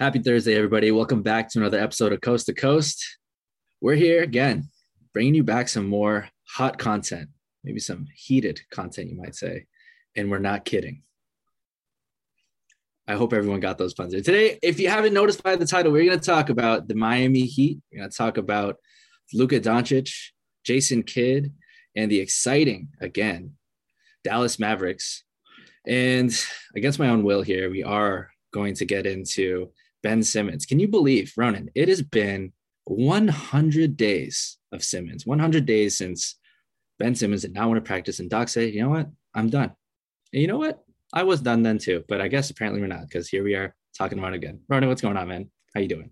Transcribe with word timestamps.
Happy 0.00 0.18
Thursday, 0.18 0.56
everybody. 0.56 0.90
Welcome 0.90 1.22
back 1.22 1.48
to 1.50 1.60
another 1.60 1.78
episode 1.78 2.12
of 2.12 2.20
Coast 2.20 2.46
to 2.46 2.52
Coast. 2.52 3.16
We're 3.80 3.94
here 3.94 4.24
again, 4.24 4.70
bringing 5.12 5.36
you 5.36 5.44
back 5.44 5.68
some 5.68 5.86
more 5.86 6.28
hot 6.48 6.78
content, 6.78 7.28
maybe 7.62 7.78
some 7.78 8.08
heated 8.12 8.60
content, 8.72 9.08
you 9.08 9.16
might 9.16 9.36
say. 9.36 9.66
And 10.16 10.32
we're 10.32 10.40
not 10.40 10.64
kidding. 10.64 11.04
I 13.06 13.14
hope 13.14 13.32
everyone 13.32 13.60
got 13.60 13.78
those 13.78 13.94
puns. 13.94 14.14
Today, 14.14 14.58
if 14.64 14.80
you 14.80 14.88
haven't 14.88 15.14
noticed 15.14 15.44
by 15.44 15.54
the 15.54 15.64
title, 15.64 15.92
we're 15.92 16.06
going 16.06 16.18
to 16.18 16.26
talk 16.26 16.48
about 16.48 16.88
the 16.88 16.96
Miami 16.96 17.42
Heat. 17.42 17.78
We're 17.92 18.00
going 18.00 18.10
to 18.10 18.16
talk 18.16 18.36
about 18.36 18.78
Luka 19.32 19.60
Doncic, 19.60 20.12
Jason 20.64 21.04
Kidd, 21.04 21.52
and 21.94 22.10
the 22.10 22.18
exciting, 22.18 22.88
again, 23.00 23.52
Dallas 24.24 24.58
Mavericks. 24.58 25.22
And 25.86 26.36
against 26.74 26.98
my 26.98 27.10
own 27.10 27.22
will 27.22 27.42
here, 27.42 27.70
we 27.70 27.84
are 27.84 28.32
going 28.52 28.74
to 28.74 28.84
get 28.84 29.06
into 29.06 29.70
Ben 30.04 30.22
Simmons. 30.22 30.66
Can 30.66 30.78
you 30.78 30.86
believe, 30.86 31.32
Ronan? 31.36 31.70
It 31.74 31.88
has 31.88 32.02
been 32.02 32.52
100 32.84 33.96
days 33.96 34.58
of 34.70 34.84
Simmons, 34.84 35.26
100 35.26 35.64
days 35.64 35.96
since 35.96 36.38
Ben 36.98 37.14
Simmons 37.14 37.42
did 37.42 37.54
not 37.54 37.68
want 37.68 37.82
to 37.82 37.88
practice. 37.88 38.20
And 38.20 38.28
Doc 38.28 38.48
said, 38.48 38.74
you 38.74 38.82
know 38.82 38.90
what? 38.90 39.08
I'm 39.34 39.48
done. 39.48 39.72
And 40.32 40.42
you 40.42 40.46
know 40.46 40.58
what? 40.58 40.84
I 41.12 41.22
was 41.22 41.40
done 41.40 41.62
then 41.62 41.78
too, 41.78 42.04
but 42.06 42.20
I 42.20 42.28
guess 42.28 42.50
apparently 42.50 42.82
we're 42.82 42.86
not 42.86 43.08
because 43.08 43.28
here 43.28 43.42
we 43.42 43.54
are 43.54 43.74
talking 43.96 44.18
about 44.18 44.34
it 44.34 44.36
again. 44.36 44.60
Ronan, 44.68 44.90
what's 44.90 45.00
going 45.00 45.16
on, 45.16 45.26
man? 45.26 45.50
How 45.74 45.80
you 45.80 45.88
doing? 45.88 46.10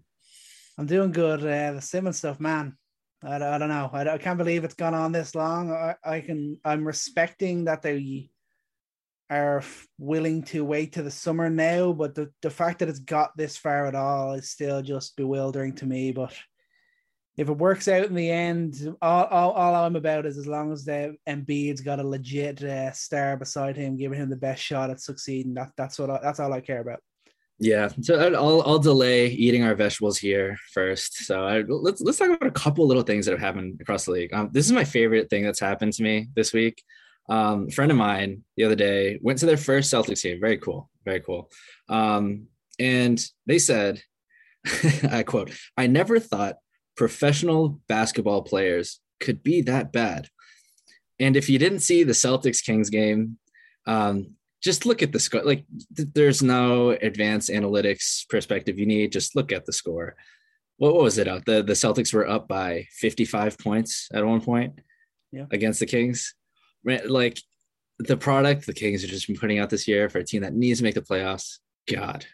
I'm 0.79 0.87
doing 0.87 1.12
good. 1.12 1.41
Uh, 1.41 1.73
the 1.73 1.83
Simmons 1.83 2.17
stuff, 2.17 2.41
man. 2.41 2.77
I, 3.23 3.37
I 3.37 3.59
don't 3.59 3.69
know. 3.69 3.91
I, 3.93 4.15
I 4.15 4.19
can't 4.19 4.39
believe 4.39 4.65
it's 4.65 4.75
gone 4.75 4.95
on 4.95 5.12
this 5.12 5.34
long. 5.34 5.70
I, 5.70 5.97
I 6.05 6.20
can. 6.20 6.59
I'm 6.65 6.84
respecting 6.87 7.67
that 7.67 7.83
they 7.83 8.31
are 9.33 9.63
willing 9.99 10.43
to 10.45 10.65
wait 10.65 10.93
to 10.93 11.03
the 11.03 11.11
summer 11.11 11.49
now, 11.49 11.93
but 11.93 12.15
the, 12.15 12.31
the 12.43 12.51
fact 12.51 12.81
that 12.81 12.89
it's 12.89 12.99
got 12.99 13.37
this 13.37 13.57
far 13.57 13.87
at 13.87 13.95
all 13.95 14.35
is 14.35 14.51
still 14.51 14.83
just 14.83 15.17
bewildering 15.17 15.75
to 15.77 15.87
me. 15.87 16.13
But 16.13 16.35
if 17.37 17.49
it 17.49 17.57
works 17.57 17.89
out 17.89 18.05
in 18.05 18.15
the 18.15 18.31
end, 18.31 18.95
all, 19.01 19.25
all, 19.25 19.53
all 19.53 19.75
I'm 19.75 19.97
about 19.97 20.27
is 20.27 20.37
as 20.37 20.47
long 20.47 20.71
as 20.71 20.84
the 20.84 21.17
Embiid's 21.27 21.81
got 21.81 21.98
a 21.98 22.06
legit 22.06 22.62
uh, 22.62 22.93
star 22.93 23.37
beside 23.39 23.77
him, 23.77 23.97
giving 23.97 24.19
him 24.19 24.29
the 24.29 24.37
best 24.37 24.62
shot 24.62 24.91
at 24.91 25.01
succeeding. 25.01 25.55
That 25.55 25.73
that's 25.77 25.99
what 25.99 26.11
I, 26.11 26.21
that's 26.23 26.41
all 26.41 26.53
I 26.53 26.61
care 26.61 26.81
about. 26.81 27.01
Yeah, 27.59 27.89
so 28.01 28.19
I'll 28.34 28.62
I'll 28.67 28.78
delay 28.78 29.28
eating 29.28 29.62
our 29.62 29.75
vegetables 29.75 30.19
here 30.19 30.59
first. 30.75 31.25
So 31.25 31.47
I, 31.47 31.62
let's 31.62 32.03
let's 32.03 32.19
talk 32.19 32.28
about 32.28 32.47
a 32.47 32.51
couple 32.51 32.87
little 32.87 33.03
things 33.03 33.25
that 33.25 33.33
have 33.33 33.41
happened 33.41 33.81
across 33.81 34.05
the 34.05 34.12
league. 34.12 34.34
Um, 34.34 34.51
this 34.53 34.67
is 34.67 34.73
my 34.73 34.84
favorite 34.84 35.31
thing 35.31 35.45
that's 35.45 35.61
happened 35.61 35.95
to 35.95 36.03
me 36.03 36.28
this 36.34 36.53
week. 36.53 36.83
Um, 37.28 37.67
a 37.69 37.73
friend 37.73 37.91
of 37.91 37.97
mine 37.97 38.45
the 38.56 38.65
other 38.65 38.75
day 38.75 39.19
went 39.23 39.39
to 39.39 39.47
their 39.47 39.56
first 39.56 39.92
Celtics 39.92 40.23
game. 40.23 40.41
Very 40.41 40.59
cool. 40.59 40.91
Very 41.05 41.20
cool. 41.20 41.51
Um, 41.89 42.48
and 42.78 43.25
they 43.47 43.59
said, 43.59 44.03
I 45.11 45.23
quote, 45.23 45.53
I 45.77 45.87
never 45.87 46.19
thought 46.19 46.56
professional 46.97 47.81
basketball 47.89 48.43
players 48.43 49.00
could 49.20 49.43
be 49.43 49.62
that 49.62 49.93
bad. 49.93 50.28
And 51.19 51.37
if 51.37 51.48
you 51.48 51.59
didn't 51.59 51.81
see 51.81 52.03
the 52.03 52.12
Celtics 52.12 52.65
Kings 52.65 52.91
game, 52.91 53.39
um, 53.87 54.34
just 54.62 54.87
look 54.87 55.03
at 55.03 55.12
the 55.12 55.20
score. 55.20 55.43
Like 55.43 55.65
th- 55.97 56.09
there's 56.15 56.43
no 56.43 56.91
advanced 56.91 57.50
analytics 57.50 58.28
perspective 58.28 58.78
you 58.78 58.87
need. 58.87 59.12
Just 59.12 59.34
look 59.34 59.53
at 59.53 59.67
the 59.67 59.73
score. 59.73 60.17
What, 60.77 60.95
what 60.95 61.03
was 61.03 61.19
it 61.19 61.28
out? 61.28 61.45
The 61.45 61.62
the 61.62 61.73
Celtics 61.73 62.15
were 62.15 62.28
up 62.28 62.48
by 62.48 62.87
55 62.93 63.59
points 63.59 64.09
at 64.12 64.25
one 64.25 64.41
point 64.41 64.81
yeah. 65.33 65.47
against 65.50 65.81
the 65.81 65.87
Kings 65.87 66.34
like 66.84 67.38
the 67.98 68.16
product 68.16 68.66
the 68.66 68.72
Kings 68.72 69.02
have 69.02 69.11
just 69.11 69.27
been 69.27 69.36
putting 69.36 69.58
out 69.58 69.70
this 69.70 69.86
year 69.86 70.08
for 70.08 70.19
a 70.19 70.25
team 70.25 70.42
that 70.42 70.55
needs 70.55 70.80
to 70.80 70.84
make 70.84 70.94
the 70.94 71.02
playoffs. 71.02 71.58
God, 71.91 72.27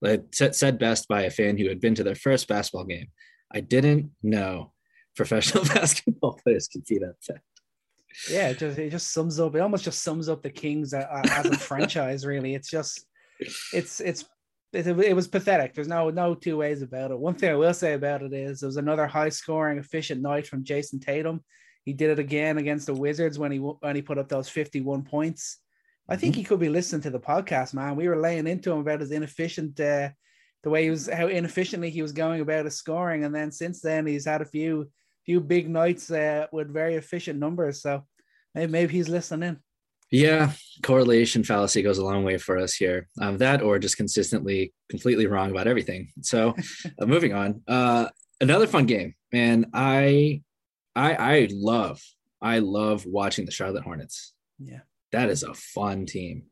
like 0.00 0.24
said 0.32 0.78
best 0.78 1.08
by 1.08 1.22
a 1.22 1.30
fan 1.30 1.58
who 1.58 1.68
had 1.68 1.80
been 1.80 1.94
to 1.96 2.04
their 2.04 2.14
first 2.14 2.48
basketball 2.48 2.84
game. 2.84 3.08
I 3.52 3.60
didn't 3.60 4.10
know 4.22 4.72
professional 5.16 5.64
basketball 5.74 6.38
players 6.42 6.68
could 6.68 6.84
be 6.84 6.98
that 6.98 7.14
bad. 7.28 7.40
Yeah, 8.30 8.48
it 8.48 8.58
just 8.58 8.78
it 8.78 8.90
just 8.90 9.12
sums 9.12 9.38
up. 9.40 9.54
It 9.54 9.60
almost 9.60 9.84
just 9.84 10.02
sums 10.02 10.28
up 10.28 10.42
the 10.42 10.50
Kings 10.50 10.94
uh, 10.94 11.06
uh, 11.10 11.22
as 11.30 11.46
a 11.46 11.58
franchise. 11.58 12.24
Really, 12.24 12.54
it's 12.54 12.70
just 12.70 13.04
it's 13.72 14.00
it's 14.00 14.24
it, 14.72 14.86
it, 14.86 15.14
was 15.14 15.28
pathetic. 15.28 15.74
There's 15.74 15.88
no 15.88 16.10
no 16.10 16.34
two 16.34 16.56
ways 16.56 16.82
about 16.82 17.10
it. 17.10 17.18
One 17.18 17.34
thing 17.34 17.50
I 17.50 17.56
will 17.56 17.74
say 17.74 17.92
about 17.94 18.22
it 18.22 18.32
is 18.32 18.62
it 18.62 18.66
was 18.66 18.76
another 18.78 19.06
high 19.06 19.28
scoring, 19.28 19.78
efficient 19.78 20.22
night 20.22 20.46
from 20.46 20.64
Jayson 20.64 21.00
Tatum. 21.00 21.44
He 21.86 21.92
did 21.92 22.10
it 22.10 22.18
again 22.18 22.58
against 22.58 22.86
the 22.86 22.94
Wizards 22.94 23.38
when 23.38 23.52
he 23.52 23.58
when 23.58 23.94
he 23.94 24.02
put 24.02 24.18
up 24.18 24.28
those 24.28 24.48
51 24.48 25.04
points. 25.04 25.58
I 26.08 26.16
think 26.16 26.34
mm-hmm. 26.34 26.40
he 26.40 26.44
could 26.44 26.60
be 26.60 26.68
listening 26.68 27.02
to 27.02 27.10
the 27.10 27.20
podcast, 27.20 27.74
man. 27.74 27.94
We 27.94 28.08
were 28.08 28.20
laying 28.20 28.48
into 28.48 28.72
him 28.72 28.80
about 28.80 29.00
his 29.00 29.12
inefficient, 29.12 29.78
uh, 29.80 30.10
the 30.64 30.70
way 30.70 30.84
he 30.84 30.90
was, 30.90 31.08
how 31.08 31.28
inefficiently 31.28 31.90
he 31.90 32.02
was 32.02 32.12
going 32.12 32.40
about 32.40 32.64
his 32.64 32.76
scoring, 32.76 33.24
and 33.24 33.34
then 33.34 33.52
since 33.52 33.80
then 33.80 34.04
he's 34.04 34.24
had 34.26 34.42
a 34.42 34.46
few 34.46 34.90
few 35.24 35.40
big 35.40 35.70
nights 35.70 36.10
uh, 36.10 36.46
with 36.52 36.72
very 36.72 36.96
efficient 36.96 37.38
numbers. 37.38 37.82
So 37.82 38.04
maybe, 38.54 38.72
maybe 38.72 38.92
he's 38.92 39.08
listening. 39.08 39.58
Yeah, 40.10 40.52
correlation 40.82 41.44
fallacy 41.44 41.82
goes 41.82 41.98
a 41.98 42.04
long 42.04 42.24
way 42.24 42.38
for 42.38 42.58
us 42.58 42.74
here. 42.74 43.08
Um, 43.20 43.38
that 43.38 43.62
or 43.62 43.78
just 43.78 43.96
consistently 43.96 44.72
completely 44.88 45.28
wrong 45.28 45.52
about 45.52 45.68
everything. 45.68 46.08
So, 46.20 46.54
uh, 47.00 47.06
moving 47.06 47.32
on. 47.32 47.62
Uh, 47.68 48.08
another 48.40 48.66
fun 48.66 48.86
game, 48.86 49.14
and 49.32 49.66
I 49.72 50.42
I 50.96 51.14
I 51.14 51.48
love 51.52 52.02
I 52.40 52.58
love 52.58 53.06
watching 53.06 53.44
the 53.44 53.52
Charlotte 53.52 53.84
Hornets. 53.84 54.34
Yeah. 54.58 54.80
That 55.12 55.30
is 55.30 55.42
a 55.42 55.54
fun 55.54 56.06
team. 56.06 56.44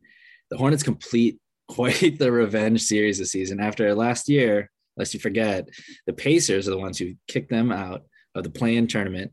The 0.51 0.57
Hornets 0.59 0.83
complete 0.83 1.39
quite 1.69 2.19
the 2.19 2.31
revenge 2.31 2.83
series 2.83 3.19
this 3.19 3.33
season. 3.33 3.59
After 3.59 3.95
last 3.95 4.29
year, 4.29 4.71
lest 4.97 5.15
you 5.15 5.21
forget, 5.21 5.69
the 6.07 6.13
Pacers 6.13 6.69
are 6.69 6.73
the 6.73 6.79
ones 6.79 6.99
who 6.99 7.15
kicked 7.27 7.51
them 7.51 7.73
out 7.73 8.03
of 8.35 8.45
the 8.45 8.51
play-in 8.51 8.87
tournament, 8.87 9.33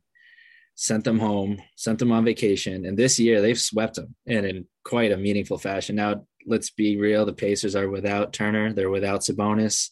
sent 0.76 1.04
them 1.04 1.20
home, 1.20 1.62
sent 1.76 2.00
them 2.00 2.12
on 2.14 2.24
vacation, 2.24 2.86
and 2.86 2.98
this 2.98 3.20
year 3.20 3.42
they've 3.42 3.60
swept 3.60 3.96
them 3.96 4.16
and 4.26 4.46
in 4.46 4.66
quite 4.86 5.12
a 5.12 5.18
meaningful 5.18 5.58
fashion. 5.58 5.98
Now, 5.98 6.26
let's 6.48 6.70
be 6.70 6.98
real, 6.98 7.26
the 7.26 7.34
Pacers 7.34 7.76
are 7.76 7.90
without 7.90 8.32
Turner, 8.32 8.72
they're 8.72 8.90
without 8.90 9.22
Sabonis, 9.22 9.90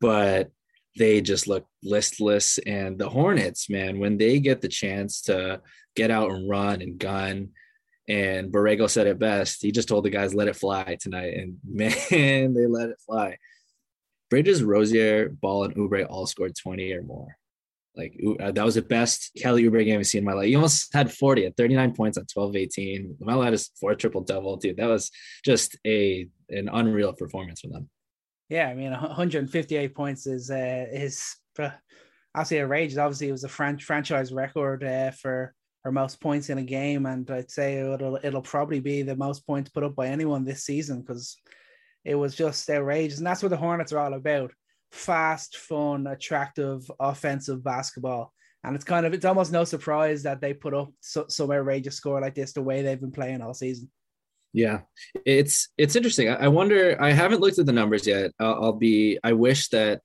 but 0.00 0.50
they 0.96 1.20
just 1.20 1.46
look 1.46 1.66
listless. 1.82 2.58
And 2.58 2.98
the 2.98 3.08
Hornets, 3.08 3.70
man, 3.70 3.98
when 3.98 4.18
they 4.18 4.38
get 4.40 4.60
the 4.60 4.68
chance 4.68 5.22
to 5.22 5.60
get 5.96 6.10
out 6.10 6.30
and 6.30 6.48
run 6.48 6.82
and 6.82 6.98
gun, 6.98 7.50
and 8.08 8.50
Borrego 8.50 8.88
said 8.88 9.06
it 9.06 9.18
best. 9.18 9.62
He 9.62 9.70
just 9.70 9.88
told 9.88 10.04
the 10.04 10.10
guys, 10.10 10.34
let 10.34 10.48
it 10.48 10.56
fly 10.56 10.96
tonight. 11.00 11.34
And 11.34 11.58
man, 11.68 12.54
they 12.54 12.66
let 12.66 12.90
it 12.90 13.00
fly. 13.04 13.36
Bridges, 14.30 14.62
Rozier, 14.62 15.28
Ball, 15.28 15.64
and 15.64 15.74
Oubre 15.76 16.06
all 16.08 16.26
scored 16.26 16.54
20 16.56 16.92
or 16.92 17.02
more. 17.02 17.36
Like 17.96 18.18
uh, 18.40 18.52
that 18.52 18.64
was 18.64 18.76
the 18.76 18.82
best 18.82 19.32
Kelly 19.36 19.64
Oubre 19.64 19.84
game 19.84 19.98
I've 19.98 20.06
seen 20.06 20.20
in 20.20 20.24
my 20.24 20.32
life. 20.32 20.46
He 20.46 20.54
almost 20.54 20.94
had 20.94 21.12
40 21.12 21.46
at 21.46 21.56
39 21.56 21.94
points 21.94 22.16
on 22.16 22.26
12 22.26 22.54
18. 22.54 23.16
Melo 23.18 23.42
had 23.42 23.52
his 23.52 23.70
four 23.80 23.94
triple 23.96 24.20
double, 24.20 24.56
dude. 24.56 24.76
That 24.76 24.86
was 24.86 25.10
just 25.44 25.76
a 25.84 26.28
an 26.48 26.68
unreal 26.72 27.12
performance 27.12 27.60
from 27.60 27.72
them. 27.72 27.90
Yeah, 28.48 28.68
I 28.68 28.74
mean, 28.74 28.92
158 28.92 29.94
points 29.94 30.26
is 30.26 30.50
uh, 30.50 30.86
is 30.90 31.36
absolutely 32.34 32.64
outrageous. 32.64 32.98
Obviously, 32.98 33.28
it 33.28 33.32
was 33.32 33.44
a 33.44 33.48
fran- 33.48 33.78
franchise 33.78 34.32
record 34.32 34.84
uh, 34.84 35.10
for 35.10 35.54
for 35.82 35.92
most 35.92 36.20
points 36.20 36.50
in 36.50 36.58
a 36.58 36.62
game, 36.62 37.06
and 37.06 37.30
I'd 37.30 37.50
say 37.50 37.78
it'll 37.78 38.18
it'll 38.22 38.42
probably 38.42 38.80
be 38.80 39.02
the 39.02 39.16
most 39.16 39.46
points 39.46 39.70
put 39.70 39.84
up 39.84 39.94
by 39.94 40.08
anyone 40.08 40.44
this 40.44 40.64
season 40.64 41.00
because 41.00 41.36
it 42.04 42.14
was 42.14 42.34
just 42.34 42.68
outrageous, 42.70 43.18
and 43.18 43.26
that's 43.26 43.42
what 43.42 43.50
the 43.50 43.56
Hornets 43.56 43.92
are 43.92 43.98
all 43.98 44.14
about: 44.14 44.52
fast, 44.92 45.56
fun, 45.56 46.06
attractive, 46.06 46.90
offensive 46.98 47.62
basketball. 47.62 48.32
And 48.64 48.74
it's 48.74 48.84
kind 48.84 49.06
of 49.06 49.14
it's 49.14 49.24
almost 49.24 49.52
no 49.52 49.64
surprise 49.64 50.24
that 50.24 50.40
they 50.40 50.52
put 50.52 50.74
up 50.74 50.90
so, 51.00 51.26
some 51.28 51.50
outrageous 51.52 51.96
score 51.96 52.20
like 52.20 52.34
this 52.34 52.52
the 52.52 52.62
way 52.62 52.82
they've 52.82 53.00
been 53.00 53.12
playing 53.12 53.40
all 53.40 53.54
season. 53.54 53.90
Yeah, 54.58 54.80
it's 55.24 55.68
it's 55.78 55.94
interesting. 55.94 56.30
I, 56.30 56.48
wonder. 56.48 57.00
I 57.00 57.12
haven't 57.12 57.40
looked 57.40 57.60
at 57.60 57.66
the 57.66 57.72
numbers 57.72 58.08
yet. 58.08 58.32
I'll, 58.40 58.64
I'll, 58.64 58.72
be. 58.72 59.16
I 59.22 59.32
wish 59.32 59.68
that 59.68 60.00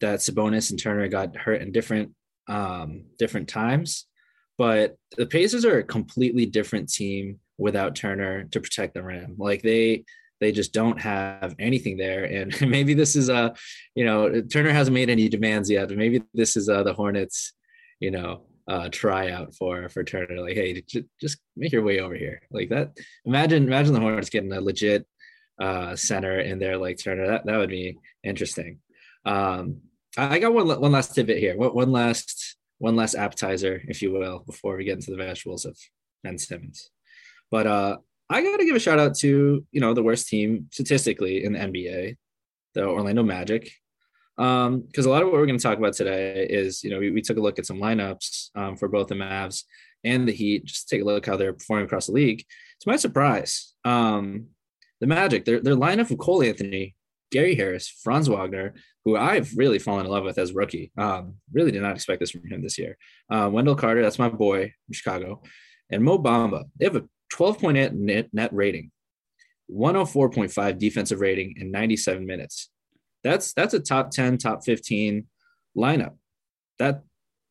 that 0.00 0.18
Sabonis 0.18 0.68
and 0.68 0.78
Turner 0.78 1.08
got 1.08 1.34
hurt 1.34 1.62
in 1.62 1.72
different 1.72 2.12
um, 2.46 3.06
different 3.18 3.48
times, 3.48 4.04
but 4.58 4.98
the 5.16 5.24
Pacers 5.24 5.64
are 5.64 5.78
a 5.78 5.82
completely 5.82 6.44
different 6.44 6.92
team 6.92 7.40
without 7.56 7.96
Turner 7.96 8.44
to 8.44 8.60
protect 8.60 8.92
the 8.92 9.02
rim. 9.02 9.36
Like 9.38 9.62
they 9.62 10.04
they 10.40 10.52
just 10.52 10.74
don't 10.74 11.00
have 11.00 11.56
anything 11.58 11.96
there. 11.96 12.24
And 12.24 12.54
maybe 12.70 12.92
this 12.92 13.16
is 13.16 13.30
a, 13.30 13.54
you 13.94 14.04
know, 14.04 14.42
Turner 14.42 14.72
hasn't 14.72 14.94
made 14.94 15.08
any 15.08 15.30
demands 15.30 15.70
yet, 15.70 15.88
maybe 15.88 16.22
this 16.34 16.54
is 16.54 16.68
uh, 16.68 16.82
the 16.82 16.92
Hornets, 16.92 17.54
you 17.98 18.10
know, 18.10 18.42
uh, 18.68 18.88
tryout 18.90 19.54
for 19.54 19.88
for 19.88 20.04
Turner. 20.04 20.40
Like, 20.40 20.54
hey, 20.54 20.82
j- 20.86 21.04
just 21.20 21.38
make 21.56 21.72
your 21.72 21.82
way 21.82 22.00
over 22.00 22.14
here. 22.14 22.42
Like 22.50 22.70
that. 22.70 22.96
Imagine 23.24 23.64
imagine 23.64 23.94
the 23.94 24.00
Hornets 24.00 24.30
getting 24.30 24.52
a 24.52 24.60
legit 24.60 25.06
uh, 25.60 25.96
center 25.96 26.40
in 26.40 26.58
there 26.58 26.76
like 26.76 26.98
Turner. 26.98 27.26
That 27.26 27.46
that 27.46 27.58
would 27.58 27.70
be 27.70 27.98
interesting. 28.22 28.78
Um, 29.24 29.82
I, 30.16 30.36
I 30.36 30.38
got 30.38 30.52
one 30.52 30.68
one 30.68 30.92
last 30.92 31.14
tidbit 31.14 31.38
here. 31.38 31.56
One, 31.56 31.70
one 31.70 31.92
last 31.92 32.56
one 32.78 32.96
last 32.96 33.14
appetizer, 33.14 33.82
if 33.88 34.02
you 34.02 34.12
will, 34.12 34.40
before 34.46 34.76
we 34.76 34.84
get 34.84 34.96
into 34.96 35.10
the 35.10 35.16
vegetables 35.16 35.64
of 35.64 35.76
Ben 36.24 36.38
Simmons. 36.38 36.90
But 37.50 37.66
uh, 37.66 37.98
I 38.28 38.42
got 38.42 38.58
to 38.58 38.64
give 38.64 38.76
a 38.76 38.80
shout 38.80 38.98
out 38.98 39.16
to 39.18 39.66
you 39.70 39.80
know 39.80 39.94
the 39.94 40.02
worst 40.02 40.28
team 40.28 40.68
statistically 40.70 41.44
in 41.44 41.52
the 41.52 41.58
NBA, 41.58 42.16
the 42.74 42.84
Orlando 42.84 43.22
Magic. 43.22 43.70
Because 44.40 45.06
um, 45.06 45.06
a 45.06 45.08
lot 45.10 45.20
of 45.20 45.28
what 45.28 45.34
we're 45.34 45.44
going 45.44 45.58
to 45.58 45.62
talk 45.62 45.76
about 45.76 45.92
today 45.92 46.46
is, 46.48 46.82
you 46.82 46.88
know, 46.88 46.98
we, 46.98 47.10
we 47.10 47.20
took 47.20 47.36
a 47.36 47.42
look 47.42 47.58
at 47.58 47.66
some 47.66 47.76
lineups 47.76 48.48
um, 48.54 48.74
for 48.74 48.88
both 48.88 49.08
the 49.08 49.14
Mavs 49.14 49.64
and 50.02 50.26
the 50.26 50.32
Heat. 50.32 50.64
Just 50.64 50.88
take 50.88 51.02
a 51.02 51.04
look 51.04 51.26
how 51.26 51.36
they're 51.36 51.52
performing 51.52 51.84
across 51.84 52.06
the 52.06 52.12
league. 52.12 52.38
To 52.80 52.88
my 52.88 52.96
surprise, 52.96 53.74
um, 53.84 54.46
the 55.02 55.06
Magic, 55.06 55.44
their 55.44 55.60
their 55.60 55.76
lineup 55.76 56.10
of 56.10 56.16
Cole 56.16 56.42
Anthony, 56.42 56.94
Gary 57.30 57.54
Harris, 57.54 57.88
Franz 58.02 58.28
Wagner, 58.28 58.72
who 59.04 59.14
I've 59.14 59.52
really 59.58 59.78
fallen 59.78 60.06
in 60.06 60.10
love 60.12 60.24
with 60.24 60.38
as 60.38 60.54
rookie. 60.54 60.90
Um, 60.96 61.34
really 61.52 61.70
did 61.70 61.82
not 61.82 61.94
expect 61.94 62.20
this 62.20 62.30
from 62.30 62.48
him 62.48 62.62
this 62.62 62.78
year. 62.78 62.96
Uh, 63.30 63.50
Wendell 63.52 63.76
Carter, 63.76 64.00
that's 64.00 64.18
my 64.18 64.30
boy 64.30 64.72
from 64.86 64.92
Chicago, 64.94 65.42
and 65.90 66.02
Mo 66.02 66.18
Bamba. 66.18 66.64
They 66.78 66.86
have 66.86 66.96
a 66.96 67.04
12.8 67.34 67.92
net, 67.92 68.28
net 68.32 68.54
rating, 68.54 68.90
104.5 69.70 70.78
defensive 70.78 71.20
rating 71.20 71.56
in 71.58 71.70
97 71.70 72.24
minutes. 72.24 72.70
That's 73.22 73.52
that's 73.52 73.74
a 73.74 73.80
top 73.80 74.10
10, 74.10 74.38
top 74.38 74.64
15 74.64 75.26
lineup. 75.76 76.14
That 76.78 77.02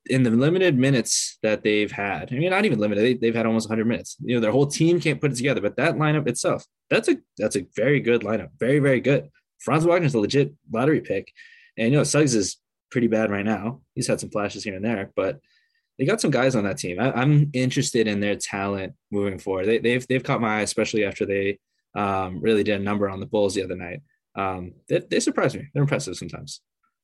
in 0.06 0.24
the 0.24 0.32
limited 0.32 0.78
minutes 0.78 1.38
that 1.44 1.64
they've 1.64 1.92
had, 1.92 2.30
I 2.32 2.36
mean, 2.36 2.50
not 2.50 2.66
even 2.66 2.80
limited, 2.80 3.22
they, 3.22 3.28
have 3.28 3.36
had 3.36 3.46
almost 3.46 3.70
100 3.70 3.86
minutes. 3.86 4.18
You 4.20 4.36
know, 4.36 4.42
their 4.42 4.52
whole 4.52 4.66
team 4.66 5.00
can't 5.00 5.22
put 5.22 5.32
it 5.32 5.36
together, 5.36 5.62
but 5.62 5.76
that 5.78 5.96
lineup 5.96 6.28
itself, 6.28 6.66
that's 6.90 7.10
a 7.10 7.18
that's 7.38 7.56
a 7.56 7.66
very 7.76 8.00
good 8.00 8.22
lineup, 8.22 8.50
very 8.60 8.80
very 8.80 9.02
good. 9.02 9.30
Franz 9.60 9.86
Wagner's 9.86 10.16
a 10.16 10.20
legit 10.20 10.54
lottery 10.72 11.02
pick, 11.02 11.32
and 11.78 11.92
you 11.92 11.98
know 11.98 12.04
Suggs 12.04 12.36
is 12.36 12.58
pretty 12.92 13.08
bad 13.08 13.30
right 13.30 13.46
now. 13.46 13.82
He's 13.94 14.08
had 14.08 14.20
some 14.20 14.32
flashes 14.32 14.64
here 14.64 14.76
and 14.76 14.84
there, 14.84 15.12
but 15.16 15.40
they 16.00 16.06
got 16.06 16.22
some 16.22 16.32
guys 16.32 16.56
on 16.56 16.64
that 16.64 16.78
team. 16.78 17.00
I, 17.00 17.22
am 17.22 17.52
interested 17.54 18.08
in 18.08 18.22
their 18.22 18.36
talent 18.36 18.94
moving 19.12 19.38
forward. 19.38 19.68
They, 19.68 19.74
have 19.74 19.84
they've, 19.84 20.08
they've 20.08 20.24
caught 20.24 20.42
my 20.42 20.60
eye, 20.60 20.62
especially 20.62 21.04
after 21.04 21.26
they 21.26 21.60
um, 21.94 22.40
really 22.42 22.64
did 22.64 22.80
a 22.80 22.84
number 22.84 23.10
on 23.10 23.20
the 23.20 23.26
Bulls 23.26 23.54
the 23.54 23.64
other 23.64 23.76
night. 23.76 24.02
Um, 24.36 24.74
they, 24.88 25.02
they 25.10 25.20
surprise 25.20 25.56
me. 25.56 25.68
They're 25.74 25.84
impressive 25.84 26.16
sometimes. 26.16 26.62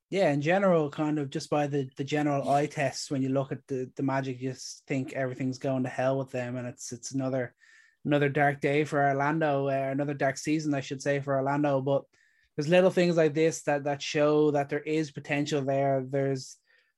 Yeah, 0.09 0.31
in 0.31 0.41
general, 0.41 0.89
kind 0.89 1.17
of 1.17 1.29
just 1.29 1.49
by 1.49 1.67
the, 1.67 1.89
the 1.97 2.03
general 2.03 2.49
eye 2.49 2.67
test, 2.67 3.09
when 3.09 3.23
you 3.23 3.29
look 3.29 3.51
at 3.51 3.65
the, 3.67 3.89
the 3.95 4.03
Magic, 4.03 4.39
you 4.39 4.51
just 4.51 4.83
think 4.87 5.13
everything's 5.13 5.57
going 5.57 5.83
to 5.83 5.89
hell 5.89 6.17
with 6.17 6.31
them, 6.31 6.57
and 6.57 6.67
it's 6.67 6.91
it's 6.91 7.11
another 7.11 7.55
another 8.05 8.29
dark 8.29 8.61
day 8.61 8.83
for 8.83 9.03
Orlando, 9.03 9.67
uh, 9.67 9.89
another 9.91 10.13
dark 10.13 10.37
season, 10.37 10.75
I 10.75 10.81
should 10.81 11.01
say, 11.01 11.19
for 11.19 11.35
Orlando. 11.35 11.81
But 11.81 12.03
there's 12.55 12.69
little 12.69 12.91
things 12.91 13.17
like 13.17 13.33
this 13.33 13.63
that 13.63 13.85
that 13.85 14.01
show 14.01 14.51
that 14.51 14.69
there 14.69 14.81
is 14.81 15.09
potential 15.09 15.61
there. 15.63 16.05
There's 16.07 16.57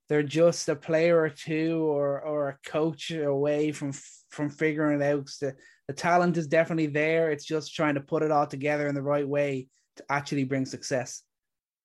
they're 0.09 0.21
just 0.23 0.67
a 0.67 0.75
player 0.75 1.17
or 1.17 1.29
two 1.29 1.83
or 1.83 2.21
or 2.21 2.49
a 2.49 2.69
coach 2.69 3.11
away 3.11 3.71
from 3.71 3.93
from 4.29 4.49
figuring 4.49 5.01
it 5.01 5.05
out. 5.05 5.29
The, 5.39 5.55
the 5.87 5.93
talent 5.93 6.35
is 6.35 6.47
definitely 6.47 6.87
there. 6.87 7.31
It's 7.31 7.45
just 7.45 7.73
trying 7.73 7.95
to 7.95 8.01
put 8.01 8.21
it 8.21 8.31
all 8.31 8.47
together 8.47 8.87
in 8.87 8.95
the 8.95 9.01
right 9.01 9.27
way 9.27 9.69
to 9.97 10.05
actually 10.09 10.43
bring 10.43 10.65
success. 10.65 11.23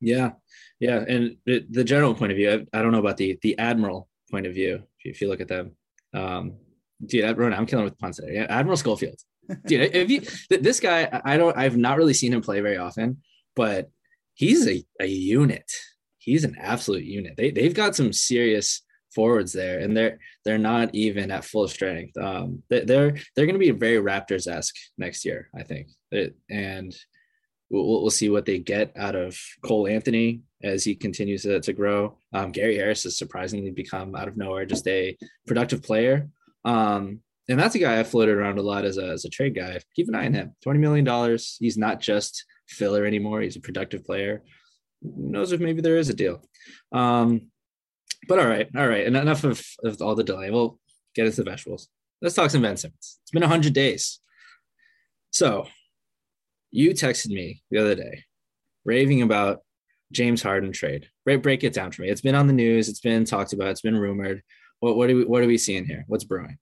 Yeah, 0.00 0.32
yeah, 0.80 1.04
and 1.06 1.36
the, 1.46 1.64
the 1.70 1.84
general 1.84 2.14
point 2.14 2.32
of 2.32 2.36
view, 2.36 2.50
I, 2.50 2.78
I, 2.78 2.82
don't 2.82 2.90
know 2.90 2.98
about 2.98 3.18
the 3.18 3.38
the 3.42 3.56
admiral 3.56 4.08
point 4.32 4.46
of 4.46 4.54
view. 4.54 4.82
If 4.98 5.04
you, 5.04 5.10
if 5.12 5.20
you 5.20 5.28
look 5.28 5.40
at 5.40 5.46
them, 5.46 5.76
um, 6.12 6.54
dude, 7.06 7.24
I'm 7.24 7.66
killing 7.66 7.84
with 7.84 7.98
puns 7.98 8.16
today. 8.16 8.34
Yeah, 8.34 8.46
Admiral 8.48 8.76
Schofield, 8.76 9.20
dude. 9.66 9.94
If 9.94 10.10
you 10.10 10.22
this 10.58 10.80
guy, 10.80 11.20
I 11.24 11.36
don't, 11.36 11.56
I've 11.56 11.76
not 11.76 11.98
really 11.98 12.14
seen 12.14 12.32
him 12.32 12.42
play 12.42 12.60
very 12.60 12.78
often, 12.78 13.22
but 13.54 13.90
he's 14.34 14.66
a, 14.66 14.84
a 15.00 15.06
unit. 15.06 15.70
He's 16.18 16.44
an 16.44 16.56
absolute 16.58 17.04
unit. 17.04 17.34
They 17.36 17.52
they've 17.52 17.74
got 17.74 17.94
some 17.94 18.12
serious 18.12 18.82
forwards 19.14 19.52
there, 19.52 19.80
and 19.80 19.96
they're 19.96 20.18
they're 20.44 20.58
not 20.58 20.94
even 20.94 21.30
at 21.30 21.44
full 21.44 21.68
strength. 21.68 22.16
Um, 22.16 22.62
they're 22.68 22.84
they're, 22.84 23.16
they're 23.34 23.46
going 23.46 23.58
to 23.58 23.58
be 23.58 23.70
very 23.70 24.02
Raptors 24.02 24.46
esque 24.46 24.74
next 24.98 25.24
year, 25.24 25.48
I 25.56 25.62
think, 25.62 25.88
it, 26.10 26.34
and 26.50 26.94
we'll, 27.72 28.02
we'll 28.02 28.10
see 28.10 28.28
what 28.30 28.44
they 28.44 28.58
get 28.58 28.92
out 28.96 29.16
of 29.16 29.36
Cole 29.64 29.88
Anthony 29.88 30.42
as 30.62 30.84
he 30.84 30.94
continues 30.94 31.42
to, 31.42 31.58
to 31.60 31.72
grow. 31.72 32.18
Um, 32.32 32.52
Gary 32.52 32.76
Harris 32.76 33.02
has 33.02 33.18
surprisingly 33.18 33.72
become 33.72 34.14
out 34.14 34.28
of 34.28 34.36
nowhere 34.36 34.66
just 34.66 34.86
a 34.86 35.16
productive 35.46 35.82
player. 35.82 36.28
Um, 36.64 37.20
and 37.48 37.58
that's 37.58 37.74
a 37.74 37.80
guy 37.80 37.98
I 37.98 38.04
floated 38.04 38.36
around 38.36 38.58
a 38.58 38.62
lot 38.62 38.84
as 38.84 38.98
a, 38.98 39.08
as 39.08 39.24
a 39.24 39.30
trade 39.30 39.56
guy. 39.56 39.80
Keep 39.96 40.08
an 40.08 40.14
eye 40.14 40.26
on 40.26 40.34
him. 40.34 40.54
$20 40.64 40.78
million. 40.78 41.38
He's 41.58 41.76
not 41.76 42.00
just 42.00 42.44
filler 42.68 43.04
anymore. 43.04 43.40
He's 43.40 43.56
a 43.56 43.60
productive 43.60 44.04
player. 44.04 44.44
Who 45.02 45.30
knows 45.30 45.50
if 45.50 45.60
maybe 45.60 45.80
there 45.80 45.96
is 45.96 46.08
a 46.08 46.14
deal. 46.14 46.42
Um, 46.92 47.48
but 48.28 48.38
all 48.38 48.46
right, 48.46 48.68
all 48.76 48.86
right. 48.86 49.04
And 49.04 49.16
enough 49.16 49.42
of, 49.42 49.60
of 49.82 50.00
all 50.00 50.14
the 50.14 50.22
delay. 50.22 50.50
We'll 50.50 50.78
get 51.16 51.26
into 51.26 51.42
the 51.42 51.50
vegetables. 51.50 51.88
Let's 52.20 52.36
talk 52.36 52.50
some 52.50 52.62
Ben 52.62 52.76
Simmons. 52.76 53.18
It's 53.22 53.32
been 53.32 53.42
100 53.42 53.72
days. 53.72 54.20
So 55.30 55.66
you 56.72 56.90
texted 56.90 57.28
me 57.28 57.62
the 57.70 57.78
other 57.78 57.94
day 57.94 58.24
raving 58.84 59.22
about 59.22 59.60
James 60.10 60.42
Harden 60.42 60.72
trade. 60.72 61.08
Break, 61.24 61.42
break 61.42 61.64
it 61.64 61.72
down 61.72 61.92
for 61.92 62.02
me. 62.02 62.08
It's 62.08 62.20
been 62.20 62.34
on 62.34 62.46
the 62.46 62.52
news. 62.52 62.88
It's 62.88 63.00
been 63.00 63.24
talked 63.24 63.52
about. 63.52 63.68
It's 63.68 63.80
been 63.80 63.98
rumored. 63.98 64.42
What, 64.80 64.96
what, 64.96 65.10
are 65.10 65.14
we, 65.14 65.24
what 65.24 65.42
are 65.42 65.46
we 65.46 65.58
seeing 65.58 65.84
here? 65.84 66.04
What's 66.08 66.24
brewing? 66.24 66.58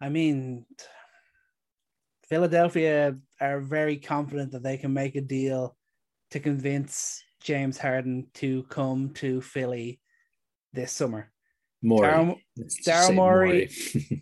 I 0.00 0.08
mean, 0.08 0.66
Philadelphia 2.28 3.16
are 3.40 3.60
very 3.60 3.96
confident 3.96 4.52
that 4.52 4.62
they 4.62 4.76
can 4.76 4.92
make 4.92 5.16
a 5.16 5.20
deal 5.20 5.76
to 6.30 6.40
convince 6.40 7.22
James 7.42 7.78
Harden 7.78 8.28
to 8.34 8.62
come 8.64 9.10
to 9.14 9.40
Philly 9.40 10.00
this 10.72 10.92
summer. 10.92 11.30
Morey. 11.82 12.44
Daryl 12.86 13.14
Morey 13.14 13.70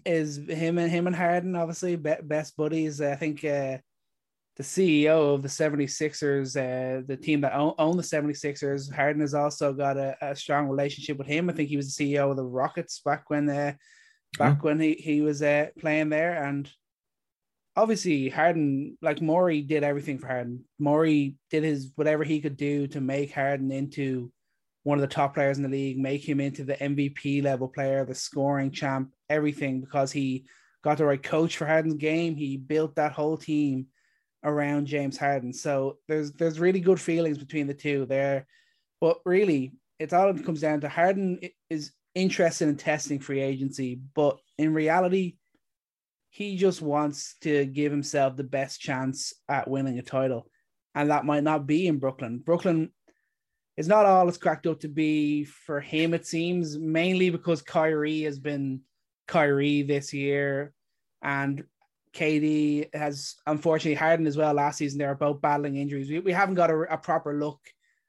is 0.07 0.37
him 0.37 0.79
and 0.79 0.91
him 0.91 1.09
and 1.09 1.17
Harden 1.17 1.57
obviously 1.57 1.97
best 1.97 2.57
buddies. 2.57 3.01
I 3.01 3.17
think 3.17 3.45
uh, 3.45 3.79
the 4.59 4.65
CEO 4.65 5.35
of 5.35 5.43
the 5.43 5.49
76ers, 5.49 6.57
uh, 6.57 7.03
the 7.07 7.17
team 7.17 7.41
that 7.43 7.55
own, 7.55 7.75
own, 7.79 7.97
the 7.97 8.03
76ers, 8.03 8.93
Harden 8.93 9.21
has 9.21 9.33
also 9.33 9.73
got 9.73 9.97
a, 9.97 10.17
a, 10.21 10.35
strong 10.35 10.69
relationship 10.69 11.17
with 11.17 11.29
him. 11.29 11.49
I 11.49 11.53
think 11.53 11.69
he 11.69 11.77
was 11.77 11.95
the 11.95 12.05
CEO 12.05 12.29
of 12.29 12.37
the 12.37 12.45
Rockets 12.45 13.01
back 13.05 13.31
when 13.31 13.49
uh, 13.49 13.75
back 14.37 14.65
when 14.65 14.81
he, 14.81 14.95
he 14.95 15.21
was 15.21 15.43
uh, 15.43 15.69
playing 15.79 16.09
there. 16.09 16.43
And 16.43 16.69
obviously 17.77 18.29
Harden, 18.29 18.99
like 19.01 19.23
Morey 19.23 19.63
did 19.63 19.85
everything 19.85 20.19
for 20.19 20.27
Harden. 20.27 20.65
Morey 20.81 21.37
did 21.51 21.63
his 21.63 21.93
whatever 21.95 22.25
he 22.25 22.41
could 22.41 22.57
do 22.57 22.89
to 22.89 23.01
make 23.01 23.33
Harden 23.33 23.71
into 23.71 24.33
one 24.83 24.99
of 24.99 25.03
the 25.03 25.15
top 25.15 25.35
players 25.35 25.59
in 25.59 25.63
the 25.63 25.69
league, 25.69 25.99
make 25.99 26.29
him 26.29 26.41
into 26.41 26.65
the 26.65 26.75
MVP 26.75 27.45
level 27.45 27.69
player, 27.69 28.05
the 28.05 28.15
scoring 28.15 28.73
champ, 28.73 29.13
everything 29.31 29.81
because 29.81 30.11
he 30.11 30.47
got 30.83 30.99
the 30.99 31.05
right 31.05 31.23
coach 31.23 31.57
for 31.57 31.67
Harden's 31.67 31.95
game. 31.95 32.35
He 32.35 32.57
built 32.57 32.97
that 32.97 33.13
whole 33.13 33.37
team 33.37 33.87
around 34.45 34.87
James 34.87 35.19
Harden. 35.19 35.53
So 35.53 35.99
there's 36.09 36.33
there's 36.33 36.61
really 36.61 36.81
good 36.81 37.01
feelings 37.01 37.39
between 37.39 37.67
the 37.67 37.75
two 37.75 38.07
there. 38.07 38.47
But 39.01 39.19
really, 39.25 39.73
it's 39.99 40.13
all 40.13 40.29
it 40.31 40.45
comes 40.45 40.61
down 40.61 40.81
to 40.81 40.89
Harden 40.89 41.41
is 41.71 41.93
interested 42.15 42.69
in 42.69 42.77
testing 42.77 43.21
free 43.21 43.41
agency, 43.41 44.01
but 44.15 44.39
in 44.59 44.75
reality, 44.75 45.37
he 46.31 46.57
just 46.57 46.83
wants 46.83 47.37
to 47.43 47.65
give 47.67 47.93
himself 47.93 48.37
the 48.37 48.45
best 48.45 48.81
chance 48.81 49.33
at 49.49 49.69
winning 49.69 49.99
a 49.99 50.03
title. 50.03 50.51
And 50.95 51.11
that 51.11 51.25
might 51.25 51.45
not 51.45 51.67
be 51.67 51.87
in 51.87 51.99
Brooklyn. 51.99 52.39
Brooklyn 52.39 52.91
is 53.77 53.89
not 53.89 54.07
all 54.07 54.29
it's 54.29 54.37
cracked 54.37 54.67
up 54.67 54.81
to 54.81 54.89
be 54.89 55.45
for 55.45 55.81
him, 55.81 56.13
it 56.13 56.27
seems, 56.27 56.77
mainly 56.77 57.31
because 57.31 57.63
Kyrie 57.63 58.23
has 58.23 58.39
been 58.39 58.81
Kyrie 59.27 59.83
this 59.83 60.13
year. 60.13 60.73
And 61.23 61.65
KD 62.19 62.93
has 62.95 63.37
unfortunately 63.47 63.95
Harden 63.95 64.27
as 64.27 64.37
well 64.37 64.53
last 64.53 64.79
season. 64.79 64.99
They're 64.99 65.15
both 65.15 65.41
battling 65.41 65.77
injuries. 65.77 66.11
We, 66.11 66.19
we 66.19 66.33
haven't 66.33 66.57
got 66.57 66.71
a, 66.71 66.93
a, 66.93 66.99
proper 66.99 67.39
look 67.39 67.61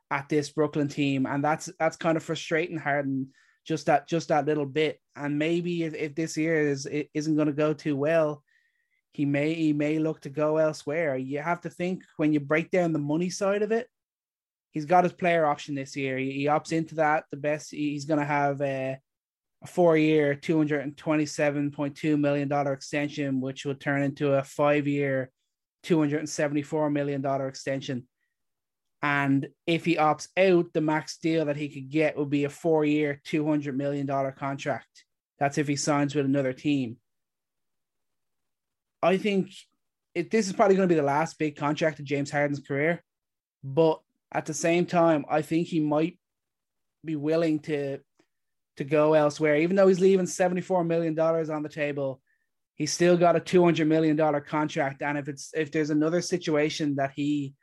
at 0.09 0.27
this 0.29 0.49
Brooklyn 0.49 0.87
team, 0.87 1.27
and 1.27 1.43
that's 1.43 1.69
that's 1.79 1.95
kind 1.95 2.17
of 2.17 2.23
frustrating 2.23 2.77
Harden 2.77 3.29
just 3.65 3.85
that 3.85 4.07
just 4.07 4.29
that 4.29 4.47
little 4.47 4.65
bit. 4.65 4.99
And 5.15 5.37
maybe 5.37 5.83
if, 5.83 5.93
if 5.93 6.15
this 6.15 6.35
year 6.37 6.59
is 6.59 6.87
it 6.87 7.09
isn't 7.13 7.35
going 7.35 7.47
to 7.47 7.53
go 7.53 7.73
too 7.73 7.95
well, 7.95 8.43
he 9.11 9.25
may 9.25 9.53
he 9.53 9.73
may 9.73 9.99
look 9.99 10.21
to 10.21 10.29
go 10.29 10.57
elsewhere. 10.57 11.15
You 11.15 11.39
have 11.39 11.61
to 11.61 11.69
think 11.69 12.03
when 12.17 12.33
you 12.33 12.39
break 12.39 12.71
down 12.71 12.93
the 12.93 12.99
money 12.99 13.29
side 13.29 13.61
of 13.61 13.71
it. 13.71 13.87
He's 14.71 14.85
got 14.85 15.03
his 15.03 15.13
player 15.13 15.45
option 15.45 15.73
this 15.73 15.95
year. 15.95 16.17
He, 16.17 16.31
he 16.31 16.45
opts 16.45 16.71
into 16.71 16.95
that. 16.95 17.25
The 17.31 17.37
best 17.37 17.71
he's 17.71 18.05
going 18.05 18.19
to 18.19 18.25
have. 18.25 18.61
Uh, 18.61 18.95
a 19.61 19.67
four-year, 19.67 20.35
two 20.35 20.57
hundred 20.57 20.81
and 20.81 20.95
twenty-seven 20.95 21.71
point 21.71 21.95
two 21.95 22.17
million 22.17 22.47
dollar 22.47 22.73
extension, 22.73 23.41
which 23.41 23.65
would 23.65 23.79
turn 23.79 24.03
into 24.03 24.33
a 24.33 24.43
five-year, 24.43 25.31
two 25.83 25.99
hundred 25.99 26.19
and 26.19 26.29
seventy-four 26.29 26.89
million 26.89 27.21
dollar 27.21 27.47
extension. 27.47 28.07
And 29.01 29.47
if 29.65 29.85
he 29.85 29.95
opts 29.95 30.27
out, 30.37 30.73
the 30.73 30.81
max 30.81 31.17
deal 31.17 31.45
that 31.45 31.55
he 31.55 31.69
could 31.69 31.89
get 31.89 32.17
would 32.17 32.29
be 32.29 32.43
a 32.43 32.49
four-year, 32.49 33.21
two 33.23 33.45
hundred 33.45 33.77
million 33.77 34.05
dollar 34.05 34.31
contract. 34.31 35.05
That's 35.39 35.57
if 35.57 35.67
he 35.67 35.75
signs 35.75 36.15
with 36.15 36.25
another 36.25 36.53
team. 36.53 36.97
I 39.01 39.17
think 39.17 39.51
it, 40.13 40.31
this 40.31 40.47
is 40.47 40.53
probably 40.53 40.75
going 40.75 40.89
to 40.89 40.93
be 40.93 40.99
the 40.99 41.05
last 41.05 41.39
big 41.39 41.55
contract 41.55 41.99
of 41.99 42.05
James 42.05 42.29
Harden's 42.29 42.59
career, 42.59 43.01
but 43.63 44.01
at 44.31 44.45
the 44.45 44.53
same 44.53 44.85
time, 44.85 45.23
I 45.29 45.41
think 45.41 45.67
he 45.67 45.79
might 45.79 46.19
be 47.05 47.15
willing 47.15 47.59
to 47.59 47.99
to 48.79 48.85
go 48.85 49.13
elsewhere. 49.13 49.57
Even 49.57 49.75
though 49.75 49.87
he's 49.87 49.99
leaving 49.99 50.25
$74 50.25 50.87
million 50.87 51.17
on 51.19 51.63
the 51.63 51.69
table, 51.69 52.21
he's 52.75 52.93
still 52.93 53.17
got 53.17 53.35
a 53.35 53.39
$200 53.39 53.85
million 53.85 54.17
contract. 54.41 55.01
And 55.01 55.17
if 55.17 55.27
it's 55.27 55.51
if 55.53 55.71
there's 55.71 55.89
another 55.89 56.21
situation 56.21 56.95
that 56.95 57.11
he 57.13 57.53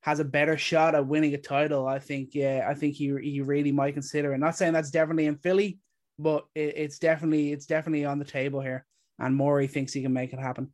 has 0.00 0.18
a 0.18 0.24
better 0.24 0.56
shot 0.56 0.94
at 0.94 1.06
winning 1.06 1.34
a 1.34 1.38
title, 1.38 1.86
I 1.86 1.98
think 1.98 2.30
yeah, 2.34 2.66
I 2.68 2.74
think 2.74 2.94
he 2.94 3.14
he 3.22 3.40
really 3.42 3.72
might 3.72 3.94
consider 3.94 4.32
it. 4.32 4.38
Not 4.38 4.56
saying 4.56 4.72
that's 4.72 4.90
definitely 4.90 5.26
in 5.26 5.36
Philly, 5.36 5.78
but 6.18 6.46
it, 6.54 6.74
it's 6.76 6.98
definitely 6.98 7.52
it's 7.52 7.66
definitely 7.66 8.06
on 8.06 8.18
the 8.18 8.24
table 8.24 8.60
here. 8.60 8.86
And 9.18 9.36
Morey 9.36 9.66
thinks 9.66 9.92
he 9.92 10.02
can 10.02 10.12
make 10.12 10.32
it 10.32 10.40
happen. 10.40 10.72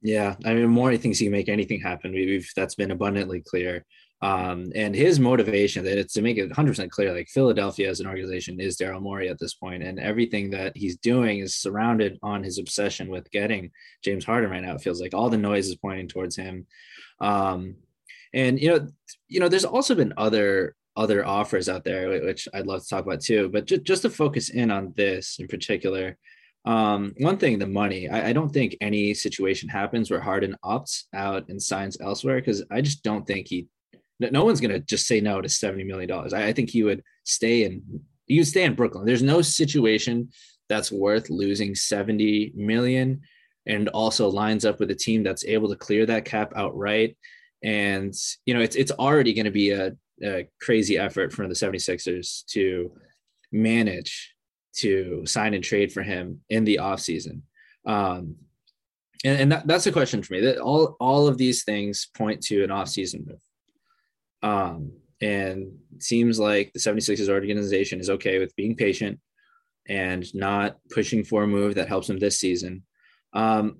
Yeah, 0.00 0.36
I 0.44 0.54
mean, 0.54 0.68
Morey 0.68 0.98
thinks 0.98 1.18
he 1.18 1.26
can 1.26 1.32
make 1.32 1.48
anything 1.48 1.80
happen. 1.80 2.12
We've 2.12 2.48
that's 2.54 2.74
been 2.76 2.92
abundantly 2.92 3.40
clear. 3.40 3.84
Um, 4.22 4.72
and 4.74 4.94
his 4.94 5.20
motivation 5.20 5.84
that 5.84 5.98
it's 5.98 6.14
to 6.14 6.22
make 6.22 6.38
it 6.38 6.50
100% 6.50 6.90
clear 6.90 7.12
like 7.12 7.28
Philadelphia 7.28 7.90
as 7.90 8.00
an 8.00 8.06
organization 8.06 8.58
is 8.58 8.76
Daryl 8.76 9.02
Morey 9.02 9.28
at 9.28 9.38
this 9.38 9.54
point, 9.54 9.82
and 9.82 9.98
everything 9.98 10.50
that 10.50 10.76
he's 10.76 10.96
doing 10.96 11.40
is 11.40 11.56
surrounded 11.56 12.18
on 12.22 12.42
his 12.42 12.58
obsession 12.58 13.08
with 13.08 13.30
getting 13.30 13.70
James 14.02 14.24
Harden 14.24 14.50
right 14.50 14.62
now. 14.62 14.74
It 14.74 14.80
feels 14.80 15.00
like 15.00 15.14
all 15.14 15.28
the 15.28 15.36
noise 15.36 15.68
is 15.68 15.76
pointing 15.76 16.08
towards 16.08 16.36
him. 16.36 16.66
Um, 17.20 17.76
and 18.32 18.60
you 18.60 18.70
know, 18.70 18.88
you 19.28 19.40
know, 19.40 19.48
there's 19.48 19.64
also 19.64 19.94
been 19.94 20.14
other 20.16 20.74
other 20.96 21.26
offers 21.26 21.68
out 21.68 21.84
there, 21.84 22.08
which 22.22 22.48
I'd 22.54 22.66
love 22.66 22.82
to 22.82 22.88
talk 22.88 23.04
about 23.04 23.20
too. 23.20 23.48
But 23.48 23.66
just, 23.66 23.82
just 23.82 24.02
to 24.02 24.10
focus 24.10 24.50
in 24.50 24.70
on 24.70 24.94
this 24.96 25.38
in 25.40 25.48
particular, 25.48 26.16
um, 26.64 27.12
one 27.18 27.36
thing, 27.36 27.58
the 27.58 27.66
money. 27.66 28.08
I, 28.08 28.30
I, 28.30 28.32
don't 28.32 28.48
think 28.48 28.76
any 28.80 29.12
situation 29.12 29.68
happens 29.68 30.10
where 30.10 30.20
Harden 30.20 30.56
opts 30.64 31.04
out 31.12 31.46
and 31.48 31.62
signs 31.62 32.00
elsewhere 32.00 32.36
because 32.36 32.64
I 32.70 32.80
just 32.80 33.02
don't 33.02 33.26
think 33.26 33.48
he 33.48 33.66
no 34.20 34.44
one's 34.44 34.60
going 34.60 34.72
to 34.72 34.80
just 34.80 35.06
say 35.06 35.20
no 35.20 35.40
to 35.40 35.48
$70 35.48 35.86
million. 35.86 36.10
I, 36.10 36.48
I 36.48 36.52
think 36.52 36.70
he 36.70 36.82
would 36.82 37.02
stay 37.24 37.64
in, 37.64 37.82
you 38.26 38.44
stay 38.44 38.64
in 38.64 38.74
Brooklyn. 38.74 39.04
There's 39.04 39.22
no 39.22 39.42
situation 39.42 40.30
that's 40.68 40.92
worth 40.92 41.30
losing 41.30 41.74
70 41.74 42.52
million 42.54 43.20
and 43.66 43.88
also 43.88 44.28
lines 44.28 44.64
up 44.64 44.80
with 44.80 44.90
a 44.90 44.94
team 44.94 45.22
that's 45.22 45.44
able 45.44 45.68
to 45.68 45.76
clear 45.76 46.06
that 46.06 46.24
cap 46.24 46.52
outright. 46.56 47.16
And, 47.62 48.14
you 48.46 48.54
know, 48.54 48.60
it's, 48.60 48.76
it's 48.76 48.92
already 48.92 49.32
going 49.32 49.46
to 49.46 49.50
be 49.50 49.70
a, 49.70 49.92
a 50.22 50.48
crazy 50.60 50.98
effort 50.98 51.32
for 51.32 51.48
the 51.48 51.54
76ers 51.54 52.44
to 52.46 52.92
manage 53.52 54.34
to 54.76 55.24
sign 55.24 55.54
and 55.54 55.64
trade 55.64 55.92
for 55.92 56.02
him 56.02 56.40
in 56.50 56.64
the 56.64 56.80
offseason. 56.82 57.42
Um, 57.86 58.36
and, 59.24 59.40
and 59.40 59.52
that, 59.52 59.66
that's 59.66 59.86
a 59.86 59.92
question 59.92 60.22
for 60.22 60.34
me 60.34 60.40
that 60.42 60.58
all, 60.58 60.96
all 61.00 61.26
of 61.26 61.38
these 61.38 61.64
things 61.64 62.08
point 62.16 62.42
to 62.42 62.64
an 62.64 62.70
offseason 62.70 63.26
move. 63.26 63.40
Um, 64.44 64.92
and 65.22 65.72
seems 66.00 66.38
like 66.38 66.70
the 66.74 66.78
76ers 66.78 67.30
organization 67.30 67.98
is 67.98 68.10
okay 68.10 68.38
with 68.38 68.54
being 68.56 68.76
patient 68.76 69.18
and 69.88 70.32
not 70.34 70.76
pushing 70.90 71.24
for 71.24 71.44
a 71.44 71.46
move 71.46 71.76
that 71.76 71.88
helps 71.88 72.08
them 72.08 72.18
this 72.18 72.38
season. 72.38 72.82
Um, 73.32 73.78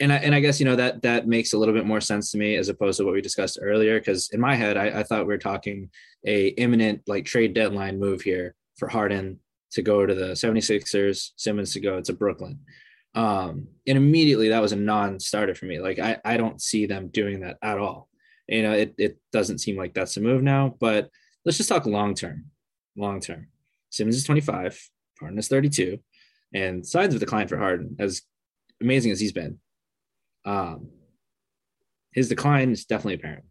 and 0.00 0.12
I, 0.12 0.16
and 0.16 0.34
I 0.34 0.40
guess, 0.40 0.58
you 0.58 0.66
know, 0.66 0.74
that, 0.74 1.02
that 1.02 1.28
makes 1.28 1.52
a 1.52 1.58
little 1.58 1.74
bit 1.74 1.86
more 1.86 2.00
sense 2.00 2.32
to 2.32 2.38
me 2.38 2.56
as 2.56 2.68
opposed 2.68 2.98
to 2.98 3.04
what 3.04 3.14
we 3.14 3.20
discussed 3.20 3.58
earlier. 3.62 4.00
Cause 4.00 4.30
in 4.32 4.40
my 4.40 4.56
head, 4.56 4.76
I, 4.76 5.00
I 5.00 5.02
thought 5.04 5.26
we 5.26 5.32
were 5.34 5.38
talking 5.38 5.90
a 6.26 6.48
imminent 6.48 7.02
like 7.06 7.24
trade 7.24 7.54
deadline 7.54 8.00
move 8.00 8.22
here 8.22 8.56
for 8.76 8.88
Harden 8.88 9.38
to 9.72 9.82
go 9.82 10.06
to 10.06 10.14
the 10.14 10.32
76ers, 10.32 11.30
Simmons 11.36 11.72
to 11.74 11.80
go 11.80 12.00
to 12.00 12.12
Brooklyn. 12.12 12.58
Um, 13.14 13.68
and 13.86 13.96
immediately 13.96 14.48
that 14.48 14.62
was 14.62 14.72
a 14.72 14.76
non-starter 14.76 15.54
for 15.54 15.66
me. 15.66 15.78
Like 15.78 16.00
I, 16.00 16.18
I 16.24 16.36
don't 16.36 16.60
see 16.60 16.86
them 16.86 17.08
doing 17.08 17.40
that 17.40 17.58
at 17.62 17.78
all 17.78 18.07
you 18.48 18.62
know, 18.62 18.72
it, 18.72 18.94
it 18.98 19.18
doesn't 19.32 19.58
seem 19.58 19.76
like 19.76 19.94
that's 19.94 20.16
a 20.16 20.20
move 20.20 20.42
now, 20.42 20.74
but 20.80 21.10
let's 21.44 21.58
just 21.58 21.68
talk 21.68 21.86
long 21.86 22.14
term. 22.14 22.46
Long 22.96 23.20
term. 23.20 23.48
Simmons 23.90 24.16
is 24.16 24.24
25, 24.24 24.90
Harden 25.20 25.38
is 25.38 25.48
32, 25.48 25.98
and 26.54 26.86
signs 26.86 27.14
of 27.14 27.20
decline 27.20 27.48
for 27.48 27.56
Harden, 27.56 27.96
as 27.98 28.22
amazing 28.80 29.12
as 29.12 29.20
he's 29.20 29.32
been. 29.32 29.58
Um, 30.44 30.88
his 32.12 32.28
decline 32.28 32.70
is 32.70 32.84
definitely 32.84 33.14
apparent. 33.14 33.44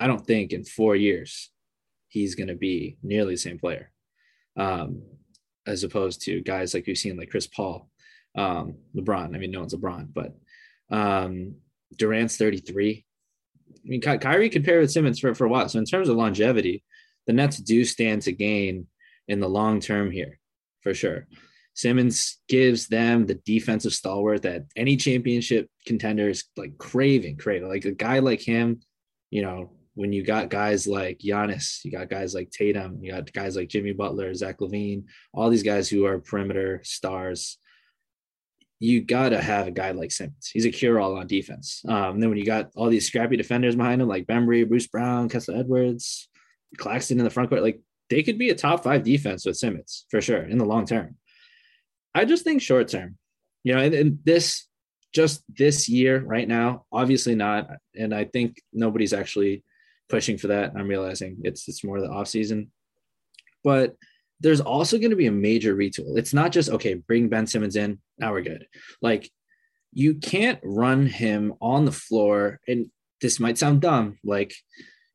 I 0.00 0.06
don't 0.06 0.26
think 0.26 0.52
in 0.52 0.64
four 0.64 0.94
years 0.94 1.50
he's 2.08 2.34
going 2.34 2.48
to 2.48 2.54
be 2.54 2.98
nearly 3.02 3.34
the 3.34 3.38
same 3.38 3.58
player, 3.58 3.90
um, 4.56 5.02
as 5.66 5.84
opposed 5.84 6.22
to 6.22 6.40
guys 6.40 6.74
like 6.74 6.86
we've 6.86 6.96
seen 6.96 7.16
like 7.16 7.30
Chris 7.30 7.46
Paul, 7.46 7.90
um, 8.36 8.76
LeBron. 8.94 9.34
I 9.34 9.38
mean, 9.38 9.50
no 9.50 9.60
one's 9.60 9.74
LeBron, 9.74 10.08
but 10.12 10.34
um, 10.90 11.56
Durant's 11.96 12.36
33. 12.36 13.04
I 13.84 13.88
mean, 13.88 14.00
Ky- 14.00 14.18
Kyrie 14.18 14.50
could 14.50 14.64
pair 14.64 14.80
with 14.80 14.90
Simmons 14.90 15.18
for, 15.18 15.34
for 15.34 15.44
a 15.44 15.48
while. 15.48 15.68
So 15.68 15.78
in 15.78 15.84
terms 15.84 16.08
of 16.08 16.16
longevity, 16.16 16.82
the 17.26 17.32
Nets 17.32 17.58
do 17.58 17.84
stand 17.84 18.22
to 18.22 18.32
gain 18.32 18.86
in 19.28 19.40
the 19.40 19.48
long 19.48 19.80
term 19.80 20.10
here, 20.10 20.38
for 20.82 20.94
sure. 20.94 21.26
Simmons 21.74 22.38
gives 22.48 22.88
them 22.88 23.26
the 23.26 23.36
defensive 23.36 23.92
stalwart 23.92 24.42
that 24.42 24.64
any 24.74 24.96
championship 24.96 25.68
contender 25.86 26.28
is 26.28 26.44
like 26.56 26.76
craving, 26.76 27.36
craving. 27.36 27.68
Like 27.68 27.84
a 27.84 27.92
guy 27.92 28.18
like 28.18 28.40
him, 28.40 28.80
you 29.30 29.42
know, 29.42 29.70
when 29.94 30.12
you 30.12 30.24
got 30.24 30.48
guys 30.48 30.86
like 30.86 31.18
Giannis, 31.18 31.84
you 31.84 31.92
got 31.92 32.08
guys 32.08 32.34
like 32.34 32.50
Tatum, 32.50 32.98
you 33.02 33.12
got 33.12 33.32
guys 33.32 33.56
like 33.56 33.68
Jimmy 33.68 33.92
Butler, 33.92 34.34
Zach 34.34 34.58
LaVine, 34.58 35.04
all 35.32 35.50
these 35.50 35.62
guys 35.62 35.88
who 35.88 36.04
are 36.04 36.18
perimeter 36.18 36.80
stars 36.84 37.58
you 38.80 39.02
got 39.02 39.30
to 39.30 39.40
have 39.40 39.66
a 39.66 39.72
guy 39.72 39.90
like 39.90 40.12
Simmons. 40.12 40.50
He's 40.52 40.64
a 40.64 40.70
cure 40.70 41.00
all 41.00 41.16
on 41.16 41.26
defense. 41.26 41.82
Um, 41.88 42.20
then 42.20 42.28
when 42.28 42.38
you 42.38 42.44
got 42.44 42.70
all 42.76 42.88
these 42.88 43.06
scrappy 43.06 43.36
defenders 43.36 43.74
behind 43.74 44.00
him, 44.00 44.08
like 44.08 44.26
Bembry, 44.26 44.68
Bruce 44.68 44.86
Brown, 44.86 45.28
Kessler 45.28 45.56
Edwards, 45.56 46.28
Claxton 46.76 47.18
in 47.18 47.24
the 47.24 47.30
front 47.30 47.48
court, 47.48 47.62
like 47.62 47.80
they 48.08 48.22
could 48.22 48.38
be 48.38 48.50
a 48.50 48.54
top 48.54 48.84
five 48.84 49.02
defense 49.02 49.44
with 49.44 49.56
Simmons 49.56 50.06
for 50.10 50.20
sure 50.20 50.42
in 50.42 50.58
the 50.58 50.64
long 50.64 50.86
term. 50.86 51.16
I 52.14 52.24
just 52.24 52.44
think 52.44 52.62
short 52.62 52.88
term, 52.88 53.18
you 53.64 53.74
know, 53.74 53.80
and, 53.80 53.94
and 53.94 54.18
this 54.24 54.66
just 55.12 55.42
this 55.48 55.88
year 55.88 56.20
right 56.20 56.46
now, 56.46 56.84
obviously 56.92 57.34
not. 57.34 57.68
And 57.96 58.14
I 58.14 58.24
think 58.24 58.60
nobody's 58.72 59.12
actually 59.12 59.64
pushing 60.08 60.38
for 60.38 60.48
that. 60.48 60.72
I'm 60.76 60.88
realizing 60.88 61.38
it's 61.42 61.68
it's 61.68 61.84
more 61.84 62.00
the 62.00 62.08
off 62.08 62.28
season, 62.28 62.70
but 63.64 63.96
there's 64.40 64.60
also 64.60 64.98
going 64.98 65.10
to 65.10 65.16
be 65.16 65.26
a 65.26 65.32
major 65.32 65.74
retool. 65.74 66.16
It's 66.16 66.34
not 66.34 66.52
just 66.52 66.70
okay, 66.70 66.94
bring 66.94 67.28
Ben 67.28 67.46
Simmons 67.46 67.76
in, 67.76 67.98
now 68.18 68.32
we're 68.32 68.42
good. 68.42 68.66
Like 69.02 69.30
you 69.92 70.14
can't 70.14 70.60
run 70.62 71.06
him 71.06 71.54
on 71.60 71.84
the 71.84 71.92
floor, 71.92 72.60
and 72.68 72.90
this 73.20 73.40
might 73.40 73.58
sound 73.58 73.80
dumb. 73.80 74.18
Like 74.24 74.54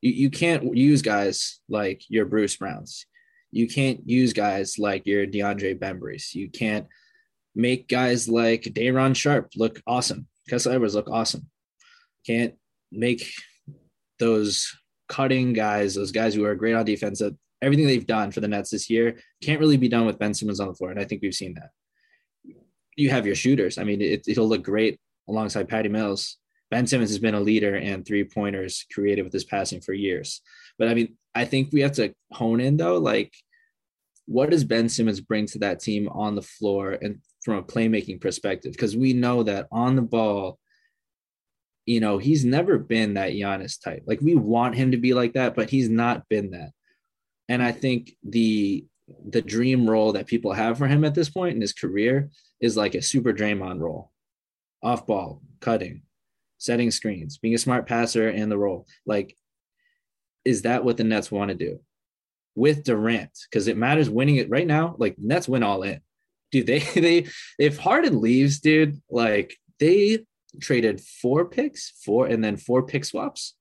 you, 0.02 0.12
you 0.12 0.30
can't 0.30 0.76
use 0.76 1.02
guys 1.02 1.60
like 1.70 2.02
your 2.10 2.26
Bruce 2.26 2.58
Browns. 2.58 3.06
You 3.52 3.68
can't 3.68 4.02
use 4.10 4.34
guys 4.34 4.80
like 4.80 5.06
your 5.06 5.28
DeAndre 5.28 5.78
Bembrys. 5.78 6.34
You 6.34 6.50
can't 6.50 6.88
make 7.56 7.88
guys 7.88 8.28
like 8.28 8.64
Day'Ron 8.74 9.14
Sharpe 9.14 9.52
look 9.56 9.80
awesome. 9.86 10.28
Kessler 10.50 10.74
Edwards 10.74 10.96
look 10.96 11.10
awesome. 11.10 11.50
Can't 12.26 12.56
make 12.92 13.32
those 14.20 14.76
cutting 15.08 15.54
guys, 15.54 15.96
those 15.96 16.12
guys 16.12 16.34
who 16.34 16.46
are 16.46 16.56
great 16.56 16.74
on 16.74 16.86
defense 16.86 17.20
that 17.20 17.36
everything 17.64 17.88
they've 17.88 18.06
done 18.06 18.32
for 18.32 18.42
the 18.42 18.48
Nets 18.48 18.70
this 18.70 18.90
year 18.90 19.18
can't 19.42 19.60
really 19.60 19.78
be 19.78 19.88
done 19.88 20.06
with 20.06 20.20
Ben 20.20 20.34
Simmons 20.34 20.60
on 20.60 20.68
the 20.68 20.74
floor. 20.74 20.92
And 20.92 21.00
I 21.00 21.06
think 21.06 21.22
we've 21.22 21.34
seen 21.34 21.56
that. 21.56 21.70
You 22.96 23.10
have 23.10 23.26
your 23.26 23.36
shooters. 23.36 23.78
I 23.78 23.84
mean, 23.84 24.02
it, 24.02 24.28
it'll 24.28 24.48
look 24.48 24.64
great 24.64 25.00
alongside 25.28 25.70
Patty 25.70 25.90
Mills. 25.90 26.38
Ben 26.70 26.86
Simmons 26.86 27.10
has 27.10 27.20
been 27.20 27.36
a 27.36 27.40
leader 27.40 27.76
and 27.76 28.06
three 28.06 28.24
pointers 28.24 28.86
created 28.92 29.24
with 29.24 29.34
his 29.34 29.46
passing 29.46 29.82
for 29.82 29.94
years. 29.94 30.42
But 30.78 30.90
I 30.90 30.94
mean, 30.94 31.16
I 31.34 31.46
think 31.46 31.70
we 31.72 31.82
have 31.82 31.94
to 31.94 32.14
hone 32.32 32.60
in 32.60 32.78
though, 32.78 32.98
like 32.98 33.34
what 34.26 34.50
does 34.50 34.64
Ben 34.64 34.90
Simmons 34.90 35.22
bring 35.22 35.46
to 35.48 35.60
that 35.60 35.80
team 35.80 36.08
on 36.10 36.36
the 36.36 36.42
floor 36.42 36.98
and 37.02 37.20
from 37.44 37.58
a 37.58 37.64
playmaking 37.64 38.22
perspective? 38.22 38.72
Because 38.72 38.96
we 38.96 39.14
know 39.14 39.44
that 39.44 39.68
on 39.72 39.96
the 39.96 40.02
ball, 40.02 40.60
you 41.86 42.00
know, 42.00 42.18
he's 42.18 42.46
never 42.46 42.78
been 42.78 43.16
that 43.16 43.34
Giannis 43.34 43.82
type. 43.82 44.04
Like 44.06 44.22
we 44.22 44.36
want 44.36 44.76
him 44.76 44.92
to 44.92 44.98
be 44.98 45.14
like 45.14 45.34
that, 45.34 45.56
but 45.56 45.70
he's 45.70 45.90
not 45.90 46.28
been 46.30 46.52
that. 46.52 46.72
And 47.50 47.62
I 47.62 47.72
think 47.72 48.16
the 48.24 48.86
the 49.26 49.42
dream 49.42 49.90
role 49.90 50.14
that 50.14 50.28
people 50.28 50.54
have 50.54 50.78
for 50.78 50.88
him 50.88 51.04
at 51.04 51.14
this 51.14 51.30
point 51.30 51.56
in 51.56 51.62
his 51.62 51.74
career 51.74 52.30
is 52.62 52.78
like 52.78 52.96
a 52.96 53.02
super 53.02 53.34
Draymond 53.34 53.80
role. 53.80 54.12
Off 54.82 55.06
ball, 55.06 55.42
cutting, 55.60 56.04
setting 56.58 56.92
screens, 56.92 57.38
being 57.38 57.54
a 57.54 57.58
smart 57.58 57.86
passer 57.86 58.30
and 58.30 58.52
the 58.52 58.58
role. 58.58 58.88
Like, 59.06 59.38
is 60.46 60.64
that 60.64 60.84
what 60.84 60.98
the 60.98 61.04
Nets 61.04 61.32
want 61.32 61.50
to 61.50 61.56
do? 61.56 61.80
With 62.56 62.84
Durant, 62.84 63.32
because 63.50 63.68
it 63.68 63.78
matters 63.78 64.10
winning 64.10 64.38
it 64.38 64.50
right 64.50 64.68
now. 64.68 64.96
Like 64.98 65.16
Nets 65.18 65.48
win 65.48 65.64
all 65.64 65.84
in. 65.84 66.02
Dude, 66.52 66.68
they 66.68 66.80
they 66.96 67.28
if 67.60 67.78
Harden 67.78 68.22
leaves, 68.22 68.60
dude, 68.60 69.02
like 69.10 69.58
they 69.80 70.26
traded 70.62 71.02
four 71.02 71.46
picks, 71.46 71.92
four 72.04 72.28
and 72.28 72.44
then 72.44 72.58
four 72.58 72.84
pick 72.84 73.06
swaps 73.06 73.56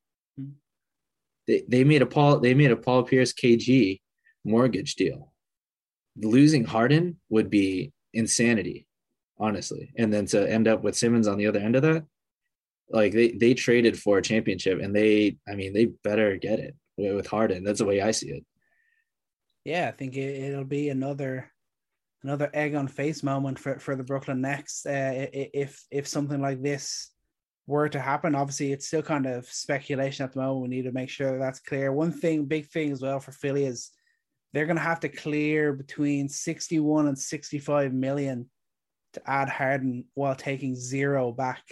they, 1.53 1.63
they 1.69 1.85
made 1.85 2.01
a 2.01 2.07
Paul 2.07 2.41
they 2.41 2.55
made 2.55 2.71
a 2.71 2.77
Paul 2.77 3.03
Pierce 3.03 3.33
KG 3.33 4.01
mortgage 4.45 4.95
deal. 4.95 5.33
Losing 6.17 6.65
Harden 6.65 7.19
would 7.29 7.51
be 7.51 7.93
insanity, 8.15 8.87
honestly. 9.39 9.93
And 9.99 10.13
then 10.13 10.27
to 10.27 10.51
end 10.51 10.67
up 10.67 10.83
with 10.83 10.97
Simmons 10.97 11.29
on 11.29 11.37
the 11.37 11.47
other 11.47 11.61
end 11.61 11.77
of 11.77 11.83
that, 11.83 12.05
like 12.89 13.13
they 13.13 13.33
they 13.33 13.53
traded 13.53 13.99
for 13.99 14.19
a 14.19 14.23
championship 14.23 14.81
and 14.81 14.97
they 14.97 15.37
I 15.47 15.55
mean 15.55 15.75
they 15.75 15.87
better 16.03 16.39
get 16.39 16.59
it 16.59 16.75
with 16.97 17.27
Harden. 17.27 17.65
That's 17.65 17.81
the 17.81 17.87
way 17.87 18.01
I 18.01 18.13
see 18.13 18.31
it. 18.31 18.45
Yeah, 19.65 19.89
I 19.89 19.93
think 19.93 20.17
it, 20.17 20.57
will 20.57 20.65
be 20.65 20.89
another 20.89 21.51
another 22.23 22.51
egg 22.55 22.75
on 22.75 22.89
face 22.89 23.23
moment 23.23 23.59
for, 23.59 23.79
for 23.79 23.95
the 23.95 24.05
Brooklyn 24.05 24.41
Nets 24.41 24.87
uh, 24.87 25.29
if 25.33 25.85
if 25.91 26.09
something 26.09 26.41
like 26.41 26.63
this 26.63 27.12
were 27.67 27.89
to 27.89 28.01
happen. 28.01 28.35
Obviously, 28.35 28.73
it's 28.73 28.87
still 28.87 29.03
kind 29.03 29.27
of 29.27 29.47
speculation 29.47 30.25
at 30.25 30.33
the 30.33 30.41
moment. 30.41 30.63
We 30.63 30.77
need 30.77 30.83
to 30.85 30.93
make 30.93 31.09
sure 31.09 31.33
that 31.33 31.39
that's 31.39 31.61
clear. 31.61 31.93
One 31.93 32.13
thing, 32.13 32.47
big 32.47 32.69
thing 32.69 32.93
as 32.93 33.03
well 33.03 33.21
for 33.21 33.33
Philly 33.33 33.65
is 33.65 33.91
they're 34.53 34.67
going 34.67 34.77
to 34.77 34.83
have 34.83 35.01
to 35.01 35.09
clear 35.09 35.73
between 35.73 36.29
61 36.29 37.09
and 37.09 37.19
65 37.19 37.93
million 37.93 38.51
to 39.15 39.31
add 39.31 39.49
Harden 39.49 40.05
while 40.15 40.35
taking 40.35 40.75
zero 40.75 41.33
back. 41.33 41.63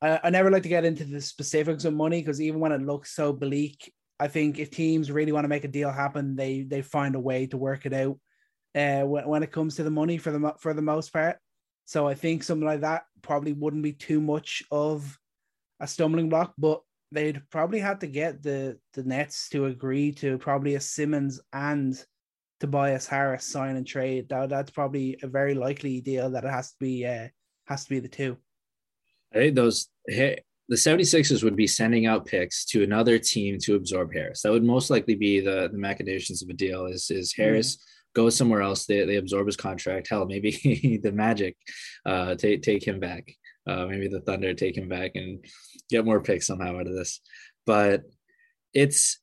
I, 0.00 0.20
I 0.24 0.30
never 0.30 0.50
like 0.50 0.64
to 0.64 0.68
get 0.68 0.84
into 0.84 1.04
the 1.04 1.20
specifics 1.20 1.84
of 1.84 1.94
money 1.94 2.20
because 2.20 2.40
even 2.40 2.60
when 2.60 2.72
it 2.72 2.82
looks 2.82 3.14
so 3.14 3.32
bleak, 3.32 3.92
I 4.18 4.28
think 4.28 4.58
if 4.58 4.70
teams 4.70 5.10
really 5.10 5.32
want 5.32 5.44
to 5.44 5.48
make 5.48 5.64
a 5.64 5.68
deal 5.68 5.90
happen, 5.90 6.36
they 6.36 6.62
they 6.62 6.82
find 6.82 7.14
a 7.14 7.20
way 7.20 7.46
to 7.48 7.56
work 7.56 7.86
it 7.86 7.92
out. 7.92 8.18
Uh, 8.74 9.02
when, 9.02 9.28
when 9.28 9.42
it 9.42 9.52
comes 9.52 9.76
to 9.76 9.82
the 9.82 9.90
money 9.90 10.18
for 10.18 10.30
the 10.30 10.54
for 10.58 10.74
the 10.74 10.82
most 10.82 11.12
part, 11.12 11.38
so 11.84 12.06
I 12.06 12.14
think 12.14 12.42
something 12.42 12.66
like 12.66 12.80
that 12.80 13.04
probably 13.22 13.52
wouldn't 13.52 13.82
be 13.82 13.92
too 13.92 14.20
much 14.20 14.62
of 14.70 15.18
a 15.80 15.86
stumbling 15.86 16.28
block, 16.28 16.54
but 16.58 16.82
they'd 17.10 17.42
probably 17.50 17.80
have 17.80 17.98
to 18.00 18.06
get 18.06 18.42
the 18.42 18.78
the 18.94 19.02
Nets 19.02 19.48
to 19.50 19.66
agree 19.66 20.12
to 20.12 20.38
probably 20.38 20.74
a 20.74 20.80
Simmons 20.80 21.40
and 21.52 22.02
Tobias 22.60 23.06
Harris 23.06 23.44
sign 23.44 23.76
and 23.76 23.86
trade. 23.86 24.28
That, 24.28 24.48
that's 24.48 24.70
probably 24.70 25.18
a 25.22 25.26
very 25.26 25.54
likely 25.54 26.00
deal 26.00 26.30
that 26.30 26.44
it 26.44 26.50
has 26.50 26.70
to 26.70 26.76
be 26.80 27.06
uh, 27.06 27.28
has 27.66 27.84
to 27.84 27.90
be 27.90 28.00
the 28.00 28.08
two. 28.08 28.36
I 29.34 29.38
think 29.38 29.56
those 29.56 29.88
the 30.72 30.78
76ers 30.78 31.44
would 31.44 31.54
be 31.54 31.66
sending 31.66 32.06
out 32.06 32.24
picks 32.24 32.64
to 32.64 32.82
another 32.82 33.18
team 33.18 33.58
to 33.58 33.74
absorb 33.74 34.10
Harris. 34.10 34.40
That 34.40 34.52
would 34.52 34.64
most 34.64 34.88
likely 34.88 35.14
be 35.14 35.38
the 35.38 35.68
the 35.70 35.76
machinations 35.76 36.40
of 36.40 36.48
a 36.48 36.54
deal. 36.54 36.86
Is 36.86 37.10
is 37.10 37.34
Harris 37.34 37.76
mm 37.76 37.80
goes 38.14 38.36
somewhere 38.36 38.60
else? 38.60 38.84
They, 38.84 39.06
they 39.06 39.16
absorb 39.16 39.46
his 39.46 39.56
contract. 39.56 40.08
Hell, 40.10 40.26
maybe 40.26 41.00
the 41.02 41.12
Magic 41.12 41.56
uh, 42.04 42.34
take 42.34 42.62
take 42.62 42.86
him 42.86 43.00
back. 43.00 43.34
Uh, 43.66 43.86
maybe 43.86 44.08
the 44.08 44.20
Thunder 44.20 44.52
take 44.54 44.76
him 44.76 44.88
back 44.88 45.12
and 45.14 45.44
get 45.88 46.04
more 46.04 46.22
picks 46.22 46.46
somehow 46.46 46.78
out 46.78 46.86
of 46.86 46.94
this. 46.94 47.20
But 47.66 48.02
it's 48.74 49.18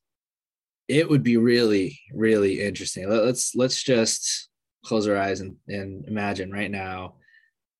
it 0.87 1.09
would 1.09 1.23
be 1.23 1.37
really 1.37 1.99
really 2.13 2.61
interesting. 2.61 3.09
Let's 3.09 3.55
let's 3.55 3.81
just 3.81 4.49
close 4.85 5.07
our 5.07 5.17
eyes 5.17 5.41
and, 5.41 5.55
and 5.67 6.05
imagine 6.07 6.51
right 6.51 6.71
now 6.71 7.15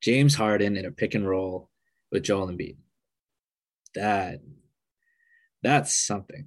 James 0.01 0.33
Harden 0.33 0.75
in 0.75 0.85
a 0.85 0.91
pick 0.91 1.13
and 1.13 1.27
roll 1.27 1.69
with 2.11 2.23
Joel 2.23 2.47
Embiid. 2.47 2.77
That 3.95 4.41
that's 5.63 5.95
something. 5.95 6.45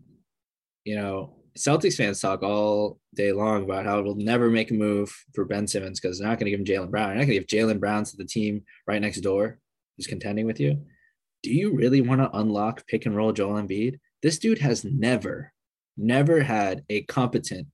You 0.84 0.96
know, 0.96 1.36
Celtics 1.56 1.96
fans 1.96 2.20
talk 2.20 2.42
all 2.42 2.98
day 3.14 3.32
long 3.32 3.64
about 3.64 3.84
how 3.84 3.98
it 3.98 4.04
will 4.04 4.16
never 4.16 4.48
make 4.48 4.70
a 4.70 4.74
move 4.74 5.14
for 5.34 5.44
Ben 5.44 5.66
Simmons 5.66 6.00
because 6.00 6.18
they're 6.18 6.28
not 6.28 6.38
going 6.38 6.50
to 6.50 6.56
give 6.56 6.60
him 6.60 6.66
Jaylen 6.66 6.90
Brown. 6.90 7.08
They're 7.08 7.18
not 7.18 7.26
going 7.26 7.40
to 7.40 7.44
give 7.44 7.46
Jaylen 7.46 7.80
Brown 7.80 8.04
to 8.04 8.16
the 8.16 8.24
team 8.24 8.64
right 8.86 9.00
next 9.00 9.20
door 9.20 9.58
who's 9.96 10.06
contending 10.06 10.46
with 10.46 10.58
you. 10.60 10.82
Do 11.42 11.52
you 11.52 11.74
really 11.74 12.00
want 12.00 12.20
to 12.20 12.36
unlock 12.36 12.86
pick 12.86 13.04
and 13.04 13.14
roll 13.14 13.32
Joel 13.32 13.60
Embiid? 13.60 13.98
This 14.22 14.38
dude 14.38 14.58
has 14.58 14.84
never, 14.84 15.52
never 15.96 16.40
had 16.40 16.84
a 16.88 17.02
competent, 17.02 17.66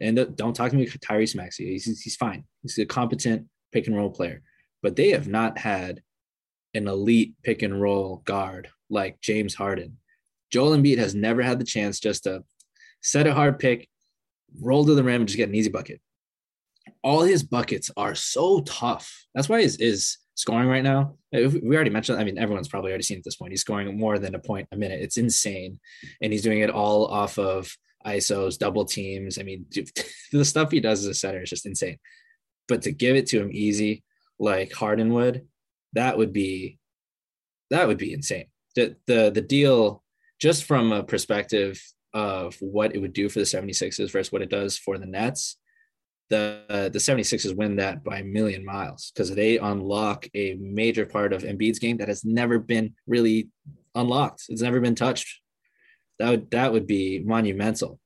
and 0.00 0.36
don't 0.36 0.54
talk 0.54 0.70
to 0.70 0.76
me 0.76 0.86
Tyrese 0.86 1.34
Maxey. 1.34 1.72
He's, 1.72 2.00
he's 2.00 2.16
fine. 2.16 2.44
He's 2.62 2.78
a 2.78 2.86
competent 2.86 3.46
pick 3.72 3.88
and 3.88 3.96
roll 3.96 4.10
player, 4.10 4.42
but 4.82 4.96
they 4.96 5.10
have 5.10 5.26
not 5.26 5.58
had 5.58 6.02
an 6.74 6.86
elite 6.86 7.34
pick 7.42 7.62
and 7.62 7.80
roll 7.80 8.22
guard 8.24 8.68
like 8.90 9.20
James 9.20 9.54
Harden. 9.54 9.98
Joel 10.50 10.76
Embiid 10.76 10.98
has 10.98 11.14
never 11.14 11.42
had 11.42 11.58
the 11.58 11.64
chance 11.64 12.00
just 12.00 12.24
to 12.24 12.44
set 13.02 13.26
a 13.26 13.34
hard 13.34 13.58
pick, 13.58 13.88
roll 14.60 14.84
to 14.84 14.94
the 14.94 15.02
rim, 15.02 15.22
and 15.22 15.28
just 15.28 15.36
get 15.36 15.48
an 15.48 15.54
easy 15.54 15.70
bucket. 15.70 16.00
All 17.02 17.22
his 17.22 17.42
buckets 17.42 17.90
are 17.96 18.14
so 18.14 18.60
tough. 18.60 19.26
That's 19.34 19.48
why 19.48 19.62
his 19.62 20.18
scoring 20.36 20.68
right 20.68 20.84
now. 20.84 21.16
We 21.32 21.74
already 21.74 21.90
mentioned. 21.90 22.20
I 22.20 22.24
mean, 22.24 22.38
everyone's 22.38 22.68
probably 22.68 22.90
already 22.92 23.02
seen 23.02 23.18
at 23.18 23.24
this 23.24 23.36
point. 23.36 23.52
He's 23.52 23.62
scoring 23.62 23.98
more 23.98 24.18
than 24.18 24.34
a 24.34 24.38
point 24.38 24.68
a 24.70 24.76
minute. 24.76 25.00
It's 25.00 25.16
insane, 25.16 25.80
and 26.22 26.32
he's 26.32 26.42
doing 26.42 26.60
it 26.60 26.70
all 26.70 27.06
off 27.06 27.38
of 27.38 27.76
isos, 28.06 28.58
double 28.58 28.84
teams. 28.84 29.38
I 29.38 29.42
mean, 29.42 29.66
dude, 29.68 29.90
the 30.32 30.44
stuff 30.44 30.70
he 30.70 30.80
does 30.80 31.00
as 31.00 31.06
a 31.06 31.14
center 31.14 31.42
is 31.42 31.50
just 31.50 31.66
insane. 31.66 31.98
But 32.68 32.82
to 32.82 32.92
give 32.92 33.16
it 33.16 33.26
to 33.28 33.40
him 33.40 33.50
easy, 33.52 34.04
like 34.38 34.72
Harden 34.72 35.12
would, 35.14 35.46
that 35.94 36.16
would 36.16 36.32
be 36.32 36.78
that 37.70 37.88
would 37.88 37.98
be 37.98 38.12
insane. 38.12 38.46
The 38.76 38.96
the 39.06 39.30
the 39.30 39.40
deal, 39.40 40.04
just 40.40 40.64
from 40.64 40.92
a 40.92 41.02
perspective 41.02 41.82
of 42.14 42.56
what 42.60 42.94
it 42.94 42.98
would 42.98 43.12
do 43.12 43.28
for 43.28 43.40
the 43.40 43.44
76ers 43.44 44.10
versus 44.10 44.32
what 44.32 44.42
it 44.42 44.50
does 44.50 44.78
for 44.78 44.96
the 44.96 45.06
Nets, 45.06 45.56
the 46.30 46.62
uh, 46.68 46.88
the 46.88 46.98
76ers 46.98 47.56
win 47.56 47.76
that 47.76 48.02
by 48.02 48.18
a 48.18 48.24
million 48.24 48.64
miles 48.64 49.12
because 49.14 49.34
they 49.34 49.58
unlock 49.58 50.26
a 50.34 50.54
major 50.54 51.06
part 51.06 51.32
of 51.32 51.42
Embiid's 51.42 51.78
game 51.78 51.98
that 51.98 52.08
has 52.08 52.24
never 52.24 52.58
been 52.58 52.94
really 53.06 53.48
unlocked. 53.94 54.44
It's 54.48 54.62
never 54.62 54.80
been 54.80 54.94
touched. 54.94 55.40
That 56.18 56.30
would 56.30 56.50
that 56.50 56.72
would 56.72 56.86
be 56.86 57.22
monumental. 57.24 58.00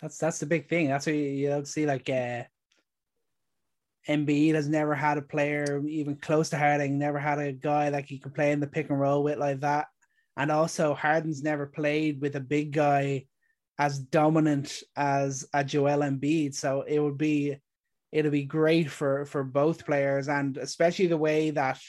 That's 0.00 0.18
that's 0.18 0.40
the 0.40 0.46
big 0.46 0.68
thing. 0.68 0.88
That's 0.88 1.06
what 1.06 1.14
you, 1.14 1.22
you 1.22 1.48
don't 1.48 1.68
see 1.68 1.86
like 1.86 2.08
uh 2.10 2.44
Embiid 4.08 4.54
has 4.54 4.68
never 4.68 4.94
had 4.94 5.18
a 5.18 5.22
player 5.22 5.82
even 5.86 6.16
close 6.16 6.50
to 6.50 6.58
Harden, 6.58 6.98
never 6.98 7.18
had 7.18 7.38
a 7.38 7.52
guy 7.52 7.88
like 7.88 8.06
he 8.06 8.18
could 8.18 8.34
play 8.34 8.52
in 8.52 8.60
the 8.60 8.66
pick 8.66 8.88
and 8.90 9.00
roll 9.00 9.22
with 9.22 9.38
like 9.38 9.60
that. 9.60 9.86
And 10.36 10.50
also, 10.52 10.94
Harden's 10.94 11.42
never 11.42 11.66
played 11.66 12.20
with 12.20 12.36
a 12.36 12.40
big 12.40 12.72
guy 12.72 13.26
as 13.78 13.98
dominant 13.98 14.82
as 14.96 15.46
a 15.52 15.64
Joel 15.64 16.00
Embiid. 16.00 16.54
So 16.54 16.82
it 16.82 16.98
would 16.98 17.18
be 17.18 17.56
it'll 18.12 18.30
be 18.30 18.44
great 18.44 18.90
for 18.90 19.24
for 19.24 19.42
both 19.42 19.86
players, 19.86 20.28
and 20.28 20.56
especially 20.56 21.06
the 21.06 21.16
way 21.16 21.50
that 21.50 21.80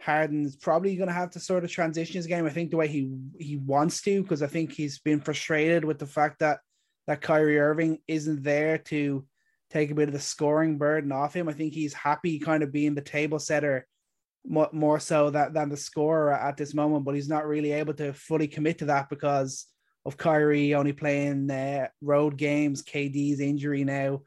Harden's 0.00 0.56
probably 0.56 0.96
going 0.96 1.08
to 1.08 1.14
have 1.14 1.30
to 1.30 1.40
sort 1.40 1.64
of 1.64 1.70
transition 1.70 2.16
his 2.16 2.26
game. 2.26 2.46
I 2.46 2.50
think 2.50 2.70
the 2.70 2.76
way 2.76 2.88
he 2.88 3.10
he 3.38 3.56
wants 3.56 4.02
to, 4.02 4.22
because 4.22 4.42
I 4.42 4.46
think 4.46 4.72
he's 4.72 4.98
been 4.98 5.20
frustrated 5.20 5.84
with 5.84 5.98
the 5.98 6.06
fact 6.06 6.40
that 6.40 6.60
that 7.06 7.20
Kyrie 7.20 7.58
Irving 7.58 7.98
isn't 8.08 8.42
there 8.42 8.78
to 8.78 9.24
take 9.74 9.90
a 9.90 9.94
bit 9.94 10.08
of 10.08 10.14
the 10.14 10.20
scoring 10.20 10.78
burden 10.78 11.10
off 11.10 11.34
him. 11.34 11.48
I 11.48 11.52
think 11.52 11.74
he's 11.74 11.92
happy 11.92 12.38
kind 12.38 12.62
of 12.62 12.70
being 12.70 12.94
the 12.94 13.02
table 13.02 13.40
setter 13.40 13.86
more, 14.46 14.68
more 14.72 15.00
so 15.00 15.30
that, 15.30 15.52
than 15.52 15.68
the 15.68 15.76
scorer 15.76 16.32
at 16.32 16.56
this 16.56 16.74
moment, 16.74 17.04
but 17.04 17.16
he's 17.16 17.28
not 17.28 17.46
really 17.46 17.72
able 17.72 17.92
to 17.94 18.12
fully 18.12 18.46
commit 18.46 18.78
to 18.78 18.84
that 18.86 19.08
because 19.08 19.66
of 20.06 20.16
Kyrie 20.16 20.74
only 20.74 20.92
playing 20.92 21.50
uh, 21.50 21.88
road 22.00 22.36
games, 22.36 22.84
KD's 22.84 23.40
injury 23.40 23.82
now. 23.82 24.22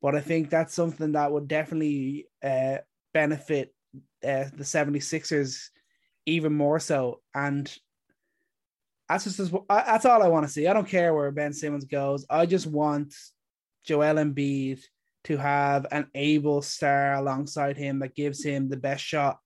But 0.00 0.14
I 0.14 0.20
think 0.20 0.50
that's 0.50 0.74
something 0.74 1.12
that 1.12 1.32
would 1.32 1.48
definitely 1.48 2.28
uh, 2.44 2.78
benefit 3.12 3.74
uh, 4.22 4.44
the 4.54 4.64
76ers 4.64 5.68
even 6.26 6.52
more 6.52 6.78
so. 6.78 7.20
And 7.34 7.72
that's 9.08 9.24
just 9.24 9.52
that's 9.68 10.06
all 10.06 10.22
I 10.22 10.28
want 10.28 10.46
to 10.46 10.52
see. 10.52 10.68
I 10.68 10.72
don't 10.72 10.88
care 10.88 11.12
where 11.12 11.30
Ben 11.32 11.52
Simmons 11.52 11.86
goes. 11.86 12.24
I 12.30 12.46
just 12.46 12.66
want 12.66 13.14
Joel 13.84 14.16
Embiid 14.16 14.80
to 15.24 15.36
have 15.36 15.86
an 15.90 16.08
able 16.14 16.62
star 16.62 17.14
alongside 17.14 17.76
him 17.76 18.00
that 18.00 18.14
gives 18.14 18.42
him 18.42 18.68
the 18.68 18.76
best 18.76 19.04
shot 19.04 19.38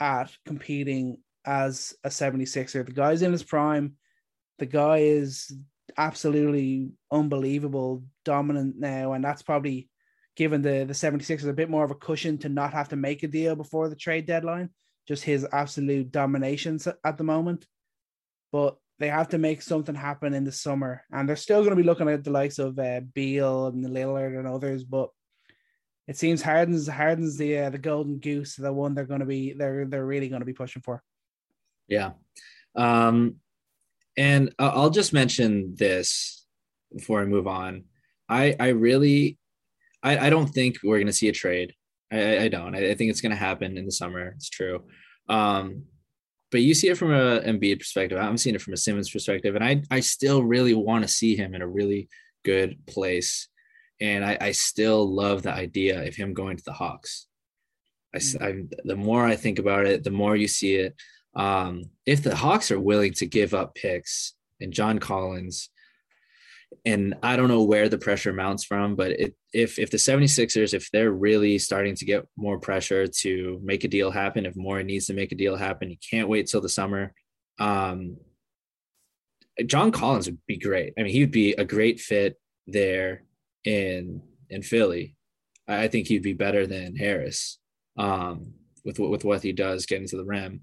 at 0.00 0.30
competing 0.46 1.18
as 1.44 1.94
a 2.04 2.08
76er. 2.08 2.86
The 2.86 2.92
guy's 2.92 3.22
in 3.22 3.32
his 3.32 3.42
prime. 3.42 3.96
The 4.58 4.66
guy 4.66 4.98
is 4.98 5.52
absolutely 5.96 6.92
unbelievable, 7.10 8.04
dominant 8.24 8.76
now. 8.78 9.12
And 9.12 9.24
that's 9.24 9.42
probably 9.42 9.88
given 10.36 10.62
the, 10.62 10.84
the 10.86 10.94
76ers 10.94 11.48
a 11.48 11.52
bit 11.52 11.70
more 11.70 11.84
of 11.84 11.90
a 11.90 11.96
cushion 11.96 12.38
to 12.38 12.48
not 12.48 12.72
have 12.72 12.88
to 12.88 12.96
make 12.96 13.22
a 13.22 13.28
deal 13.28 13.54
before 13.56 13.88
the 13.88 13.96
trade 13.96 14.26
deadline. 14.26 14.70
Just 15.06 15.22
his 15.22 15.46
absolute 15.52 16.10
dominations 16.10 16.88
at 17.04 17.18
the 17.18 17.24
moment. 17.24 17.66
But 18.52 18.78
they 18.98 19.08
have 19.08 19.28
to 19.30 19.38
make 19.38 19.62
something 19.62 19.94
happen 19.94 20.34
in 20.34 20.44
the 20.44 20.52
summer. 20.52 21.02
And 21.10 21.28
they're 21.28 21.36
still 21.36 21.60
going 21.60 21.70
to 21.70 21.76
be 21.76 21.82
looking 21.82 22.08
at 22.08 22.24
the 22.24 22.30
likes 22.30 22.58
of 22.58 22.78
uh, 22.78 23.00
Beal 23.12 23.66
and 23.66 23.84
Lillard 23.84 24.38
and 24.38 24.46
others. 24.46 24.84
But 24.84 25.10
it 26.06 26.16
seems 26.16 26.42
Harden's 26.42 26.86
Harden's 26.86 27.36
the 27.36 27.58
uh, 27.58 27.70
the 27.70 27.78
golden 27.78 28.18
goose, 28.18 28.56
the 28.56 28.72
one 28.72 28.94
they're 28.94 29.04
going 29.06 29.20
to 29.20 29.26
be 29.26 29.52
they're 29.52 29.86
they're 29.86 30.04
really 30.04 30.28
going 30.28 30.42
to 30.42 30.46
be 30.46 30.52
pushing 30.52 30.82
for. 30.82 31.02
Yeah, 31.88 32.12
um, 32.76 33.36
and 34.16 34.54
I'll 34.58 34.90
just 34.90 35.12
mention 35.12 35.74
this 35.76 36.46
before 36.94 37.20
I 37.20 37.24
move 37.24 37.46
on. 37.46 37.84
I 38.28 38.54
I 38.60 38.68
really 38.68 39.38
I, 40.02 40.26
I 40.26 40.30
don't 40.30 40.48
think 40.48 40.76
we're 40.84 40.98
going 40.98 41.06
to 41.06 41.12
see 41.12 41.28
a 41.28 41.32
trade. 41.32 41.74
I, 42.12 42.40
I 42.40 42.48
don't. 42.48 42.74
I, 42.74 42.94
think 42.94 43.10
it's 43.10 43.22
going 43.22 43.32
to 43.32 43.36
happen 43.36 43.78
in 43.78 43.86
the 43.86 43.92
summer. 43.92 44.28
It's 44.36 44.50
true. 44.50 44.84
Um, 45.28 45.84
but 46.50 46.62
you 46.62 46.74
see 46.74 46.88
it 46.88 46.98
from 46.98 47.12
a 47.12 47.40
Embiid 47.40 47.78
perspective. 47.78 48.18
I'm 48.18 48.36
seeing 48.36 48.54
it 48.54 48.62
from 48.62 48.74
a 48.74 48.78
Simmons 48.78 49.10
perspective, 49.10 49.54
and 49.54 49.64
I 49.64 49.82
I 49.90 50.00
still 50.00 50.42
really 50.44 50.74
want 50.74 51.02
to 51.02 51.08
see 51.08 51.36
him 51.36 51.54
in 51.54 51.62
a 51.62 51.66
really 51.66 52.08
good 52.44 52.78
place 52.86 53.48
and 54.00 54.24
I, 54.24 54.36
I 54.40 54.52
still 54.52 55.12
love 55.12 55.42
the 55.42 55.52
idea 55.52 56.06
of 56.06 56.14
him 56.14 56.34
going 56.34 56.56
to 56.56 56.64
the 56.64 56.72
Hawks. 56.72 57.26
I, 58.14 58.18
mm-hmm. 58.18 58.44
I, 58.44 58.78
the 58.84 58.96
more 58.96 59.24
I 59.24 59.36
think 59.36 59.58
about 59.58 59.86
it, 59.86 60.04
the 60.04 60.10
more 60.10 60.36
you 60.36 60.48
see 60.48 60.74
it. 60.76 60.94
Um, 61.34 61.84
if 62.06 62.22
the 62.22 62.34
Hawks 62.34 62.70
are 62.70 62.80
willing 62.80 63.12
to 63.14 63.26
give 63.26 63.54
up 63.54 63.74
picks 63.74 64.34
and 64.60 64.72
John 64.72 64.98
Collins 64.98 65.70
and 66.84 67.14
I 67.22 67.36
don't 67.36 67.48
know 67.48 67.62
where 67.62 67.88
the 67.88 67.98
pressure 67.98 68.32
mounts 68.32 68.64
from, 68.64 68.96
but 68.96 69.12
it, 69.12 69.34
if 69.52 69.78
if 69.78 69.90
the 69.90 69.96
76ers, 69.96 70.74
if 70.74 70.90
they're 70.90 71.12
really 71.12 71.58
starting 71.58 71.94
to 71.96 72.04
get 72.04 72.26
more 72.36 72.58
pressure 72.58 73.06
to 73.06 73.60
make 73.62 73.84
a 73.84 73.88
deal 73.88 74.10
happen, 74.10 74.46
if 74.46 74.56
Morey 74.56 74.84
needs 74.84 75.06
to 75.06 75.14
make 75.14 75.32
a 75.32 75.36
deal 75.36 75.56
happen, 75.56 75.90
you 75.90 75.96
can't 76.10 76.28
wait 76.28 76.46
till 76.46 76.60
the 76.60 76.68
summer. 76.68 77.12
Um, 77.58 78.16
John 79.66 79.92
Collins 79.92 80.26
would 80.26 80.38
be 80.46 80.58
great. 80.58 80.94
I 80.98 81.02
mean, 81.02 81.12
he 81.12 81.20
would 81.20 81.30
be 81.30 81.52
a 81.52 81.64
great 81.64 82.00
fit 82.00 82.40
there 82.66 83.24
in 83.64 84.22
in 84.50 84.62
Philly. 84.62 85.16
I 85.66 85.88
think 85.88 86.08
he'd 86.08 86.22
be 86.22 86.34
better 86.34 86.66
than 86.66 86.96
Harris 86.96 87.58
um, 87.96 88.54
with 88.84 88.98
with 88.98 89.24
what 89.24 89.42
he 89.42 89.52
does 89.52 89.86
getting 89.86 90.08
to 90.08 90.16
the 90.16 90.24
rim. 90.24 90.60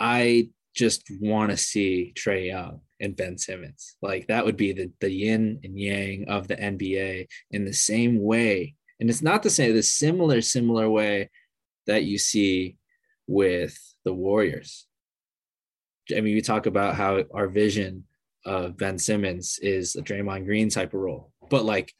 I 0.00 0.50
just 0.74 1.04
want 1.20 1.50
to 1.50 1.56
see 1.56 2.12
Trae 2.16 2.48
Young 2.48 2.80
and 3.00 3.16
Ben 3.16 3.38
Simmons. 3.38 3.96
Like 4.02 4.26
that 4.28 4.44
would 4.44 4.56
be 4.56 4.72
the 4.72 4.90
the 5.00 5.10
yin 5.10 5.60
and 5.64 5.78
yang 5.78 6.26
of 6.28 6.48
the 6.48 6.56
NBA 6.56 7.26
in 7.50 7.64
the 7.64 7.72
same 7.72 8.22
way. 8.22 8.74
And 9.00 9.10
it's 9.10 9.22
not 9.22 9.42
the 9.42 9.50
same, 9.50 9.74
the 9.74 9.82
similar, 9.82 10.40
similar 10.40 10.88
way 10.88 11.30
that 11.86 12.04
you 12.04 12.18
see 12.18 12.76
with 13.26 13.78
the 14.04 14.14
Warriors. 14.14 14.86
I 16.10 16.20
mean, 16.20 16.34
we 16.34 16.40
talk 16.40 16.66
about 16.66 16.94
how 16.94 17.24
our 17.34 17.48
vision 17.48 18.04
of 18.44 18.76
Ben 18.76 18.98
Simmons 18.98 19.58
is 19.60 19.96
a 19.96 20.02
Draymond 20.02 20.44
Green 20.44 20.70
type 20.70 20.94
of 20.94 21.00
role, 21.00 21.32
but 21.50 21.64
like 21.64 21.92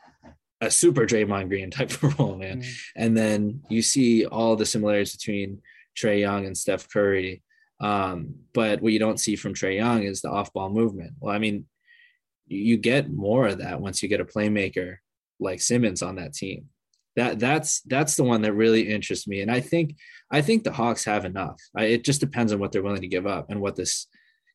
a 0.60 0.70
super 0.70 1.04
Draymond 1.06 1.48
Green 1.48 1.70
type 1.72 1.90
of 1.90 2.18
role, 2.18 2.36
man. 2.36 2.60
Mm-hmm. 2.60 3.02
And 3.02 3.16
then 3.16 3.62
you 3.68 3.82
see 3.82 4.24
all 4.24 4.56
the 4.56 4.66
similarities 4.66 5.16
between 5.16 5.60
Trae 5.96 6.20
Young 6.20 6.46
and 6.46 6.56
Steph 6.56 6.88
Curry 6.88 7.42
um, 7.80 8.36
but 8.54 8.80
what 8.80 8.92
you 8.92 8.98
don't 8.98 9.20
see 9.20 9.36
from 9.36 9.54
Trae 9.54 9.76
Young 9.76 10.02
is 10.02 10.22
the 10.22 10.30
off 10.30 10.52
ball 10.52 10.70
movement. 10.70 11.12
Well, 11.20 11.34
I 11.34 11.38
mean, 11.38 11.66
you 12.46 12.76
get 12.76 13.12
more 13.12 13.48
of 13.48 13.58
that 13.58 13.80
once 13.80 14.02
you 14.02 14.08
get 14.08 14.20
a 14.20 14.24
playmaker 14.24 14.96
like 15.40 15.60
Simmons 15.60 16.02
on 16.02 16.16
that 16.16 16.32
team. 16.32 16.68
That 17.16 17.38
that's 17.38 17.80
that's 17.82 18.16
the 18.16 18.24
one 18.24 18.42
that 18.42 18.52
really 18.52 18.88
interests 18.88 19.26
me. 19.26 19.40
And 19.40 19.50
I 19.50 19.60
think 19.60 19.96
I 20.30 20.42
think 20.42 20.64
the 20.64 20.72
Hawks 20.72 21.04
have 21.04 21.24
enough. 21.24 21.60
I, 21.74 21.84
it 21.84 22.04
just 22.04 22.20
depends 22.20 22.52
on 22.52 22.58
what 22.58 22.72
they're 22.72 22.82
willing 22.82 23.00
to 23.00 23.08
give 23.08 23.26
up 23.26 23.50
and 23.50 23.60
what 23.60 23.76
this 23.76 24.06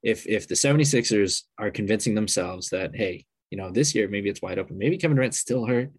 if 0.04 0.28
if 0.28 0.48
the 0.48 0.56
76ers 0.56 1.44
are 1.58 1.72
convincing 1.72 2.16
themselves 2.16 2.70
that 2.70 2.96
hey, 2.96 3.26
you 3.50 3.58
know, 3.58 3.72
this 3.72 3.96
year 3.96 4.08
maybe 4.08 4.30
it's 4.30 4.42
wide 4.42 4.60
open. 4.60 4.78
Maybe 4.78 4.98
Kevin 4.98 5.18
Durant's 5.18 5.40
still 5.40 5.66
hurt. 5.66 5.92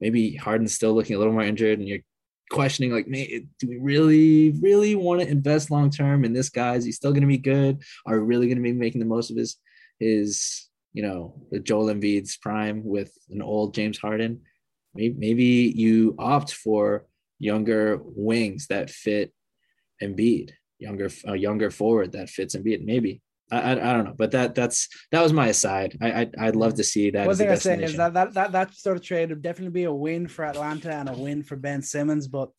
Maybe 0.00 0.34
Harden's 0.34 0.74
still 0.74 0.94
looking 0.94 1.14
a 1.16 1.18
little 1.18 1.32
more 1.32 1.42
injured 1.42 1.78
and 1.78 1.88
you're 1.88 2.00
questioning 2.50 2.92
like, 2.92 3.08
man, 3.08 3.48
do 3.58 3.68
we 3.68 3.78
really, 3.78 4.50
really 4.60 4.94
want 4.94 5.20
to 5.20 5.28
invest 5.28 5.70
long 5.70 5.90
term 5.90 6.24
in 6.24 6.32
this 6.32 6.50
guy? 6.50 6.74
Is 6.74 6.84
he 6.84 6.92
still 6.92 7.12
going 7.12 7.22
to 7.22 7.26
be 7.26 7.38
good? 7.38 7.82
Are 8.06 8.18
we 8.18 8.26
really 8.26 8.46
going 8.46 8.58
to 8.58 8.62
be 8.62 8.72
making 8.72 9.00
the 9.00 9.06
most 9.06 9.30
of 9.30 9.36
his 9.36 9.56
his 9.98 10.68
you 10.92 11.02
know 11.02 11.42
the 11.50 11.60
Joel 11.60 11.94
Embiid's 11.94 12.36
prime 12.36 12.84
with 12.84 13.12
an 13.30 13.40
old 13.40 13.74
James 13.74 13.98
Harden? 13.98 14.42
Maybe 14.94 15.14
maybe 15.16 15.72
you 15.74 16.16
opt 16.18 16.52
for 16.52 17.06
younger 17.38 18.00
wings 18.02 18.66
that 18.66 18.90
fit 18.90 19.32
Embiid, 20.02 20.50
younger 20.78 21.10
a 21.24 21.36
younger 21.36 21.70
forward 21.70 22.12
that 22.12 22.28
fits 22.28 22.56
Embiid. 22.56 22.84
Maybe 22.84 23.22
I, 23.50 23.72
I, 23.72 23.74
don't 23.74 24.04
know, 24.04 24.14
but 24.16 24.30
that 24.30 24.54
that's 24.54 24.88
that 25.10 25.22
was 25.22 25.32
my 25.32 25.48
aside. 25.48 25.98
I, 26.00 26.30
I 26.38 26.46
would 26.46 26.56
love 26.56 26.74
to 26.74 26.84
see 26.84 27.10
that. 27.10 27.26
One 27.26 27.36
thing 27.36 27.48
I 27.48 27.56
say 27.56 27.82
is 27.82 27.96
that, 27.96 28.14
that 28.14 28.34
that 28.34 28.52
that 28.52 28.74
sort 28.74 28.96
of 28.96 29.02
trade 29.02 29.30
would 29.30 29.42
definitely 29.42 29.72
be 29.72 29.84
a 29.84 29.92
win 29.92 30.28
for 30.28 30.44
Atlanta 30.44 30.92
and 30.92 31.08
a 31.08 31.12
win 31.12 31.42
for 31.42 31.56
Ben 31.56 31.82
Simmons, 31.82 32.28
but 32.28 32.50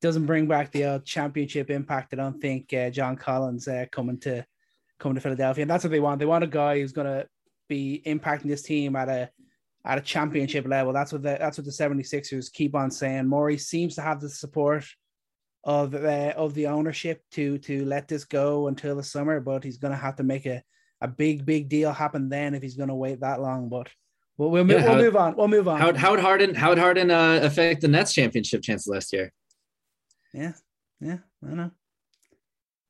doesn't 0.00 0.26
bring 0.26 0.46
back 0.46 0.70
the 0.70 0.84
uh, 0.84 0.98
championship 1.00 1.70
impact. 1.70 2.12
I 2.12 2.16
don't 2.16 2.40
think 2.40 2.72
uh, 2.72 2.90
John 2.90 3.16
Collins 3.16 3.68
uh, 3.68 3.86
coming 3.90 4.18
to 4.20 4.44
coming 4.98 5.14
to 5.14 5.20
Philadelphia, 5.20 5.62
and 5.62 5.70
that's 5.70 5.84
what 5.84 5.90
they 5.90 6.00
want. 6.00 6.18
They 6.18 6.26
want 6.26 6.44
a 6.44 6.48
guy 6.48 6.80
who's 6.80 6.92
going 6.92 7.06
to 7.06 7.26
be 7.68 8.02
impacting 8.06 8.48
this 8.48 8.62
team 8.62 8.96
at 8.96 9.08
a 9.08 9.30
at 9.84 9.98
a 9.98 10.02
championship 10.02 10.66
level. 10.66 10.92
That's 10.92 11.12
what 11.12 11.22
the 11.22 11.36
that's 11.38 11.58
what 11.58 11.64
the 11.64 11.70
76ers 11.72 12.52
keep 12.52 12.74
on 12.74 12.90
saying. 12.90 13.26
Morey 13.26 13.58
seems 13.58 13.94
to 13.94 14.02
have 14.02 14.20
the 14.20 14.28
support 14.28 14.84
of 15.64 15.94
uh, 15.94 16.32
of 16.36 16.54
the 16.54 16.66
ownership 16.66 17.22
to 17.32 17.58
to 17.58 17.84
let 17.84 18.08
this 18.08 18.24
go 18.24 18.68
until 18.68 18.96
the 18.96 19.02
summer, 19.02 19.40
but 19.40 19.64
he's 19.64 19.78
going 19.78 19.92
to 19.92 19.98
have 19.98 20.16
to 20.16 20.22
make 20.22 20.46
a, 20.46 20.62
a 21.00 21.08
big 21.08 21.44
big 21.44 21.68
deal 21.68 21.92
happen 21.92 22.28
then 22.28 22.54
if 22.54 22.62
he's 22.62 22.76
going 22.76 22.88
to 22.88 22.94
wait 22.94 23.20
that 23.20 23.40
long. 23.40 23.68
But 23.68 23.88
we'll 24.36 24.50
we'll, 24.50 24.70
yeah, 24.70 24.88
we'll 24.88 25.04
move 25.04 25.16
on. 25.16 25.36
We'll 25.36 25.48
move 25.48 25.68
on. 25.68 25.80
How 25.80 25.94
how 25.94 26.10
would 26.12 26.20
Harden 26.20 26.54
how 26.54 26.70
would 26.70 26.78
Harden 26.78 27.10
uh, 27.10 27.40
affect 27.42 27.80
the 27.80 27.88
Nets 27.88 28.12
championship 28.12 28.62
chances 28.62 28.86
last 28.86 29.12
year? 29.12 29.32
Yeah, 30.32 30.52
yeah, 31.00 31.18
I 31.46 31.54
know. 31.54 31.70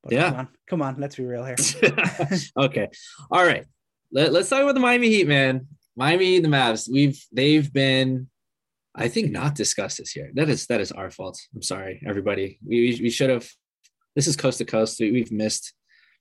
But 0.05 0.13
yeah, 0.13 0.31
come 0.31 0.39
on, 0.39 0.49
come 0.69 0.83
on, 0.83 0.97
let's 0.99 1.17
be 1.17 1.25
real 1.25 1.45
here. 1.45 1.57
okay, 2.57 2.89
all 3.31 3.45
right. 3.45 3.65
Let, 4.11 4.33
let's 4.33 4.49
talk 4.49 4.63
about 4.63 4.75
the 4.75 4.81
Miami 4.81 5.09
Heat, 5.09 5.27
man. 5.27 5.67
Miami, 5.97 6.39
the 6.39 6.49
Mavs. 6.49 6.89
We've 6.91 7.21
they've 7.33 7.71
been 7.71 8.29
I 8.95 9.09
think 9.09 9.31
not 9.31 9.55
discussed 9.55 9.99
this 9.99 10.17
year. 10.17 10.31
That 10.35 10.49
is 10.49 10.67
that 10.67 10.81
is 10.81 10.93
our 10.93 11.11
fault. 11.11 11.41
I'm 11.55 11.63
sorry, 11.63 12.03
everybody. 12.07 12.59
We 12.67 12.99
we 13.03 13.11
should 13.11 13.31
have. 13.31 13.49
This 14.17 14.27
is 14.27 14.37
coast 14.37 14.59
to 14.59 14.65
coast. 14.65 14.99
We, 14.99 15.21
have 15.21 15.31
missed 15.31 15.75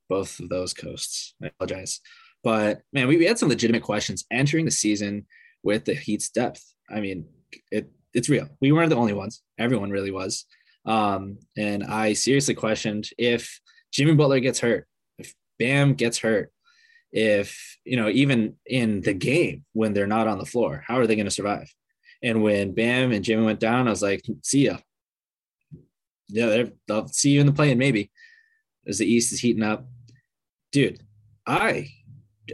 both 0.07 0.39
of 0.39 0.49
those 0.49 0.73
coasts. 0.73 1.33
I 1.43 1.47
apologize, 1.47 1.99
but 2.43 2.81
man, 2.93 3.07
we, 3.07 3.17
we 3.17 3.25
had 3.25 3.39
some 3.39 3.49
legitimate 3.49 3.81
questions 3.81 4.25
entering 4.31 4.65
the 4.65 4.71
season 4.71 5.25
with 5.63 5.85
the 5.85 5.95
Heat's 5.95 6.29
depth. 6.29 6.63
I 6.89 6.99
mean, 6.99 7.25
it 7.71 7.89
it's 8.13 8.29
real. 8.29 8.47
We 8.61 8.71
weren't 8.71 8.89
the 8.89 8.95
only 8.95 9.13
ones. 9.13 9.41
Everyone 9.57 9.89
really 9.89 10.11
was. 10.11 10.45
Um, 10.85 11.39
and 11.57 11.83
I 11.83 12.13
seriously 12.13 12.55
questioned 12.55 13.09
if 13.17 13.59
Jimmy 13.91 14.15
Butler 14.15 14.39
gets 14.39 14.59
hurt, 14.59 14.87
if 15.17 15.33
Bam 15.59 15.93
gets 15.93 16.19
hurt, 16.19 16.51
if 17.11 17.77
you 17.83 17.97
know, 17.97 18.09
even 18.09 18.55
in 18.65 19.01
the 19.01 19.13
game 19.13 19.65
when 19.73 19.93
they're 19.93 20.07
not 20.07 20.27
on 20.27 20.37
the 20.37 20.45
floor, 20.45 20.83
how 20.87 20.97
are 20.97 21.07
they 21.07 21.15
going 21.15 21.25
to 21.25 21.31
survive? 21.31 21.73
And 22.23 22.41
when 22.43 22.73
Bam 22.73 23.11
and 23.11 23.23
Jimmy 23.23 23.43
went 23.43 23.59
down, 23.59 23.87
I 23.87 23.91
was 23.91 24.01
like, 24.01 24.21
see 24.43 24.65
ya. 24.65 24.77
Yeah, 26.29 26.63
they'll 26.87 27.07
see 27.07 27.31
you 27.31 27.41
in 27.41 27.45
the 27.45 27.53
plane, 27.53 27.77
maybe. 27.77 28.11
As 28.85 28.97
the 28.97 29.05
East 29.05 29.33
is 29.33 29.39
heating 29.39 29.63
up. 29.63 29.85
Dude, 30.71 30.99
I 31.45 31.89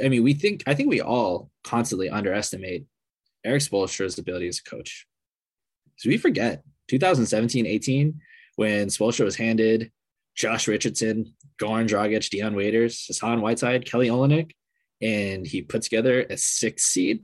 I 0.03 0.09
mean, 0.09 0.23
we 0.23 0.33
think 0.33 0.63
I 0.67 0.73
think 0.73 0.89
we 0.89 1.01
all 1.01 1.49
constantly 1.63 2.09
underestimate 2.09 2.85
Erik 3.43 3.61
Spoelstra's 3.61 4.17
ability 4.17 4.47
as 4.47 4.59
a 4.65 4.69
coach. 4.69 5.07
So 5.97 6.09
we 6.09 6.17
forget 6.17 6.63
2017, 6.89 7.65
18, 7.65 8.19
when 8.55 8.87
Spoelstra 8.87 9.25
was 9.25 9.35
handed 9.35 9.91
Josh 10.35 10.67
Richardson, 10.67 11.33
Goran 11.61 11.87
Dragic, 11.87 12.29
Dion 12.29 12.55
Waiters, 12.55 13.05
Hassan 13.07 13.41
Whiteside, 13.41 13.85
Kelly 13.85 14.07
Olynyk, 14.07 14.51
and 15.01 15.45
he 15.45 15.61
put 15.61 15.83
together 15.83 16.25
a 16.29 16.37
six 16.37 16.85
seed. 16.85 17.23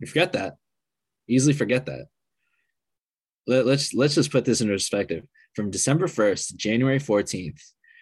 We 0.00 0.06
forget 0.06 0.32
that 0.32 0.56
easily 1.30 1.54
forget 1.54 1.86
that. 1.86 2.06
Let, 3.46 3.66
let's 3.66 3.94
let's 3.94 4.14
just 4.14 4.32
put 4.32 4.44
this 4.44 4.60
in 4.60 4.68
perspective. 4.68 5.24
From 5.54 5.70
December 5.70 6.06
1st 6.06 6.48
to 6.48 6.56
January 6.56 6.98
14th, 6.98 7.60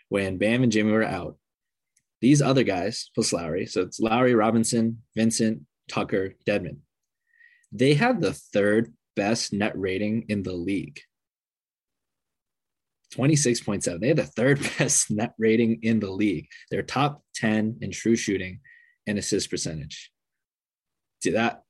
when 0.09 0.38
Bam 0.38 0.62
and 0.62 0.73
Jimmy 0.73 0.93
were 0.93 1.05
out, 1.05 1.37
these 2.21 2.43
other 2.43 2.64
guys 2.64 3.11
plus 3.14 3.33
Lowry, 3.33 3.67
so 3.67 3.83
it's 3.83 4.01
Lowry, 4.01 4.35
Robinson, 4.35 5.03
Vincent, 5.14 5.62
Tucker, 5.88 6.35
Dedmon, 6.47 6.79
They 7.73 7.95
have 7.95 8.21
the 8.21 8.33
third 8.33 8.93
best 9.17 9.53
net 9.53 9.73
rating 9.77 10.25
in 10.29 10.43
the 10.43 10.53
league. 10.53 11.01
26.7. 13.14 14.01
They 14.01 14.09
had 14.09 14.19
the 14.19 14.25
third 14.25 14.61
best 14.79 15.11
net 15.11 15.33
rating 15.38 15.81
in 15.83 16.01
the 16.01 16.11
league. 16.11 16.49
They're 16.71 16.83
top 16.83 17.23
10 17.37 17.79
in 17.81 17.91
true 17.91 18.17
shooting 18.17 18.61
and 19.07 19.19
assist 19.19 19.51
percentage. 19.51 20.11
See 21.23 21.31
that 21.31 21.62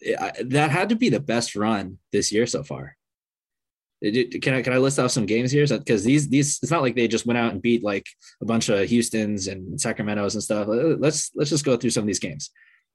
that 0.00 0.70
had 0.70 0.90
to 0.90 0.96
be 0.96 1.08
the 1.08 1.20
best 1.20 1.56
run 1.56 1.98
this 2.12 2.32
year 2.32 2.46
so 2.46 2.62
far. 2.62 2.96
Can 4.02 4.54
I 4.54 4.62
can 4.62 4.72
I 4.72 4.78
list 4.78 5.00
off 5.00 5.10
some 5.10 5.26
games 5.26 5.50
here? 5.50 5.66
Because 5.66 6.04
these 6.04 6.28
these 6.28 6.60
it's 6.62 6.70
not 6.70 6.82
like 6.82 6.94
they 6.94 7.08
just 7.08 7.26
went 7.26 7.38
out 7.38 7.52
and 7.52 7.60
beat 7.60 7.82
like 7.82 8.06
a 8.40 8.44
bunch 8.44 8.68
of 8.68 8.88
Houston's 8.88 9.48
and 9.48 9.80
Sacramento's 9.80 10.34
and 10.34 10.44
stuff. 10.44 10.68
Let's 10.68 11.32
let's 11.34 11.50
just 11.50 11.64
go 11.64 11.76
through 11.76 11.90
some 11.90 12.02
of 12.02 12.06
these 12.06 12.20
games. 12.20 12.50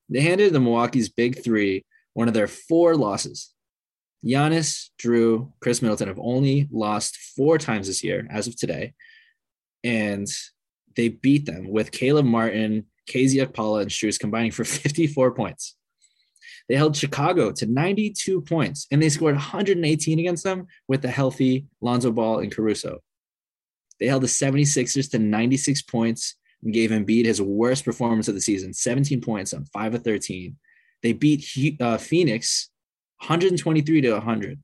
They 0.10 0.22
handed 0.22 0.54
the 0.54 0.62
Milwaukee's 0.62 1.10
big 1.10 1.44
three 1.44 1.86
one 2.14 2.28
of 2.28 2.34
their 2.34 2.48
four 2.48 2.96
losses. 2.96 3.54
Giannis, 4.24 4.90
Jrue, 5.02 5.52
Khris 5.60 5.82
Middleton 5.82 6.08
have 6.08 6.20
only 6.20 6.70
lost 6.72 7.18
four 7.18 7.58
times 7.58 7.88
this 7.88 8.04
year 8.04 8.26
as 8.30 8.48
of 8.48 8.56
today, 8.56 8.94
and 9.84 10.28
they 10.96 11.10
beat 11.10 11.46
them 11.46 11.70
with 11.70 11.92
Caleb 11.92 12.26
Martin, 12.26 12.86
KZ 13.10 13.46
Okpala, 13.46 13.82
and 13.82 13.92
Strus 13.92 14.20
combining 14.20 14.52
for 14.52 14.64
54 14.64 15.34
points. 15.34 15.76
They 16.70 16.76
held 16.76 16.96
Chicago 16.96 17.52
to 17.52 17.66
92 17.66 18.42
points 18.42 18.88
and 18.92 19.02
they 19.02 19.10
scored 19.10 19.36
118 19.36 20.20
against 20.20 20.44
them 20.44 20.68
with 20.88 21.02
the 21.02 21.12
healthy 21.12 21.66
Lonzo 21.82 22.12
Ball 22.12 22.40
and 22.40 22.52
Caruso. 22.52 23.00
They 24.00 24.08
held 24.08 24.24
the 24.24 24.28
76ers 24.28 25.12
to 25.12 25.20
96 25.20 25.82
points 25.84 26.36
and 26.64 26.74
gave 26.74 26.92
Embiid 26.92 27.26
his 27.26 27.42
worst 27.42 27.86
performance 27.86 28.28
of 28.28 28.36
the 28.36 28.42
season 28.42 28.74
17 28.74 29.22
points 29.22 29.54
on 29.54 29.66
5 29.66 29.96
of 29.96 30.04
13. 30.04 30.56
They 31.02 31.14
beat 31.14 31.46
uh, 31.82 31.98
Phoenix 31.98 32.70
123 33.20 34.02
to 34.02 34.12
100, 34.14 34.62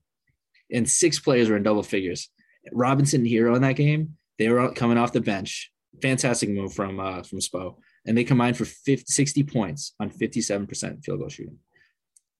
and 0.72 0.88
six 0.88 1.18
players 1.18 1.48
were 1.48 1.56
in 1.56 1.62
double 1.62 1.82
figures. 1.82 2.28
Robinson 2.72 3.24
Herro 3.24 3.56
in 3.56 3.62
that 3.62 3.76
game, 3.76 4.16
they 4.38 4.48
were 4.48 4.72
coming 4.72 4.98
off 4.98 5.12
the 5.12 5.20
bench. 5.20 5.70
Fantastic 6.02 6.50
move 6.50 6.72
from 6.72 7.00
uh, 7.00 7.22
from 7.22 7.40
Spo. 7.40 7.76
and 8.06 8.16
they 8.16 8.24
combined 8.24 8.56
for 8.56 8.64
50, 8.64 9.04
60 9.06 9.42
points 9.44 9.94
on 10.00 10.10
57% 10.10 11.04
field 11.04 11.20
goal 11.20 11.28
shooting. 11.28 11.58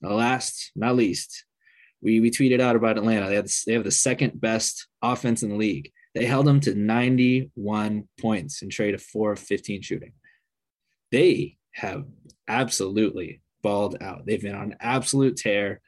Last, 0.03 0.73
not 0.75 0.97
least, 0.97 1.45
we, 2.03 2.21
we 2.21 2.31
tweeted 2.31 2.61
out 2.61 2.77
about 2.77 2.97
Atlanta. 2.97 3.29
They 3.29 3.35
have, 3.37 3.47
the, 3.47 3.63
they 3.67 3.73
have 3.75 3.85
the 3.85 3.91
second 3.91 4.41
best 4.41 4.87
offense 5.03 5.43
in 5.43 5.51
the 5.51 5.57
league. 5.57 5.93
They 6.15 6.25
held 6.25 6.47
them 6.47 6.61
to 6.61 6.75
91 6.75 8.09
points 8.21 8.63
and 8.63 8.71
traded 8.71 9.03
4 9.03 9.33
of 9.33 9.39
15 9.39 9.83
shooting. 9.83 10.13
They 11.13 11.59
have 11.73 12.05
absolutely 12.49 13.43
balled 13.63 14.03
out. 14.03 14.27
They've 14.27 14.41
been 14.41 14.55
on 14.55 14.77
absolute 14.81 15.37
tear. 15.37 15.81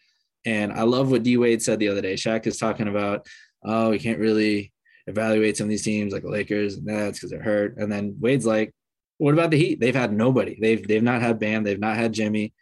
And 0.45 0.73
I 0.73 0.83
love 0.83 1.11
what 1.11 1.23
D 1.23 1.37
Wade 1.37 1.63
said 1.63 1.79
the 1.79 1.89
other 1.89 2.03
day. 2.03 2.15
Shaq 2.15 2.47
is 2.47 2.59
talking 2.59 2.89
about, 2.89 3.27
oh, 3.65 3.91
we 3.91 3.99
can't 3.99 4.19
really 4.19 4.73
evaluate 5.07 5.57
some 5.57 5.65
of 5.65 5.71
these 5.71 5.85
teams 5.85 6.13
like 6.13 6.23
the 6.23 6.29
Lakers 6.29 6.77
and 6.77 6.87
that's 6.87 7.19
because 7.19 7.31
they're 7.31 7.43
hurt. 7.43 7.77
And 7.79 7.91
then 7.91 8.17
Wade's 8.21 8.47
like, 8.47 8.73
what 9.19 9.35
about 9.35 9.51
the 9.51 9.59
Heat? 9.59 9.79
They've 9.79 9.95
had 9.95 10.13
nobody. 10.13 10.59
They've 10.61 10.87
they've 10.87 11.03
not 11.03 11.23
had 11.23 11.39
Bam. 11.39 11.63
They've 11.63 11.79
not 11.79 11.97
had 11.97 12.13
Jimmy, 12.13 12.53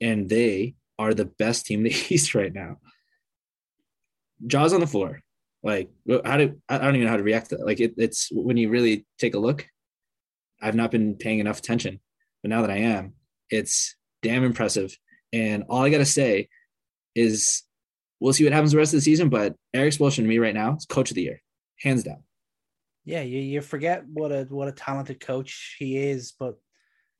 and 0.00 0.28
they 0.28 0.74
are 0.98 1.14
the 1.14 1.24
best 1.24 1.66
team 1.66 1.80
in 1.80 1.92
the 1.92 2.06
East 2.14 2.34
right 2.34 2.52
now. 2.52 2.76
Jaws 4.46 4.72
on 4.72 4.80
the 4.80 4.86
floor. 4.86 5.22
Like, 5.62 5.90
how 6.24 6.36
do 6.36 6.60
I 6.68 6.78
don't 6.78 6.94
even 6.94 7.04
know 7.04 7.10
how 7.10 7.16
to 7.16 7.22
react 7.22 7.50
to 7.50 7.56
that. 7.56 7.66
Like, 7.66 7.80
it, 7.80 7.94
it's 7.96 8.28
when 8.30 8.56
you 8.56 8.68
really 8.68 9.06
take 9.18 9.34
a 9.34 9.38
look. 9.38 9.66
I've 10.60 10.74
not 10.74 10.90
been 10.90 11.16
paying 11.16 11.38
enough 11.38 11.58
attention, 11.58 12.00
but 12.42 12.50
now 12.50 12.62
that 12.62 12.70
I 12.70 12.78
am, 12.78 13.14
it's 13.50 13.96
damn 14.22 14.44
impressive. 14.44 14.96
And 15.32 15.64
all 15.68 15.82
I 15.82 15.90
gotta 15.90 16.06
say 16.06 16.48
is, 17.14 17.62
we'll 18.20 18.32
see 18.32 18.44
what 18.44 18.52
happens 18.52 18.72
the 18.72 18.78
rest 18.78 18.94
of 18.94 18.98
the 18.98 19.02
season. 19.02 19.28
But 19.28 19.54
Erik 19.74 19.92
Spoelstra 19.92 20.16
to 20.16 20.22
me 20.22 20.38
right 20.38 20.54
now 20.54 20.76
is 20.76 20.86
coach 20.86 21.10
of 21.10 21.14
the 21.14 21.22
year, 21.22 21.42
hands 21.78 22.04
down 22.04 22.22
yeah, 23.06 23.22
you, 23.22 23.38
you 23.38 23.60
forget 23.60 24.04
what 24.12 24.32
a 24.32 24.46
what 24.50 24.68
a 24.68 24.72
talented 24.72 25.20
coach 25.20 25.76
he 25.78 25.96
is, 25.96 26.34
but 26.38 26.56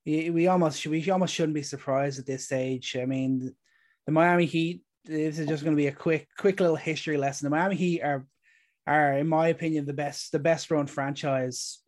we 0.05 0.49
almost 0.49 0.85
we 0.87 1.09
almost 1.11 1.33
shouldn't 1.33 1.55
be 1.55 1.63
surprised 1.63 2.19
at 2.19 2.27
this 2.27 2.45
stage. 2.45 2.97
I 3.01 3.07
mean, 3.07 3.55
the 4.07 4.13
Miami 4.13 4.47
Heat. 4.47 4.83
This 5.05 5.39
is 5.39 5.47
just 5.47 5.63
going 5.63 5.77
to 5.77 5.81
be 5.81 5.89
a 5.89 5.93
quick 5.93 6.29
quick 6.39 6.61
little 6.61 6.77
history 6.77 7.17
lesson. 7.17 7.47
The 7.47 7.57
Miami 7.57 7.77
Heat 7.77 8.03
are 8.03 8.27
are, 8.87 9.15
in 9.15 9.29
my 9.29 9.49
opinion, 9.49 9.85
the 9.85 9.93
best 9.93 10.33
the 10.33 10.39
best 10.39 10.71
run 10.71 10.87
franchise 10.87 11.81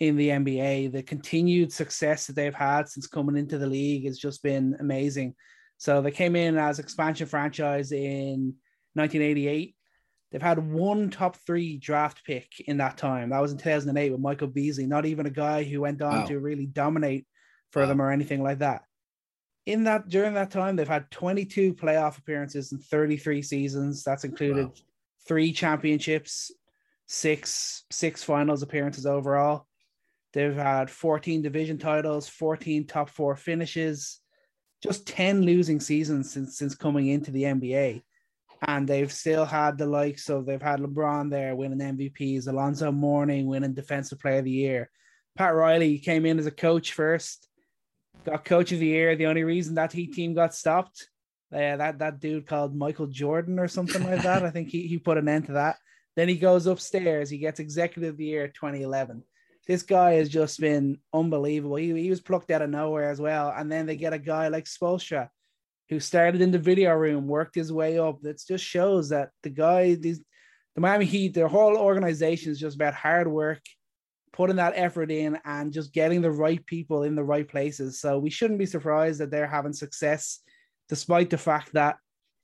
in 0.00 0.16
the 0.16 0.28
NBA. 0.28 0.92
The 0.92 1.02
continued 1.02 1.72
success 1.72 2.26
that 2.26 2.36
they've 2.36 2.54
had 2.54 2.88
since 2.88 3.06
coming 3.06 3.36
into 3.36 3.58
the 3.58 3.66
league 3.66 4.04
has 4.06 4.18
just 4.18 4.42
been 4.42 4.76
amazing. 4.80 5.34
So 5.78 6.02
they 6.02 6.10
came 6.10 6.36
in 6.36 6.56
as 6.56 6.78
expansion 6.78 7.26
franchise 7.26 7.92
in 7.92 8.54
1988 8.94 9.76
They've 10.30 10.42
had 10.42 10.58
one 10.58 11.10
top 11.10 11.36
three 11.46 11.78
draft 11.78 12.24
pick 12.24 12.60
in 12.60 12.78
that 12.78 12.98
time. 12.98 13.30
That 13.30 13.40
was 13.40 13.52
in 13.52 13.58
2008 13.58 14.12
with 14.12 14.20
Michael 14.20 14.48
Beasley, 14.48 14.86
not 14.86 15.06
even 15.06 15.26
a 15.26 15.30
guy 15.30 15.64
who 15.64 15.80
went 15.80 16.02
on 16.02 16.20
wow. 16.20 16.26
to 16.26 16.38
really 16.38 16.66
dominate 16.66 17.26
for 17.72 17.82
wow. 17.82 17.88
them 17.88 18.02
or 18.02 18.10
anything 18.10 18.42
like 18.42 18.58
that. 18.58 18.82
In 19.68 19.84
that 19.84 20.08
during 20.08 20.32
that 20.32 20.50
time, 20.50 20.76
they've 20.76 20.88
had 20.88 21.10
22 21.10 21.74
playoff 21.74 22.16
appearances 22.16 22.72
in 22.72 22.78
33 22.78 23.42
seasons. 23.42 24.02
That's 24.02 24.24
included 24.24 24.66
wow. 24.66 24.72
three 25.26 25.52
championships, 25.52 26.50
six 27.06 27.84
six 27.90 28.22
finals 28.22 28.62
appearances 28.62 29.04
overall. 29.04 29.66
They've 30.32 30.56
had 30.56 30.90
14 30.90 31.42
division 31.42 31.76
titles, 31.76 32.28
14 32.28 32.86
top 32.86 33.10
four 33.10 33.36
finishes, 33.36 34.20
just 34.82 35.06
10 35.06 35.42
losing 35.42 35.80
seasons 35.80 36.32
since 36.32 36.56
since 36.56 36.74
coming 36.74 37.08
into 37.08 37.30
the 37.30 37.42
NBA 37.42 38.02
and 38.66 38.88
they've 38.88 39.12
still 39.12 39.44
had 39.44 39.78
the 39.78 39.86
likes 39.86 40.28
of 40.28 40.46
they've 40.46 40.62
had 40.62 40.80
LeBron 40.80 41.30
there 41.30 41.54
winning 41.54 41.78
MVPs, 41.78 42.48
Alonzo 42.48 42.90
Mourning 42.90 43.46
winning 43.46 43.74
Defensive 43.74 44.18
Player 44.18 44.38
of 44.38 44.44
the 44.44 44.50
Year. 44.50 44.90
Pat 45.36 45.54
Riley 45.54 45.98
came 45.98 46.26
in 46.26 46.38
as 46.38 46.46
a 46.46 46.50
coach 46.50 46.92
first, 46.92 47.47
got 48.24 48.44
Coach 48.44 48.72
of 48.72 48.80
the 48.80 48.86
Year. 48.86 49.16
The 49.16 49.26
only 49.26 49.44
reason 49.44 49.74
that 49.74 49.92
Heat 49.92 50.12
team 50.12 50.34
got 50.34 50.54
stopped, 50.54 51.08
uh, 51.52 51.76
that 51.76 51.98
that 51.98 52.20
dude 52.20 52.46
called 52.46 52.76
Michael 52.76 53.06
Jordan 53.06 53.58
or 53.58 53.68
something 53.68 54.02
like 54.04 54.22
that. 54.22 54.44
I 54.44 54.50
think 54.50 54.68
he 54.68 54.86
he 54.86 54.98
put 54.98 55.18
an 55.18 55.28
end 55.28 55.46
to 55.46 55.52
that. 55.52 55.76
Then 56.18 56.28
he 56.28 56.36
goes 56.36 56.66
upstairs. 56.66 57.30
He 57.30 57.38
gets 57.38 57.60
Executive 57.60 58.14
of 58.14 58.16
the 58.16 58.24
Year 58.24 58.48
2011. 58.48 59.22
This 59.68 59.82
guy 59.82 60.14
has 60.14 60.28
just 60.28 60.58
been 60.58 60.98
unbelievable. 61.12 61.76
He, 61.76 61.92
he 61.92 62.10
was 62.10 62.20
plucked 62.20 62.50
out 62.50 62.62
of 62.62 62.70
nowhere 62.70 63.10
as 63.10 63.20
well. 63.20 63.54
And 63.56 63.70
then 63.70 63.86
they 63.86 63.94
get 63.94 64.12
a 64.12 64.18
guy 64.18 64.48
like 64.48 64.64
Spoelstra, 64.64 65.28
who 65.90 66.00
started 66.00 66.40
in 66.40 66.50
the 66.50 66.58
video 66.58 66.92
room, 66.94 67.28
worked 67.28 67.54
his 67.54 67.72
way 67.72 67.98
up. 67.98 68.20
That 68.22 68.42
just 68.44 68.64
shows 68.64 69.10
that 69.10 69.30
the 69.44 69.50
guy, 69.50 69.94
these, 69.94 70.20
the 70.74 70.80
Miami 70.80 71.04
Heat, 71.04 71.34
their 71.34 71.46
whole 71.46 71.76
organization 71.76 72.50
is 72.50 72.58
just 72.58 72.74
about 72.74 72.94
hard 72.94 73.28
work, 73.28 73.60
putting 74.38 74.56
that 74.56 74.74
effort 74.76 75.10
in, 75.10 75.36
and 75.44 75.72
just 75.72 75.92
getting 75.92 76.22
the 76.22 76.30
right 76.30 76.64
people 76.64 77.02
in 77.02 77.16
the 77.16 77.24
right 77.24 77.48
places. 77.48 78.00
So 78.00 78.20
we 78.20 78.30
shouldn't 78.30 78.60
be 78.60 78.66
surprised 78.66 79.18
that 79.20 79.32
they're 79.32 79.48
having 79.48 79.72
success, 79.72 80.38
despite 80.88 81.28
the 81.28 81.36
fact 81.36 81.72
that 81.72 81.96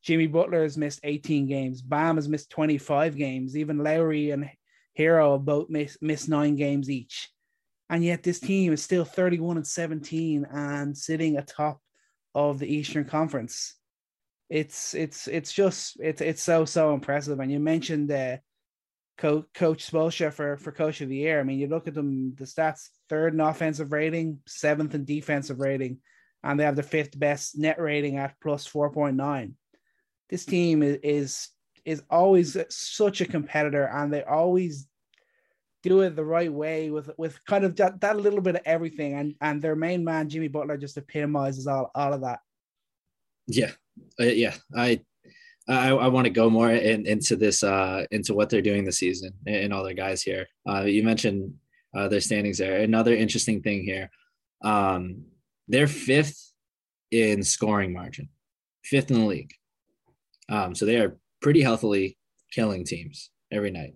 Jimmy 0.02 0.26
Butler 0.26 0.64
has 0.64 0.76
missed 0.76 0.98
18 1.04 1.46
games, 1.46 1.80
Bam 1.80 2.16
has 2.16 2.28
missed 2.28 2.50
25 2.50 3.16
games, 3.16 3.56
even 3.56 3.78
Lowry 3.78 4.32
and 4.32 4.50
Herro 4.98 5.38
both 5.38 5.70
miss, 5.70 5.96
missed 6.02 6.28
nine 6.28 6.56
games 6.56 6.90
each. 6.90 7.30
And 7.88 8.04
yet 8.04 8.24
this 8.24 8.40
team 8.40 8.72
is 8.72 8.82
still 8.82 9.04
31 9.04 9.58
and 9.58 9.66
17 9.66 10.48
and 10.52 10.98
sitting 10.98 11.36
atop 11.36 11.80
of 12.34 12.58
the 12.58 12.66
Eastern 12.66 13.04
Conference. 13.04 13.76
It's 14.50 14.94
it's 14.94 15.28
it's 15.28 15.52
just 15.52 15.96
it's 16.00 16.20
it's 16.20 16.42
so 16.42 16.64
so 16.64 16.92
impressive. 16.92 17.38
And 17.38 17.52
you 17.52 17.60
mentioned 17.60 18.10
uh, 18.10 18.38
Co- 19.16 19.46
Coach 19.54 19.90
Spoelstra 19.90 20.32
for 20.32 20.56
for 20.56 20.72
Coach 20.72 21.00
of 21.00 21.08
the 21.08 21.16
Year. 21.16 21.40
I 21.40 21.44
mean, 21.44 21.58
you 21.58 21.68
look 21.68 21.86
at 21.86 21.94
them, 21.94 22.34
the 22.36 22.44
stats: 22.44 22.88
third 23.08 23.34
in 23.34 23.40
offensive 23.40 23.92
rating, 23.92 24.40
seventh 24.46 24.94
in 24.94 25.04
defensive 25.04 25.60
rating, 25.60 25.98
and 26.42 26.58
they 26.58 26.64
have 26.64 26.76
the 26.76 26.82
fifth 26.82 27.18
best 27.18 27.56
net 27.56 27.80
rating 27.80 28.16
at 28.16 28.34
plus 28.42 28.66
four 28.66 28.90
point 28.90 29.16
nine. 29.16 29.54
This 30.30 30.44
team 30.44 30.82
is, 30.82 30.98
is 31.02 31.48
is 31.84 32.02
always 32.10 32.56
such 32.70 33.20
a 33.20 33.26
competitor, 33.26 33.84
and 33.84 34.12
they 34.12 34.22
always 34.22 34.88
do 35.84 36.00
it 36.00 36.16
the 36.16 36.24
right 36.24 36.52
way 36.52 36.90
with 36.90 37.10
with 37.18 37.38
kind 37.44 37.62
of 37.62 37.76
that, 37.76 38.00
that 38.00 38.16
little 38.16 38.40
bit 38.40 38.56
of 38.56 38.62
everything 38.64 39.12
and 39.14 39.34
and 39.42 39.60
their 39.60 39.76
main 39.76 40.02
man 40.02 40.30
Jimmy 40.30 40.48
Butler 40.48 40.78
just 40.78 40.96
epitomizes 40.96 41.66
all, 41.66 41.90
all 41.94 42.14
of 42.14 42.22
that 42.22 42.40
yeah 43.46 43.70
uh, 44.18 44.24
yeah 44.24 44.54
I 44.74 45.00
I, 45.68 45.90
I 45.90 46.08
want 46.08 46.26
to 46.26 46.30
go 46.30 46.50
more 46.50 46.70
in, 46.70 47.06
into 47.06 47.36
this 47.36 47.62
uh 47.62 48.04
into 48.10 48.34
what 48.34 48.50
they're 48.50 48.62
doing 48.62 48.84
this 48.84 48.98
season 48.98 49.32
and 49.46 49.72
all 49.72 49.84
their 49.84 49.94
guys 49.94 50.22
here 50.22 50.46
uh 50.68 50.82
you 50.82 51.02
mentioned 51.02 51.54
uh, 51.96 52.08
their 52.08 52.20
standings 52.20 52.58
there 52.58 52.80
another 52.80 53.14
interesting 53.14 53.62
thing 53.62 53.82
here 53.82 54.10
um 54.62 55.24
they're 55.68 55.86
fifth 55.86 56.52
in 57.10 57.42
scoring 57.42 57.92
margin 57.92 58.28
fifth 58.84 59.10
in 59.10 59.20
the 59.20 59.26
league 59.26 59.52
um 60.48 60.74
so 60.74 60.84
they 60.84 60.96
are 60.96 61.16
pretty 61.40 61.62
healthily 61.62 62.18
killing 62.52 62.84
teams 62.84 63.30
every 63.50 63.70
night 63.70 63.94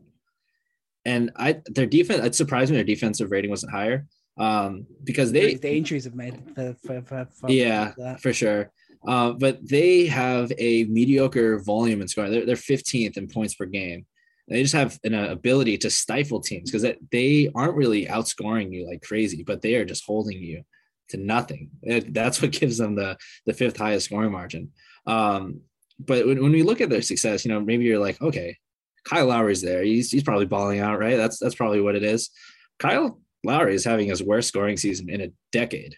and 1.08 1.30
I 1.36 1.60
their 1.66 1.86
defense. 1.86 2.24
It 2.24 2.34
surprised 2.34 2.70
me 2.70 2.76
their 2.76 2.84
defensive 2.84 3.30
rating 3.30 3.50
wasn't 3.50 3.72
higher 3.72 4.06
um, 4.38 4.86
because 5.04 5.32
they 5.32 5.54
the 5.54 5.74
injuries 5.74 6.04
have 6.04 6.14
made 6.14 6.54
the 6.54 6.76
for, 6.84 7.00
for, 7.02 7.28
for 7.32 7.50
yeah 7.50 8.16
for 8.16 8.32
sure. 8.32 8.70
Uh, 9.06 9.32
but 9.32 9.66
they 9.66 10.06
have 10.06 10.52
a 10.58 10.84
mediocre 10.84 11.58
volume 11.60 12.02
in 12.02 12.08
scoring. 12.08 12.32
They're, 12.32 12.46
they're 12.46 12.56
15th 12.56 13.16
in 13.16 13.28
points 13.28 13.54
per 13.54 13.66
game. 13.66 14.06
They 14.48 14.62
just 14.62 14.74
have 14.74 14.98
an 15.04 15.14
ability 15.14 15.78
to 15.78 15.90
stifle 15.90 16.40
teams 16.40 16.70
because 16.70 16.96
they 17.12 17.50
aren't 17.54 17.76
really 17.76 18.06
outscoring 18.06 18.72
you 18.72 18.88
like 18.88 19.02
crazy, 19.02 19.42
but 19.42 19.60
they 19.60 19.74
are 19.74 19.84
just 19.84 20.04
holding 20.06 20.42
you 20.42 20.62
to 21.10 21.18
nothing. 21.18 21.70
That's 21.82 22.40
what 22.40 22.52
gives 22.60 22.78
them 22.78 22.94
the 22.94 23.16
the 23.46 23.52
fifth 23.52 23.76
highest 23.76 24.06
scoring 24.06 24.32
margin. 24.32 24.72
Um, 25.06 25.60
but 25.98 26.26
when, 26.26 26.42
when 26.42 26.52
we 26.52 26.62
look 26.62 26.80
at 26.80 26.90
their 26.90 27.02
success, 27.02 27.44
you 27.44 27.52
know, 27.52 27.60
maybe 27.60 27.84
you're 27.84 27.98
like, 27.98 28.20
okay, 28.22 28.56
Kyle 29.04 29.26
Lowry's 29.26 29.62
there. 29.62 29.82
He's 29.82 30.10
he's 30.10 30.22
probably 30.22 30.46
balling 30.46 30.80
out, 30.80 30.98
right? 30.98 31.16
That's 31.16 31.38
that's 31.38 31.54
probably 31.54 31.80
what 31.80 31.96
it 31.96 32.02
is. 32.02 32.30
Kyle 32.78 33.20
Lowry 33.44 33.74
is 33.74 33.84
having 33.84 34.08
his 34.08 34.22
worst 34.22 34.48
scoring 34.48 34.76
season 34.76 35.10
in 35.10 35.20
a 35.20 35.32
decade, 35.52 35.96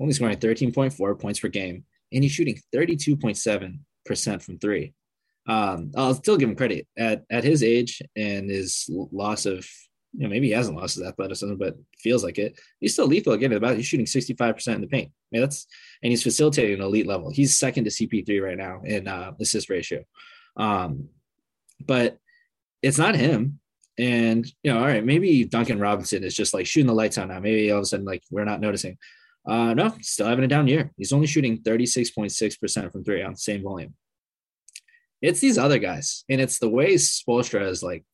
only 0.00 0.12
scoring 0.12 0.38
13.4 0.38 1.20
points 1.20 1.40
per 1.40 1.48
game, 1.48 1.84
and 2.12 2.22
he's 2.22 2.32
shooting 2.32 2.58
32.7% 2.74 4.42
from 4.42 4.58
three. 4.58 4.94
Um, 5.48 5.92
I'll 5.96 6.14
still 6.14 6.36
give 6.36 6.48
him 6.48 6.56
credit 6.56 6.86
at 6.98 7.24
at 7.30 7.44
his 7.44 7.62
age 7.62 8.02
and 8.16 8.50
his 8.50 8.86
loss 8.90 9.46
of 9.46 9.64
you 10.12 10.24
know 10.24 10.28
maybe 10.28 10.48
he 10.48 10.52
hasn't 10.52 10.76
lost 10.76 10.96
his 10.96 11.04
athleticism, 11.06 11.54
but 11.54 11.76
feels 11.98 12.24
like 12.24 12.38
it. 12.38 12.58
He's 12.80 12.94
still 12.94 13.06
lethal 13.06 13.32
again. 13.32 13.52
About 13.52 13.76
he's 13.76 13.86
shooting 13.86 14.06
65% 14.06 14.74
in 14.74 14.80
the 14.80 14.88
paint. 14.88 15.10
I 15.10 15.26
mean, 15.30 15.42
that's 15.42 15.66
and 16.02 16.10
he's 16.10 16.22
facilitating 16.22 16.76
an 16.76 16.82
elite 16.82 17.06
level. 17.06 17.30
He's 17.30 17.56
second 17.56 17.84
to 17.84 17.90
CP3 17.90 18.42
right 18.42 18.56
now 18.56 18.80
in 18.84 19.06
uh, 19.06 19.32
assist 19.40 19.70
ratio. 19.70 20.02
Um, 20.56 21.10
but 21.84 22.18
it's 22.82 22.98
not 22.98 23.14
him. 23.14 23.60
And 23.98 24.46
you 24.62 24.72
know, 24.72 24.78
all 24.78 24.86
right, 24.86 25.04
maybe 25.04 25.44
Duncan 25.44 25.78
Robinson 25.78 26.24
is 26.24 26.34
just 26.34 26.54
like 26.54 26.66
shooting 26.66 26.86
the 26.86 26.94
lights 26.94 27.18
out 27.18 27.28
now. 27.28 27.40
Maybe 27.40 27.70
all 27.70 27.78
of 27.78 27.82
a 27.82 27.86
sudden, 27.86 28.04
like 28.04 28.22
we're 28.30 28.44
not 28.44 28.60
noticing. 28.60 28.98
Uh, 29.46 29.74
no, 29.74 29.94
still 30.00 30.26
having 30.26 30.44
a 30.44 30.48
down 30.48 30.66
year. 30.66 30.90
He's 30.96 31.12
only 31.12 31.26
shooting 31.26 31.58
36.6% 31.58 32.92
from 32.92 33.04
three 33.04 33.22
on 33.22 33.36
same 33.36 33.62
volume. 33.62 33.94
It's 35.22 35.40
these 35.40 35.58
other 35.58 35.78
guys, 35.78 36.24
and 36.28 36.40
it's 36.40 36.58
the 36.58 36.68
way 36.68 36.94
Spoelstra 36.94 37.60
has 37.60 37.82
like 37.82 38.04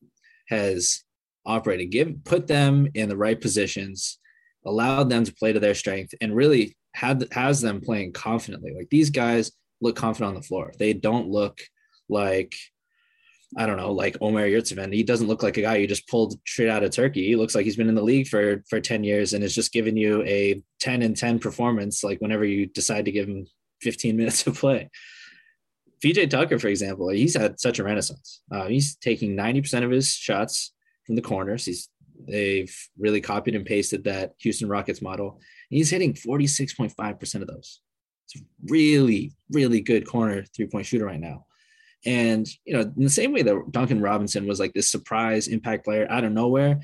has 0.47 1.03
operated, 1.45 1.91
give 1.91 2.23
put 2.23 2.47
them 2.47 2.87
in 2.93 3.09
the 3.09 3.17
right 3.17 3.39
positions 3.39 4.19
allowed 4.65 5.09
them 5.09 5.23
to 5.25 5.33
play 5.33 5.53
to 5.53 5.59
their 5.59 5.75
strength, 5.75 6.13
and 6.21 6.35
really 6.35 6.77
had 6.93 7.27
has 7.31 7.61
them 7.61 7.81
playing 7.81 8.13
confidently. 8.13 8.73
Like 8.73 8.89
these 8.89 9.09
guys 9.09 9.51
look 9.81 9.95
confident 9.95 10.29
on 10.29 10.35
the 10.35 10.47
floor. 10.47 10.71
They 10.77 10.93
don't 10.93 11.29
look 11.29 11.59
like 12.09 12.55
I 13.57 13.65
don't 13.65 13.77
know, 13.77 13.91
like 13.91 14.17
Omer 14.21 14.47
Yurtseven. 14.47 14.93
He 14.93 15.03
doesn't 15.03 15.27
look 15.27 15.43
like 15.43 15.57
a 15.57 15.61
guy 15.61 15.77
you 15.77 15.87
just 15.87 16.07
pulled 16.07 16.39
straight 16.47 16.69
out 16.69 16.83
of 16.83 16.91
Turkey. 16.91 17.27
He 17.27 17.35
looks 17.35 17.53
like 17.53 17.65
he's 17.65 17.75
been 17.75 17.89
in 17.89 17.95
the 17.95 18.01
league 18.01 18.27
for 18.27 18.63
for 18.69 18.79
10 18.79 19.03
years 19.03 19.33
and 19.33 19.43
is 19.43 19.55
just 19.55 19.71
giving 19.71 19.97
you 19.97 20.23
a 20.23 20.61
10 20.79 21.01
and 21.01 21.15
10 21.15 21.39
performance 21.39 22.03
like 22.03 22.19
whenever 22.19 22.45
you 22.45 22.65
decide 22.65 23.05
to 23.05 23.11
give 23.11 23.27
him 23.27 23.45
15 23.81 24.17
minutes 24.17 24.47
of 24.47 24.57
play. 24.57 24.89
PJ 26.03 26.29
Tucker, 26.29 26.59
for 26.59 26.67
example, 26.67 27.09
he's 27.09 27.35
had 27.35 27.59
such 27.59 27.79
a 27.79 27.83
renaissance. 27.83 28.41
Uh, 28.51 28.67
he's 28.67 28.95
taking 28.97 29.37
90% 29.37 29.85
of 29.85 29.91
his 29.91 30.13
shots 30.13 30.73
from 31.05 31.15
the 31.15 31.21
corners. 31.21 31.65
He's 31.65 31.89
they've 32.27 32.75
really 32.97 33.21
copied 33.21 33.55
and 33.55 33.65
pasted 33.65 34.03
that 34.03 34.33
Houston 34.39 34.69
Rockets 34.69 35.01
model. 35.01 35.39
He's 35.69 35.89
hitting 35.89 36.13
46.5% 36.13 37.41
of 37.41 37.47
those. 37.47 37.81
It's 38.25 38.43
really, 38.67 39.33
really 39.51 39.81
good 39.81 40.07
corner 40.07 40.43
three-point 40.55 40.85
shooter 40.85 41.05
right 41.05 41.19
now. 41.19 41.45
And 42.05 42.47
you 42.65 42.73
know, 42.73 42.81
in 42.81 43.03
the 43.03 43.09
same 43.09 43.31
way 43.31 43.43
that 43.43 43.71
Duncan 43.71 44.01
Robinson 44.01 44.47
was 44.47 44.59
like 44.59 44.73
this 44.73 44.89
surprise 44.89 45.47
impact 45.47 45.85
player 45.85 46.05
out 46.09 46.23
of 46.23 46.31
nowhere, 46.31 46.81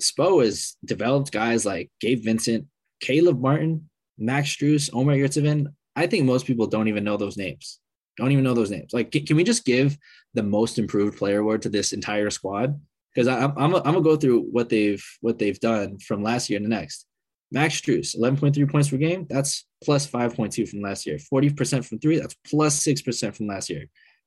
Spo 0.00 0.44
has 0.44 0.76
developed 0.84 1.32
guys 1.32 1.66
like 1.66 1.90
Gabe 2.00 2.22
Vincent, 2.22 2.66
Caleb 3.00 3.40
Martin, 3.40 3.88
Max 4.18 4.54
Strus, 4.54 4.90
Omer 4.92 5.16
Yurtseven. 5.16 5.68
I 5.94 6.06
think 6.06 6.24
most 6.24 6.46
people 6.46 6.66
don't 6.66 6.88
even 6.88 7.04
know 7.04 7.16
those 7.16 7.36
names. 7.36 7.80
Don't 8.16 8.32
even 8.32 8.44
know 8.44 8.54
those 8.54 8.70
names. 8.70 8.92
Like, 8.92 9.10
can, 9.10 9.36
we 9.36 9.44
just 9.44 9.64
give 9.64 9.96
the 10.34 10.42
most 10.42 10.78
improved 10.78 11.18
player 11.18 11.40
award 11.40 11.62
to 11.62 11.68
this 11.68 11.92
entire 11.92 12.30
squad? 12.30 12.80
Because 13.14 13.28
I'm 13.28 13.52
I'm, 13.56 13.74
I'm 13.74 13.82
gonna 13.82 14.00
go 14.02 14.16
through 14.16 14.42
what 14.42 14.68
they've 14.68 15.04
what 15.20 15.38
they've 15.38 15.58
done 15.58 15.98
from 15.98 16.22
last 16.22 16.48
year 16.50 16.58
to 16.58 16.68
next. 16.68 17.06
Max 17.52 17.80
Strus, 17.80 18.16
11.3 18.18 18.70
points 18.70 18.90
per 18.90 18.96
game. 18.96 19.26
That's 19.28 19.66
plus 19.84 20.06
5.2 20.06 20.68
from 20.68 20.80
last 20.80 21.06
year. 21.06 21.16
40% 21.16 21.84
from 21.84 21.98
three. 21.98 22.18
That's 22.18 22.36
plus 22.48 22.84
6% 22.84 23.34
from 23.34 23.46
last 23.46 23.70
year. 23.70 23.86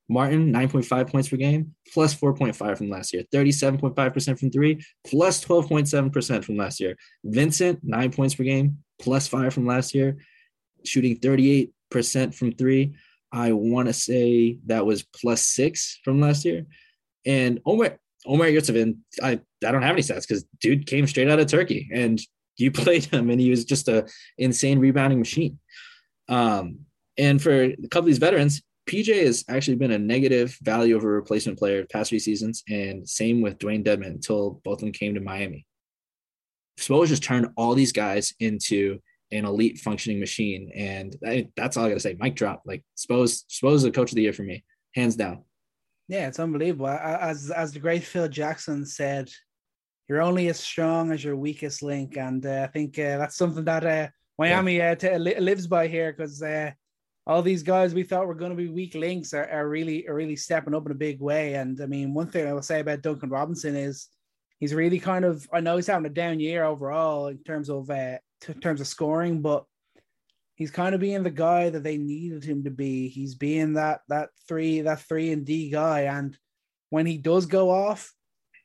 Martin, 0.10 0.52
9.5 0.52 1.12
points 1.12 1.30
per 1.30 1.38
game, 1.38 1.76
plus 1.94 2.16
4.5 2.16 2.78
from 2.78 2.90
last 2.90 3.14
year. 3.14 3.24
37.5% 3.34 4.40
from 4.40 4.50
three, 4.50 4.84
plus 5.06 5.44
12.7% 5.46 6.44
from 6.44 6.58
last 6.58 6.80
year. 6.80 6.96
Vincent, 7.24 7.80
nine 7.84 8.12
points 8.12 8.34
per 8.34 8.44
game, 8.44 8.80
plus 9.00 9.28
five 9.28 9.54
from 9.54 9.68
last 9.68 9.94
year. 9.94 10.18
Shooting 10.84 11.18
38% 11.20 11.72
from 12.34 12.54
three. 12.54 12.96
I 13.32 13.52
want 13.52 13.88
to 13.88 13.94
say 13.94 14.58
that 14.66 14.86
was 14.86 15.04
plus 15.04 15.44
six 15.44 16.00
from 16.04 16.20
last 16.20 16.44
year. 16.44 16.66
And 17.26 17.60
Omer, 17.66 18.00
Omer 18.26 18.46
Yurtseven, 18.46 18.98
I, 19.22 19.40
I 19.64 19.72
don't 19.72 19.84
have 19.84 19.94
any 19.94 20.02
stats 20.02 20.28
because 20.28 20.44
dude 20.60 20.88
came 20.88 21.06
straight 21.06 21.30
out 21.30 21.40
of 21.40 21.46
Turkey 21.46 21.90
and 21.94 22.20
you 22.60 22.72
played 22.84 23.06
him 23.06 23.30
and 23.30 23.39
he 23.39 23.50
was 23.50 23.65
just 23.65 23.88
a 23.88 24.08
insane 24.38 24.80
rebounding 24.80 25.19
machine. 25.19 25.60
Um, 26.28 26.80
and 27.17 27.41
for 27.41 27.63
a 27.63 27.76
couple 27.89 28.00
of 28.00 28.06
these 28.06 28.17
veterans, 28.17 28.62
PJ 28.89 29.24
has 29.26 29.45
actually 29.50 29.76
been 29.76 29.91
a 29.91 30.00
negative 30.00 30.58
value 30.62 30.95
over 30.95 31.10
replacement 31.12 31.60
player 31.60 31.86
past 31.86 32.10
three 32.10 32.19
seasons, 32.19 32.63
and 32.67 33.08
same 33.08 33.41
with 33.41 33.60
Dewayne 33.60 33.86
Dedmon 33.86 34.08
until 34.08 34.62
both 34.63 34.80
of 34.80 34.80
them 34.80 34.91
came 34.91 35.13
to 35.13 35.19
Miami. 35.19 35.65
Spo 36.80 37.06
just 37.06 37.24
turned 37.24 37.50
all 37.56 37.76
these 37.76 37.91
guys 37.91 38.34
into 38.39 39.00
an 39.32 39.45
elite 39.45 39.78
functioning 39.80 40.19
machine, 40.19 40.72
and 40.74 41.15
that's 41.56 41.78
all 41.78 41.86
I 41.86 41.89
gotta 41.89 42.00
say. 42.00 42.15
mic 42.19 42.36
drop. 42.36 42.63
Like 42.65 42.84
Spo's 42.95 43.45
Spo's 43.48 43.84
the 43.84 43.91
coach 43.91 44.12
of 44.12 44.15
the 44.15 44.24
year 44.24 44.34
for 44.34 44.43
me, 44.43 44.63
hands 44.95 45.15
down. 45.15 45.43
Yeah, 46.08 46.28
it's 46.28 46.39
unbelievable. 46.39 46.88
As 46.88 47.52
as 47.52 47.74
the 47.74 47.80
great 47.80 48.04
Phil 48.04 48.28
Jackson 48.28 48.86
said, 48.86 49.30
you're 50.10 50.24
only 50.24 50.48
as 50.48 50.60
strong 50.60 51.12
as 51.12 51.24
your 51.24 51.36
weakest 51.36 51.84
link, 51.84 52.17
and 52.17 52.43
uh, 52.43 52.63
I 52.63 52.67
think 52.67 52.98
uh, 52.98 53.19
that's 53.19 53.38
something 53.38 53.63
that 53.65 53.86
uh, 53.86 54.08
Miami 54.39 54.78
yeah. 54.78 54.91
Uh, 54.91 54.95
t- 54.95 55.17
lives 55.17 55.67
by 55.67 55.88
here 55.88 56.12
because 56.12 56.41
uh, 56.41 56.72
all 57.28 57.43
these 57.43 57.62
guys 57.62 57.93
we 57.93 58.02
thought 58.02 58.26
were 58.26 58.34
going 58.34 58.50
to 58.50 58.58
be 58.58 58.69
weak 58.69 58.95
links 58.95 59.36
are, 59.36 59.48
are 59.52 59.69
really 59.69 60.08
are 60.08 60.15
really 60.15 60.36
stepping 60.36 60.74
up 60.74 60.88
in 60.88 60.91
a 60.91 60.95
big 60.95 61.22
way. 61.22 61.54
And 61.54 61.80
I 61.80 61.86
mean, 61.86 62.15
one 62.15 62.28
thing 62.28 62.48
I 62.48 62.54
will 62.54 62.63
say 62.63 62.80
about 62.80 63.04
Duncan 63.04 63.30
Robinson 63.30 63.76
is 63.76 64.08
he's 64.60 64.74
really 64.74 65.00
kind 65.00 65.26
of 65.26 65.48
I 65.54 65.60
know 65.60 65.76
he's 65.76 65.88
having 65.88 66.08
a 66.08 66.10
down 66.10 66.39
year 66.39 66.63
overall 66.63 67.28
in 67.28 67.38
terms 67.43 67.69
of 67.69 67.91
uh, 67.91 68.17
t- 68.41 68.54
terms 68.56 68.82
of 68.82 68.88
scoring, 68.88 69.43
but 69.43 69.65
he's 70.56 70.72
kind 70.72 70.95
of 70.95 71.02
being 71.02 71.22
the 71.22 71.30
guy 71.30 71.69
that 71.69 71.84
they 71.84 71.98
needed 71.98 72.43
him 72.43 72.63
to 72.63 72.72
be. 72.72 73.10
He's 73.10 73.36
being 73.36 73.74
that 73.74 74.02
that 74.10 74.30
three 74.48 74.82
that 74.82 75.02
three 75.02 75.32
and 75.32 75.45
D 75.45 75.69
guy, 75.69 76.02
and 76.02 76.36
when 76.89 77.06
he 77.06 77.19
does 77.19 77.45
go 77.45 77.69
off, 77.69 78.12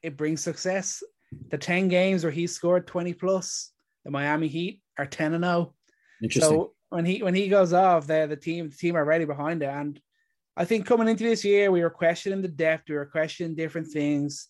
it 0.03 0.17
brings 0.17 0.43
success. 0.43 1.03
The 1.51 1.59
ten 1.59 1.89
games 1.89 2.25
where 2.25 2.33
he 2.33 2.47
scored 2.47 2.87
twenty 2.87 3.15
plus, 3.15 3.73
the 4.05 4.11
Miami 4.11 4.49
Heat 4.49 4.83
are 4.99 5.07
ten 5.07 5.35
and 5.35 5.45
oh. 5.45 5.49
zero. 5.49 5.75
Interesting. 6.23 6.51
So 6.51 6.73
when 6.91 7.05
he 7.05 7.23
when 7.23 7.35
he 7.35 7.49
goes 7.49 7.73
off, 7.73 8.07
the 8.07 8.27
the 8.29 8.37
team 8.37 8.71
the 8.71 8.77
team 8.77 8.97
are 8.97 9.05
ready 9.05 9.25
behind 9.25 9.63
it. 9.63 9.69
And 9.69 10.01
I 10.57 10.65
think 10.65 10.87
coming 10.87 11.09
into 11.09 11.25
this 11.25 11.45
year, 11.45 11.71
we 11.71 11.83
were 11.83 11.91
questioning 11.91 12.43
the 12.43 12.49
depth, 12.49 12.89
we 12.89 12.95
were 12.95 13.07
questioning 13.07 13.57
different 13.57 13.89
things. 13.89 14.49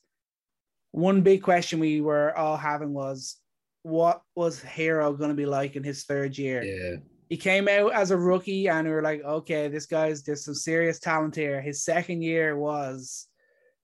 One 0.90 1.22
big 1.22 1.42
question 1.42 1.80
we 1.80 2.00
were 2.00 2.36
all 2.36 2.56
having 2.56 2.92
was, 2.92 3.36
what 3.82 4.22
was 4.34 4.60
Herro 4.60 5.16
going 5.16 5.30
to 5.30 5.34
be 5.34 5.46
like 5.46 5.76
in 5.76 5.82
his 5.82 6.04
third 6.04 6.36
year? 6.38 6.62
Yeah. 6.62 6.96
He 7.30 7.38
came 7.38 7.68
out 7.68 7.94
as 7.94 8.10
a 8.10 8.16
rookie, 8.16 8.68
and 8.68 8.86
we 8.86 8.92
were 8.92 9.02
like, 9.02 9.22
okay, 9.24 9.68
this 9.68 9.86
guy's 9.86 10.22
there's 10.22 10.44
some 10.44 10.54
serious 10.54 11.00
talent 11.00 11.34
here. 11.34 11.60
His 11.60 11.82
second 11.82 12.22
year 12.22 12.56
was 12.56 13.26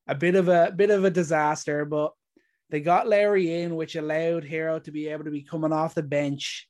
a 0.06 0.14
bit 0.14 0.34
of 0.34 0.48
a 0.48 0.70
bit 0.76 0.90
of 0.90 1.04
a 1.04 1.10
disaster, 1.10 1.84
but 1.86 2.12
they 2.70 2.80
got 2.80 3.08
Larry 3.08 3.62
in, 3.62 3.76
which 3.76 3.96
allowed 3.96 4.44
Herro 4.44 4.82
to 4.84 4.90
be 4.90 5.08
able 5.08 5.24
to 5.24 5.30
be 5.30 5.42
coming 5.42 5.72
off 5.72 5.94
the 5.94 6.02
bench 6.02 6.68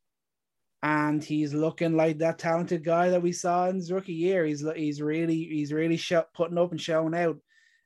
and 0.82 1.22
he's 1.22 1.52
looking 1.52 1.96
like 1.96 2.18
that 2.18 2.38
talented 2.38 2.82
guy 2.82 3.10
that 3.10 3.22
we 3.22 3.32
saw 3.32 3.68
in 3.68 3.76
his 3.76 3.92
rookie 3.92 4.14
year. 4.14 4.44
He's 4.44 4.64
he's 4.74 5.02
really 5.02 5.44
he's 5.44 5.72
really 5.72 5.96
sh- 5.96 6.12
putting 6.34 6.58
up 6.58 6.70
and 6.70 6.80
showing 6.80 7.14
out, 7.14 7.36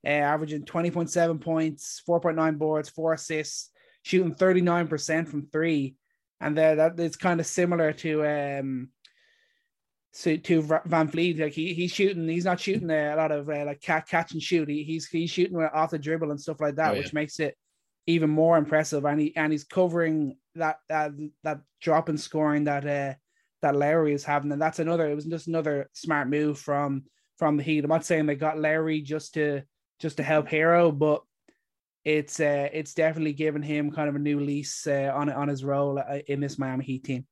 uh, 0.07 0.11
averaging 0.11 0.65
twenty 0.65 0.91
point 0.91 1.11
seven 1.11 1.39
points, 1.39 2.01
four 2.07 2.21
point 2.21 2.37
nine 2.37 2.57
boards, 2.57 2.89
four 2.89 3.13
assists, 3.13 3.71
shooting 4.03 4.35
thirty 4.35 4.61
nine 4.61 4.87
percent 4.87 5.29
from 5.29 5.49
three, 5.49 5.97
and 6.41 6.57
uh, 6.59 6.75
that 6.77 7.01
it's 7.01 7.17
kind 7.17 7.41
of 7.41 7.47
similar 7.47 7.93
to 7.93 8.25
um 8.25 8.91
to, 10.21 10.39
to 10.39 10.63
VanVleet. 10.63 11.41
Like 11.41 11.53
he 11.53 11.75
he's 11.75 11.91
shooting, 11.91 12.29
he's 12.29 12.45
not 12.45 12.61
shooting 12.61 12.91
a 12.91 13.17
lot 13.17 13.33
of 13.33 13.49
uh, 13.49 13.65
like 13.65 13.81
catch 13.81 14.09
catch 14.09 14.33
and 14.33 14.43
shoot. 14.43 14.69
He, 14.69 14.85
he's 14.85 15.09
he's 15.09 15.31
shooting 15.31 15.61
off 15.61 15.91
the 15.91 15.99
dribble 15.99 16.31
and 16.31 16.41
stuff 16.41 16.61
like 16.61 16.77
that, 16.77 16.91
oh, 16.91 16.93
yeah. 16.93 17.01
which 17.01 17.13
makes 17.13 17.41
it 17.41 17.57
even 18.07 18.31
more 18.31 18.57
impressive. 18.57 19.05
And 19.05 19.21
he 19.21 19.37
and 19.37 19.53
he's 19.53 19.65
covering 19.65 20.37
that 20.55 20.79
that 20.89 21.13
that 21.43 21.61
drop 21.81 22.09
in 22.09 22.19
scoring 22.19 22.65
that 22.65 22.87
uh 22.87 23.15
that 23.63 23.77
Larry 23.77 24.13
is 24.13 24.25
having, 24.25 24.53
and 24.53 24.61
that's 24.61 24.79
another. 24.79 25.09
It 25.11 25.15
was 25.15 25.25
just 25.25 25.49
another 25.49 25.89
smart 25.95 26.29
move 26.29 26.59
from 26.59 27.05
from 27.39 27.57
the 27.57 27.63
Heat. 27.63 27.83
I'm 27.83 27.89
not 27.89 28.05
saying 28.05 28.27
they 28.27 28.37
got 28.37 28.59
Larry 28.59 29.01
just 29.01 29.35
to 29.35 29.63
just 30.01 30.19
to 30.19 30.23
help 30.23 30.49
Herro, 30.49 30.97
but 30.97 31.23
it's 32.05 32.41
uh 32.41 32.69
it's 32.73 32.93
definitely 32.95 33.33
given 33.33 33.63
him 33.63 33.91
kind 33.91 34.09
of 34.09 34.17
a 34.17 34.19
new 34.19 34.41
lease 34.41 34.87
uh, 34.87 35.11
on 35.15 35.31
on 35.31 35.49
his 35.49 35.65
role 35.65 35.99
uh, 35.99 36.19
in 36.29 36.41
this 36.41 36.59
Miami 36.59 36.85
Heat 36.85 37.05
team. 37.05 37.27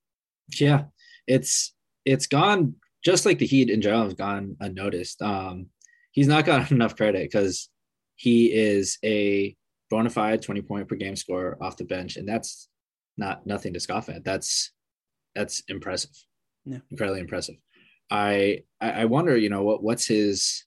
Yeah, 0.48 0.84
it's 1.26 1.74
it's 2.04 2.26
gone 2.26 2.76
just 3.04 3.26
like 3.26 3.38
the 3.38 3.46
Heat 3.46 3.70
in 3.70 3.82
general 3.82 4.04
has 4.04 4.14
gone 4.14 4.56
unnoticed. 4.60 5.20
Um, 5.20 5.66
he's 6.12 6.28
not 6.28 6.46
got 6.46 6.70
enough 6.70 6.96
credit 6.96 7.30
because 7.30 7.68
he 8.16 8.52
is 8.52 8.98
a 9.04 9.56
bona 9.92 10.08
fide 10.08 10.40
20 10.40 10.62
point 10.62 10.88
per 10.88 10.96
game 10.96 11.14
score 11.14 11.58
off 11.60 11.76
the 11.76 11.84
bench. 11.84 12.16
And 12.16 12.26
that's 12.26 12.68
not 13.18 13.46
nothing 13.46 13.74
to 13.74 13.80
scoff 13.80 14.08
at. 14.08 14.24
That's 14.24 14.72
that's 15.34 15.62
impressive. 15.68 16.10
Yeah. 16.64 16.78
Incredibly 16.90 17.20
impressive. 17.20 17.56
I 18.10 18.64
I 18.80 19.04
wonder, 19.04 19.36
you 19.36 19.50
know, 19.50 19.62
what 19.62 19.82
what's 19.82 20.06
his 20.06 20.64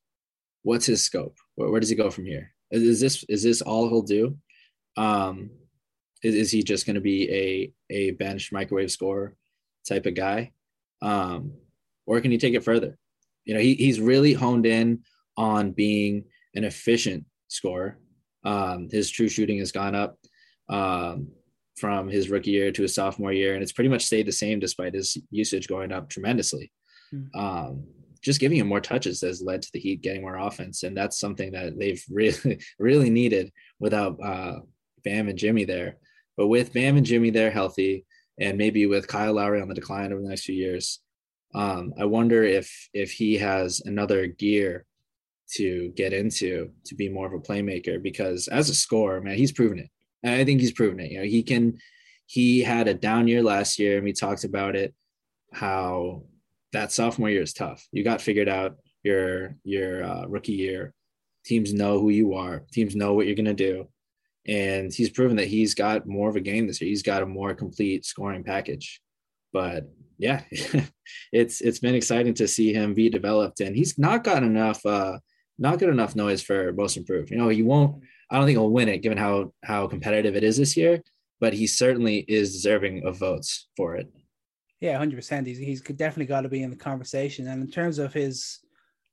what's 0.62 0.86
his 0.86 1.04
scope? 1.04 1.38
Where, 1.56 1.72
where 1.72 1.80
does 1.80 1.90
he 1.90 1.96
go 1.96 2.12
from 2.12 2.26
here? 2.26 2.54
Is, 2.70 2.84
is, 2.84 3.00
this 3.00 3.26
is 3.28 3.42
this 3.42 3.64
all 3.64 3.90
he'll 3.90 4.04
do? 4.04 4.38
Um 4.96 5.50
is, 6.22 6.36
is 6.36 6.52
he 6.52 6.62
just 6.62 6.86
going 6.86 6.96
to 6.96 7.02
be 7.02 7.30
a 7.32 7.74
a 7.90 8.12
bench 8.12 8.52
microwave 8.52 8.92
scorer 8.92 9.36
type 9.90 10.06
of 10.06 10.14
guy? 10.14 10.52
Um 11.02 11.54
or 12.06 12.22
can 12.22 12.30
he 12.30 12.38
take 12.38 12.54
it 12.54 12.64
further? 12.64 12.96
You 13.44 13.56
know, 13.56 13.60
he, 13.60 13.74
he's 13.74 14.00
really 14.00 14.34
honed 14.34 14.68
in 14.68 15.02
on 15.36 15.72
being 15.72 16.26
an 16.54 16.64
efficient 16.64 17.26
scorer 17.48 17.98
um, 18.46 18.88
his 18.92 19.10
true 19.10 19.28
shooting 19.28 19.58
has 19.60 19.72
gone 19.72 19.96
up 19.96 20.18
um, 20.70 21.30
from 21.78 22.08
his 22.08 22.30
rookie 22.30 22.52
year 22.52 22.72
to 22.72 22.82
his 22.84 22.94
sophomore 22.94 23.34
year, 23.34 23.56
and 23.56 23.64
it's 23.64 23.74
pretty 23.74 23.90
much 23.90 24.06
stayed 24.06 24.28
the 24.28 24.32
same 24.32 24.60
despite 24.60 24.94
his 24.94 25.18
usage 25.32 25.68
going 25.68 25.92
up 25.92 26.10
tremendously. 26.10 26.72
Mm-hmm. 27.14 27.40
Um, 27.40 27.84
just 28.22 28.40
giving 28.40 28.58
him 28.58 28.68
more 28.68 28.82
touches 28.82 29.22
has 29.22 29.42
led 29.42 29.62
to 29.62 29.70
the 29.72 29.80
Heat 29.80 30.02
getting 30.02 30.22
more 30.22 30.38
offense, 30.38 30.84
and 30.84 30.96
that's 30.96 31.20
something 31.20 31.52
that 31.52 31.78
they've 31.78 32.04
really, 32.12 32.60
really 32.80 33.10
needed 33.10 33.52
without 33.80 34.18
uh, 34.24 34.60
Bam 35.04 35.28
and 35.28 35.38
Jimmy 35.38 35.66
there. 35.66 35.98
But 36.38 36.48
with 36.48 36.74
Bam 36.74 36.98
and 36.98 37.06
Jimmy 37.06 37.30
there 37.30 37.52
healthy, 37.52 38.06
and 38.40 38.58
maybe 38.58 38.86
with 38.86 39.08
Kyle 39.08 39.34
Lowry 39.34 39.62
on 39.62 39.70
the 39.70 39.76
decline 39.76 40.12
over 40.12 40.22
the 40.22 40.28
next 40.30 40.44
few 40.44 40.56
years, 40.56 41.00
um, 41.54 41.94
I 42.00 42.06
wonder 42.06 42.44
if 42.44 42.90
if 42.94 43.12
he 43.12 43.38
has 43.38 43.82
another 43.86 44.28
gear 44.28 44.86
to 45.54 45.92
get 45.96 46.14
into 46.14 46.72
to 46.86 46.96
be 46.96 47.10
more 47.10 47.28
of 47.28 47.34
a 47.34 47.40
playmaker 47.40 48.02
because 48.02 48.48
as 48.48 48.70
a 48.70 48.76
scorer, 48.76 49.22
man, 49.22 49.38
he's 49.38 49.52
proven 49.52 49.80
it. 49.80 49.90
I 50.24 50.44
think 50.44 50.60
he's 50.60 50.72
proven 50.72 51.00
it. 51.00 51.12
You 51.12 51.20
know, 51.20 51.26
he 51.26 51.44
can 51.44 51.78
he 52.26 52.62
had 52.62 52.88
a 52.88 52.94
down 52.94 53.28
year 53.28 53.44
last 53.44 53.78
year, 53.78 53.98
and 53.98 54.04
we 54.04 54.14
talked 54.14 54.44
about 54.44 54.76
it. 54.76 54.94
How 55.54 56.24
that 56.74 56.92
sophomore 56.92 57.30
year 57.30 57.44
is 57.44 57.54
tough. 57.54 57.88
You 57.92 58.04
got 58.04 58.22
figured 58.22 58.50
out 58.50 58.78
your 59.04 59.56
your 59.64 60.04
uh, 60.04 60.26
rookie 60.26 60.54
year. 60.54 60.94
Teams 61.46 61.74
know 61.74 62.00
who 62.00 62.10
you 62.10 62.34
are. 62.34 62.66
Teams 62.72 62.96
know 62.96 63.14
what 63.14 63.28
you're 63.28 63.36
gonna 63.36 63.54
do, 63.54 63.88
and 64.48 64.92
he's 64.92 65.10
proven 65.10 65.38
that 65.38 65.48
he's 65.48 65.76
got 65.76 66.08
more 66.08 66.30
of 66.30 66.36
a 66.36 66.42
game 66.42 66.68
this 66.68 66.82
year. 66.82 66.90
He's 66.90 67.04
got 67.04 67.22
a 67.22 67.28
more 67.28 67.54
complete 67.54 68.06
scoring 68.06 68.44
package. 68.44 69.02
But 69.54 69.86
yeah, 70.18 70.42
it's 71.32 71.62
it's 71.62 71.80
been 71.80 71.96
exciting 71.96 72.34
to 72.36 72.48
see 72.48 72.74
him 72.74 72.94
be 72.94 73.10
developed, 73.10 73.60
and 73.60 73.76
he's 73.76 73.98
not 74.00 74.24
gotten 74.24 74.50
enough 74.50 74.84
uh, 74.86 75.20
not 75.58 75.80
good 75.80 75.90
enough 75.90 76.16
noise 76.16 76.42
for 76.42 76.74
most 76.74 76.98
improved. 76.98 77.32
You 77.32 77.38
know, 77.38 77.50
he 77.50 77.64
won't. 77.64 78.04
I 78.30 78.38
don't 78.38 78.46
think 78.46 78.58
he'll 78.58 78.70
win 78.70 78.90
it, 78.90 79.00
given 79.00 79.18
how 79.18 79.54
how 79.64 79.88
competitive 79.88 80.36
it 80.36 80.44
is 80.44 80.58
this 80.58 80.76
year. 80.76 81.02
But 81.40 81.54
he 81.54 81.68
certainly 81.68 82.20
is 82.28 82.54
deserving 82.54 83.06
of 83.06 83.18
votes 83.18 83.68
for 83.76 83.96
it. 83.96 84.12
Yeah, 84.80 84.98
hundred 84.98 85.18
percent. 85.18 85.48
He's 85.48 85.58
he's 85.58 85.82
definitely 85.82 86.26
got 86.26 86.42
to 86.42 86.50
be 86.50 86.64
in 86.64 86.70
the 86.70 86.76
conversation. 86.76 87.48
And 87.48 87.62
in 87.62 87.70
terms 87.70 88.00
of 88.00 88.14
his 88.14 88.60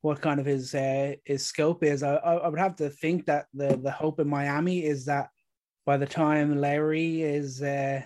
what 0.01 0.21
kind 0.21 0.39
of 0.39 0.45
his 0.45 0.75
uh, 0.75 1.13
his 1.25 1.45
scope 1.45 1.83
is, 1.83 2.03
I, 2.03 2.15
I 2.15 2.47
would 2.47 2.59
have 2.59 2.75
to 2.77 2.89
think 2.89 3.25
that 3.25 3.45
the 3.53 3.77
the 3.81 3.91
hope 3.91 4.19
in 4.19 4.27
Miami 4.27 4.83
is 4.83 5.05
that 5.05 5.29
by 5.85 5.97
the 5.97 6.05
time 6.05 6.59
Larry 6.59 7.21
is 7.21 7.61
uh, 7.61 8.01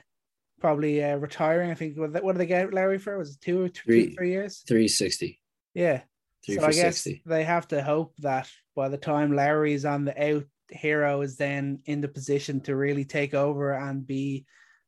probably 0.59 1.03
uh, 1.03 1.17
retiring, 1.17 1.71
I 1.71 1.75
think 1.75 1.97
what, 1.97 2.23
what 2.23 2.33
did 2.33 2.39
they 2.39 2.45
get 2.45 2.73
Larry 2.73 2.97
for? 2.97 3.17
Was 3.17 3.35
it 3.35 3.41
two 3.41 3.61
or 3.65 3.69
three, 3.69 4.07
two, 4.07 4.15
three 4.15 4.31
years? 4.31 4.63
Three 4.67 4.87
sixty. 4.87 5.41
Yeah. 5.73 6.01
So 6.47 6.65
I 6.65 6.71
guess 6.71 7.03
60. 7.03 7.23
they 7.25 7.43
have 7.43 7.67
to 7.69 7.83
hope 7.83 8.15
that 8.19 8.49
by 8.75 8.89
the 8.89 8.97
time 8.97 9.35
Lowry's 9.35 9.85
on 9.85 10.05
the 10.05 10.33
out, 10.33 10.45
Herro 10.73 11.23
is 11.23 11.37
then 11.37 11.79
in 11.85 12.01
the 12.01 12.07
position 12.07 12.61
to 12.61 12.75
really 12.75 13.05
take 13.05 13.33
over 13.33 13.73
and 13.73 14.05
be 14.05 14.45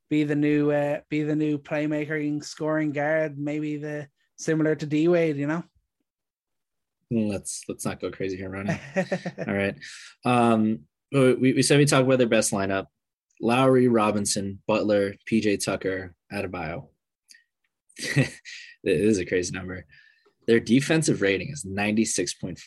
be 0.09 0.23
the 0.23 0.35
new 0.35 0.71
uh, 0.71 1.01
be 1.09 1.23
the 1.23 1.35
new 1.35 1.57
playmaker 1.57 2.43
scoring 2.43 2.91
guard, 2.91 3.37
maybe 3.37 3.77
the 3.77 4.07
similar 4.37 4.75
to 4.75 4.85
D 4.85 5.07
Wade, 5.07 5.37
you 5.37 5.47
know. 5.47 5.63
Hmm, 7.11 7.27
let's 7.27 7.63
let's 7.67 7.85
not 7.85 7.99
go 7.99 8.11
crazy 8.11 8.37
here, 8.37 8.49
Ronnie. 8.49 8.79
All 9.47 9.53
right. 9.53 9.75
Um, 10.25 10.81
we, 11.11 11.53
we 11.53 11.61
said 11.61 11.77
we 11.77 11.85
talked 11.85 12.05
about 12.05 12.17
their 12.17 12.27
best 12.27 12.51
lineup: 12.51 12.85
Lowry, 13.41 13.87
Robinson, 13.87 14.61
Butler, 14.67 15.15
PJ 15.29 15.63
Tucker, 15.63 16.15
Adebayo. 16.31 16.87
is 18.83 19.17
a 19.19 19.25
crazy 19.25 19.53
number. 19.53 19.85
Their 20.49 20.59
defensive 20.59 21.21
rating 21.21 21.49
is 21.49 21.63
96.5. 21.63 22.57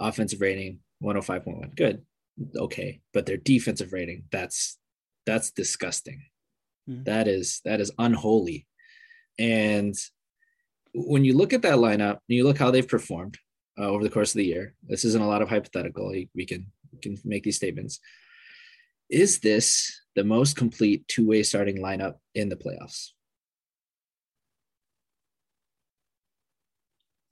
Offensive 0.00 0.40
rating 0.40 0.80
105.1. 1.04 1.76
Good. 1.76 2.02
Okay. 2.56 3.00
But 3.12 3.26
their 3.26 3.36
defensive 3.36 3.92
rating, 3.92 4.24
that's 4.32 4.76
that's 5.24 5.52
disgusting. 5.52 6.24
Mm. 6.88 7.04
That 7.04 7.28
is 7.28 7.60
that 7.64 7.80
is 7.80 7.92
unholy. 7.96 8.66
And 9.38 9.94
when 10.92 11.24
you 11.24 11.36
look 11.36 11.52
at 11.52 11.62
that 11.62 11.78
lineup, 11.78 12.18
you 12.26 12.42
look 12.42 12.58
how 12.58 12.72
they've 12.72 12.88
performed 12.88 13.38
uh, 13.78 13.86
over 13.86 14.02
the 14.02 14.10
course 14.10 14.32
of 14.32 14.38
the 14.38 14.46
year. 14.46 14.74
This 14.82 15.04
isn't 15.04 15.22
a 15.22 15.28
lot 15.28 15.42
of 15.42 15.48
hypothetical. 15.48 16.08
We 16.34 16.44
can 16.44 16.66
we 16.92 16.98
can 16.98 17.18
make 17.24 17.44
these 17.44 17.54
statements. 17.54 18.00
Is 19.08 19.38
this 19.38 19.96
the 20.16 20.24
most 20.24 20.56
complete 20.56 21.06
two-way 21.06 21.44
starting 21.44 21.78
lineup 21.78 22.14
in 22.34 22.48
the 22.48 22.56
playoffs? 22.56 23.10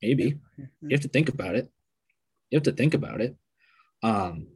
Maybe. 0.02 0.38
You 0.56 0.90
have 0.92 1.00
to 1.00 1.08
think 1.08 1.28
about 1.28 1.54
it. 1.56 1.68
You 2.50 2.56
have 2.56 2.64
to 2.64 2.72
think 2.72 2.94
about 2.94 3.20
it. 3.20 3.36
Um, 4.02 4.48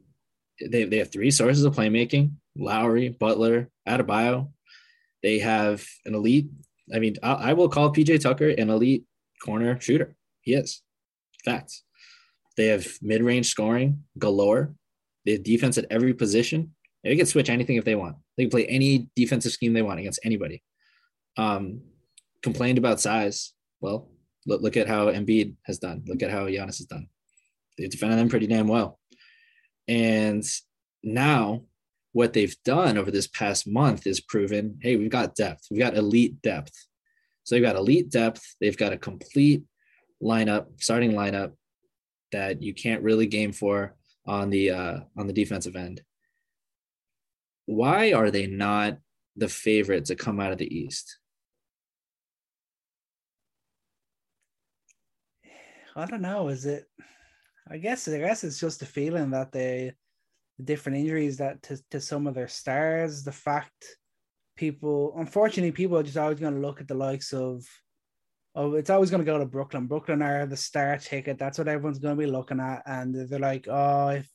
they, 0.59 0.85
they 0.85 0.97
have 0.97 1.11
three 1.11 1.31
sources 1.31 1.63
of 1.63 1.75
playmaking 1.75 2.33
Lowry, 2.55 3.09
Butler, 3.09 3.69
Adebayo. 3.87 4.51
They 5.21 5.39
have 5.39 5.85
an 6.05 6.15
elite. 6.15 6.47
I 6.93 6.99
mean, 6.99 7.15
I, 7.23 7.33
I 7.33 7.53
will 7.53 7.69
call 7.69 7.93
PJ 7.93 8.21
Tucker 8.21 8.49
an 8.49 8.69
elite 8.69 9.05
corner 9.43 9.79
shooter. 9.79 10.15
He 10.41 10.53
is. 10.53 10.81
Facts. 11.43 11.83
They 12.55 12.67
have 12.67 12.87
mid 13.01 13.23
range 13.23 13.47
scoring 13.47 14.03
galore. 14.17 14.73
They 15.25 15.33
have 15.33 15.43
defense 15.43 15.77
at 15.77 15.85
every 15.89 16.13
position. 16.13 16.73
They 17.03 17.15
can 17.15 17.25
switch 17.25 17.49
anything 17.49 17.77
if 17.77 17.85
they 17.85 17.95
want. 17.95 18.17
They 18.37 18.43
can 18.43 18.51
play 18.51 18.65
any 18.65 19.09
defensive 19.15 19.51
scheme 19.51 19.73
they 19.73 19.81
want 19.81 19.99
against 19.99 20.19
anybody. 20.23 20.63
Um, 21.37 21.81
complained 22.41 22.77
about 22.77 23.01
size. 23.01 23.53
Well, 23.81 24.09
look, 24.45 24.61
look 24.61 24.77
at 24.77 24.87
how 24.87 25.07
Embiid 25.07 25.55
has 25.63 25.79
done. 25.79 26.03
Look 26.07 26.23
at 26.23 26.31
how 26.31 26.45
Giannis 26.45 26.77
has 26.77 26.87
done. 26.87 27.07
They've 27.77 27.89
defended 27.89 28.19
them 28.19 28.29
pretty 28.29 28.47
damn 28.47 28.67
well. 28.67 28.99
And 29.87 30.43
now 31.03 31.63
what 32.11 32.33
they've 32.33 32.55
done 32.63 32.97
over 32.97 33.11
this 33.11 33.27
past 33.27 33.67
month 33.67 34.05
is 34.07 34.21
proven, 34.21 34.77
hey, 34.81 34.95
we've 34.95 35.09
got 35.09 35.35
depth. 35.35 35.67
We've 35.69 35.79
got 35.79 35.97
elite 35.97 36.41
depth. 36.41 36.73
So 37.43 37.55
they've 37.55 37.63
got 37.63 37.75
elite 37.75 38.09
depth. 38.09 38.55
They've 38.61 38.77
got 38.77 38.93
a 38.93 38.97
complete 38.97 39.63
lineup, 40.21 40.67
starting 40.81 41.13
lineup 41.13 41.53
that 42.31 42.61
you 42.61 42.73
can't 42.73 43.03
really 43.03 43.27
game 43.27 43.51
for 43.51 43.95
on 44.25 44.49
the 44.49 44.71
uh, 44.71 44.99
on 45.17 45.27
the 45.27 45.33
defensive 45.33 45.75
end. 45.75 46.01
Why 47.65 48.13
are 48.13 48.31
they 48.31 48.47
not 48.47 48.97
the 49.35 49.49
favorite 49.49 50.05
to 50.05 50.15
come 50.15 50.39
out 50.39 50.51
of 50.51 50.57
the 50.57 50.73
East? 50.73 51.17
I 55.95 56.05
don't 56.05 56.21
know. 56.21 56.47
Is 56.47 56.65
it? 56.65 56.85
I 57.69 57.77
guess 57.77 58.07
I 58.07 58.17
guess 58.17 58.43
it's 58.43 58.59
just 58.59 58.81
a 58.81 58.85
feeling 58.85 59.31
that 59.31 59.51
they 59.51 59.93
the 60.57 60.63
different 60.63 60.99
injuries 60.99 61.37
that 61.37 61.63
to, 61.63 61.81
to 61.91 62.01
some 62.01 62.27
of 62.27 62.35
their 62.35 62.47
stars, 62.47 63.23
the 63.23 63.31
fact 63.31 63.71
people 64.55 65.13
unfortunately 65.17 65.71
people 65.71 65.97
are 65.97 66.03
just 66.03 66.17
always 66.17 66.39
going 66.39 66.53
to 66.53 66.59
look 66.59 66.79
at 66.79 66.87
the 66.87 66.93
likes 66.93 67.33
of 67.33 67.65
oh 68.53 68.75
it's 68.75 68.91
always 68.91 69.09
going 69.09 69.21
to 69.21 69.31
go 69.31 69.39
to 69.39 69.45
Brooklyn. 69.45 69.87
Brooklyn 69.87 70.21
are 70.21 70.45
the 70.45 70.57
star 70.57 70.97
ticket. 70.97 71.37
That's 71.39 71.57
what 71.57 71.67
everyone's 71.67 71.99
going 71.99 72.17
to 72.17 72.23
be 72.23 72.29
looking 72.29 72.59
at. 72.59 72.83
And 72.85 73.15
they're 73.29 73.39
like, 73.39 73.67
oh, 73.69 74.09
if 74.09 74.29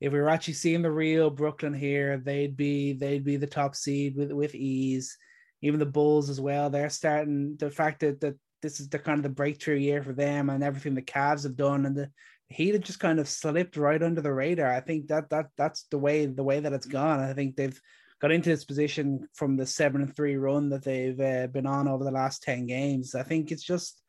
if 0.00 0.12
we 0.12 0.18
were 0.18 0.28
actually 0.28 0.54
seeing 0.54 0.82
the 0.82 0.90
real 0.90 1.30
Brooklyn 1.30 1.74
here, 1.74 2.18
they'd 2.18 2.56
be 2.56 2.92
they'd 2.94 3.24
be 3.24 3.36
the 3.36 3.46
top 3.46 3.74
seed 3.74 4.16
with 4.16 4.32
with 4.32 4.54
ease. 4.54 5.16
Even 5.62 5.80
the 5.80 5.86
Bulls 5.86 6.28
as 6.28 6.40
well. 6.40 6.68
They're 6.68 6.90
starting 6.90 7.56
the 7.58 7.70
fact 7.70 8.00
that 8.00 8.20
that 8.20 8.34
this 8.64 8.80
is 8.80 8.88
the 8.88 8.98
kind 8.98 9.18
of 9.18 9.22
the 9.22 9.28
breakthrough 9.28 9.76
year 9.76 10.02
for 10.02 10.14
them 10.14 10.48
and 10.48 10.64
everything 10.64 10.94
the 10.94 11.02
Cavs 11.02 11.42
have 11.42 11.54
done 11.54 11.84
and 11.84 11.94
the 11.94 12.10
Heat 12.48 12.74
have 12.74 12.82
just 12.82 13.00
kind 13.00 13.18
of 13.18 13.28
slipped 13.28 13.76
right 13.76 14.02
under 14.02 14.20
the 14.20 14.32
radar. 14.32 14.70
I 14.70 14.80
think 14.80 15.08
that 15.08 15.30
that 15.30 15.46
that's 15.56 15.84
the 15.90 15.98
way 15.98 16.26
the 16.26 16.42
way 16.42 16.60
that 16.60 16.72
it's 16.72 16.86
gone. 16.86 17.18
I 17.18 17.32
think 17.32 17.56
they've 17.56 17.80
got 18.20 18.32
into 18.32 18.50
this 18.50 18.66
position 18.66 19.26
from 19.34 19.56
the 19.56 19.66
seven 19.66 20.02
and 20.02 20.14
three 20.14 20.36
run 20.36 20.68
that 20.68 20.84
they've 20.84 21.18
uh, 21.18 21.46
been 21.46 21.66
on 21.66 21.88
over 21.88 22.04
the 22.04 22.10
last 22.10 22.42
ten 22.42 22.66
games. 22.66 23.14
I 23.14 23.22
think 23.22 23.50
it's 23.50 23.62
just 23.62 24.00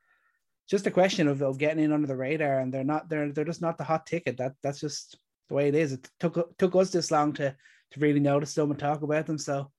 just 0.69 0.85
a 0.85 0.91
question 0.91 1.27
of, 1.29 1.41
of 1.41 1.57
getting 1.57 1.83
in 1.83 1.93
under 1.93 2.07
the 2.07 2.15
radar, 2.15 2.59
and 2.59 2.73
they're 2.73 2.83
not 2.83 3.09
they're 3.09 3.31
they're 3.31 3.45
just 3.45 3.61
not 3.61 3.77
the 3.77 3.85
hot 3.85 4.05
ticket. 4.05 4.37
That 4.37 4.53
that's 4.61 4.81
just 4.81 5.17
the 5.47 5.55
way 5.55 5.69
it 5.69 5.75
is. 5.75 5.93
It 5.93 6.07
took 6.19 6.57
took 6.57 6.75
us 6.75 6.91
this 6.91 7.11
long 7.11 7.31
to 7.33 7.55
to 7.91 7.99
really 7.99 8.19
notice 8.19 8.53
them 8.53 8.69
and 8.69 8.79
talk 8.79 9.01
about 9.01 9.27
them. 9.27 9.37
So 9.37 9.71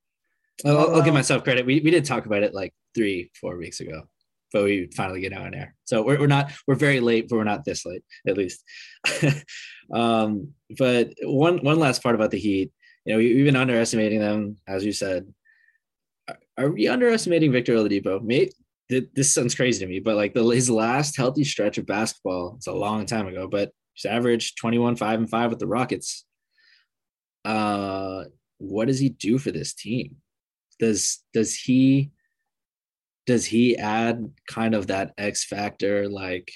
I'll, 0.64 0.94
I'll 0.96 1.02
give 1.02 1.14
myself 1.14 1.44
credit. 1.44 1.66
We 1.66 1.80
we 1.80 1.90
did 1.90 2.06
talk 2.06 2.24
about 2.24 2.42
it 2.42 2.54
like 2.54 2.74
three 2.94 3.30
four 3.38 3.58
weeks 3.58 3.80
ago 3.80 4.08
but 4.52 4.64
we 4.64 4.88
finally 4.96 5.20
get 5.20 5.32
out 5.32 5.46
on 5.46 5.54
air. 5.54 5.74
So 5.84 6.02
we're, 6.02 6.20
we're 6.20 6.26
not 6.26 6.52
we're 6.66 6.74
very 6.74 7.00
late, 7.00 7.28
but 7.28 7.36
we're 7.36 7.44
not 7.44 7.64
this 7.64 7.84
late 7.84 8.04
at 8.26 8.36
least. 8.36 8.62
um, 9.94 10.52
but 10.78 11.10
one 11.22 11.58
one 11.58 11.78
last 11.78 12.02
part 12.02 12.14
about 12.14 12.30
the 12.30 12.38
Heat, 12.38 12.72
you 13.04 13.12
know, 13.12 13.18
we, 13.18 13.36
have 13.36 13.46
been 13.46 13.56
underestimating 13.56 14.20
them, 14.20 14.56
as 14.66 14.84
you 14.84 14.92
said. 14.92 15.32
Are, 16.28 16.38
are 16.58 16.70
we 16.70 16.88
underestimating 16.88 17.52
Victor 17.52 17.74
Oladipo? 17.74 18.22
May, 18.22 18.50
this 18.88 19.34
sounds 19.34 19.54
crazy 19.54 19.80
to 19.80 19.90
me, 19.90 20.00
but 20.00 20.16
like 20.16 20.34
the 20.34 20.44
his 20.44 20.70
last 20.70 21.16
healthy 21.16 21.44
stretch 21.44 21.78
of 21.78 21.86
basketball, 21.86 22.54
it's 22.56 22.66
a 22.66 22.72
long 22.72 23.06
time 23.06 23.26
ago, 23.26 23.48
but 23.48 23.72
he's 23.94 24.10
averaged 24.10 24.58
21, 24.58 24.96
5 24.96 25.18
and 25.20 25.30
5 25.30 25.50
with 25.50 25.58
the 25.58 25.66
Rockets. 25.66 26.24
Uh 27.44 28.24
what 28.58 28.88
does 28.88 28.98
he 28.98 29.10
do 29.10 29.38
for 29.38 29.50
this 29.50 29.74
team? 29.74 30.16
Does 30.78 31.22
does 31.32 31.54
he 31.54 32.10
does 33.26 33.44
he 33.44 33.76
add 33.76 34.30
kind 34.46 34.74
of 34.74 34.86
that 34.86 35.12
X 35.18 35.44
factor, 35.44 36.08
like 36.08 36.52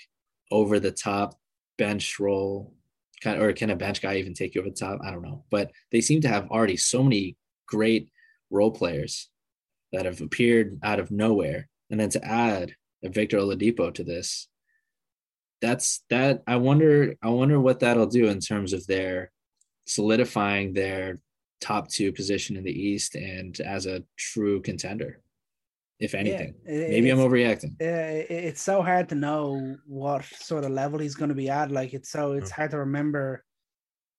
over 0.50 0.78
the 0.78 0.92
top 0.92 1.38
bench 1.76 2.18
role? 2.18 2.74
Kind 3.22 3.36
of, 3.36 3.42
or 3.42 3.52
can 3.52 3.70
a 3.70 3.76
bench 3.76 4.00
guy 4.00 4.16
even 4.16 4.34
take 4.34 4.54
you 4.54 4.62
over 4.62 4.70
the 4.70 4.76
top? 4.76 5.00
I 5.04 5.10
don't 5.10 5.22
know. 5.22 5.44
But 5.50 5.72
they 5.90 6.00
seem 6.00 6.20
to 6.22 6.28
have 6.28 6.48
already 6.50 6.76
so 6.76 7.02
many 7.02 7.36
great 7.66 8.10
role 8.50 8.70
players 8.70 9.28
that 9.92 10.06
have 10.06 10.20
appeared 10.20 10.78
out 10.82 11.00
of 11.00 11.10
nowhere. 11.10 11.68
And 11.90 11.98
then 11.98 12.10
to 12.10 12.24
add 12.24 12.74
a 13.04 13.08
Victor 13.08 13.38
Oladipo 13.38 13.92
to 13.94 14.04
this, 14.04 14.48
that's 15.60 16.04
that. 16.08 16.42
I 16.46 16.56
wonder. 16.56 17.16
I 17.20 17.28
wonder 17.28 17.60
what 17.60 17.80
that'll 17.80 18.06
do 18.06 18.28
in 18.28 18.40
terms 18.40 18.72
of 18.72 18.86
their 18.86 19.30
solidifying 19.86 20.72
their 20.72 21.20
top 21.60 21.88
two 21.88 22.12
position 22.12 22.56
in 22.56 22.64
the 22.64 22.72
East 22.72 23.16
and 23.16 23.60
as 23.60 23.84
a 23.84 24.04
true 24.16 24.62
contender 24.62 25.20
if 26.00 26.14
anything. 26.14 26.54
Yeah, 26.66 26.88
Maybe 26.88 27.10
I'm 27.10 27.18
overreacting. 27.18 27.76
Yeah, 27.80 28.08
It's 28.08 28.62
so 28.62 28.82
hard 28.82 29.08
to 29.10 29.14
know 29.14 29.76
what 29.86 30.24
sort 30.24 30.64
of 30.64 30.70
level 30.70 30.98
he's 30.98 31.14
going 31.14 31.28
to 31.28 31.34
be 31.34 31.50
at. 31.50 31.70
Like 31.70 31.92
it's 31.92 32.10
so 32.10 32.32
it's 32.32 32.50
hard 32.50 32.70
to 32.72 32.78
remember 32.78 33.44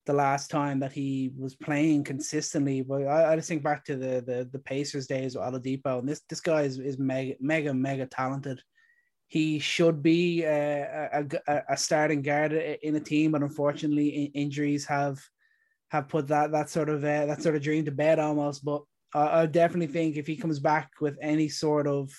the 0.06 0.14
last 0.14 0.50
time 0.50 0.80
that 0.80 0.92
he 0.92 1.32
was 1.38 1.56
playing 1.56 2.04
consistently. 2.04 2.82
But 2.82 3.08
I, 3.08 3.34
I 3.34 3.36
just 3.36 3.50
think 3.50 3.64
back 3.64 3.84
to 3.86 3.96
the 3.96 4.24
the, 4.26 4.50
the 4.52 4.60
Pacers 4.60 5.08
days 5.08 5.36
with 5.36 5.44
Oladipo, 5.44 6.00
and 6.00 6.08
this 6.08 6.22
this 6.30 6.42
guy 6.42 6.62
is, 6.62 6.78
is 6.80 7.00
mega 7.00 7.34
mega 7.40 7.74
mega 7.74 8.06
talented. 8.06 8.62
He 9.28 9.60
should 9.60 10.04
be 10.04 10.44
a, 10.44 11.26
a, 11.48 11.62
a 11.70 11.78
starting 11.78 12.22
guard 12.22 12.52
in 12.52 12.96
a 12.98 13.00
team, 13.00 13.32
but 13.32 13.42
unfortunately, 13.42 14.26
injuries 14.36 14.86
have 14.86 15.20
have 15.88 16.10
put 16.10 16.28
that 16.28 16.52
that 16.52 16.70
sort 16.70 16.90
of 16.90 17.04
uh, 17.04 17.26
that 17.26 17.42
sort 17.42 17.56
of 17.56 17.64
dream 17.64 17.86
to 17.86 17.92
bed 17.92 18.20
almost. 18.20 18.64
But 18.64 18.84
I, 19.14 19.42
I 19.42 19.46
definitely 19.46 19.88
think 19.88 20.16
if 20.16 20.28
he 20.28 20.36
comes 20.36 20.60
back 20.60 20.92
with 21.00 21.18
any 21.22 21.50
sort 21.50 21.88
of 21.88 22.12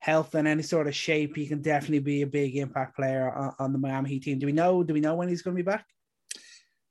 health 0.00 0.34
and 0.34 0.46
any 0.46 0.62
sort 0.62 0.86
of 0.86 0.94
shape, 0.94 1.36
he 1.36 1.46
can 1.46 1.60
definitely 1.60 1.98
be 2.00 2.22
a 2.22 2.26
big 2.26 2.56
impact 2.56 2.96
player 2.96 3.30
on, 3.30 3.54
on 3.58 3.72
the 3.72 3.78
Miami 3.78 4.10
Heat 4.10 4.22
team. 4.22 4.38
Do 4.38 4.46
we 4.46 4.52
know? 4.52 4.82
Do 4.82 4.94
we 4.94 5.00
know 5.00 5.14
when 5.14 5.28
he's 5.28 5.42
going 5.42 5.56
to 5.56 5.62
be 5.62 5.66
back? 5.66 5.84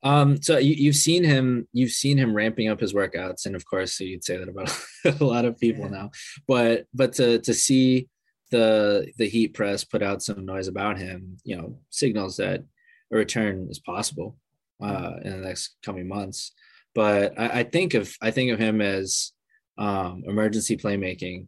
Um, 0.04 0.42
so 0.42 0.58
you, 0.58 0.90
have 0.90 0.96
seen 0.96 1.24
him, 1.24 1.68
you've 1.74 1.92
seen 1.92 2.18
him 2.18 2.34
ramping 2.34 2.70
up 2.70 2.80
his 2.80 2.94
workouts, 2.94 3.46
and 3.46 3.56
of 3.56 3.66
course, 3.66 4.00
you'd 4.00 4.24
say 4.24 4.38
that 4.38 4.50
about 4.50 4.72
a 5.20 5.24
lot 5.24 5.46
of 5.46 5.60
people 5.60 5.86
yeah. 5.86 5.92
now. 5.92 6.12
But 6.48 6.86
but 6.94 7.14
to 7.14 7.40
to 7.40 7.54
see 7.54 8.08
the 8.52 9.12
the 9.18 9.28
Heat 9.28 9.54
press 9.54 9.84
put 9.84 10.04
out 10.04 10.22
some 10.22 10.46
noise 10.46 10.68
about 10.68 10.98
him, 10.98 11.38
you 11.44 11.58
know, 11.58 11.80
signals 11.90 12.38
that 12.38 12.64
a 13.12 13.18
return 13.18 13.68
is 13.70 13.80
possible 13.80 14.38
uh, 14.82 15.14
in 15.24 15.32
the 15.32 15.48
next 15.48 15.78
coming 15.84 16.08
months. 16.08 16.52
But 16.98 17.40
I, 17.40 17.60
I 17.60 17.64
think 17.64 17.94
of 17.94 18.12
I 18.24 18.32
think 18.32 18.52
of 18.52 18.58
him 18.58 18.82
as 18.82 19.32
um, 19.78 20.24
emergency 20.26 20.78
playmaking. 20.78 21.46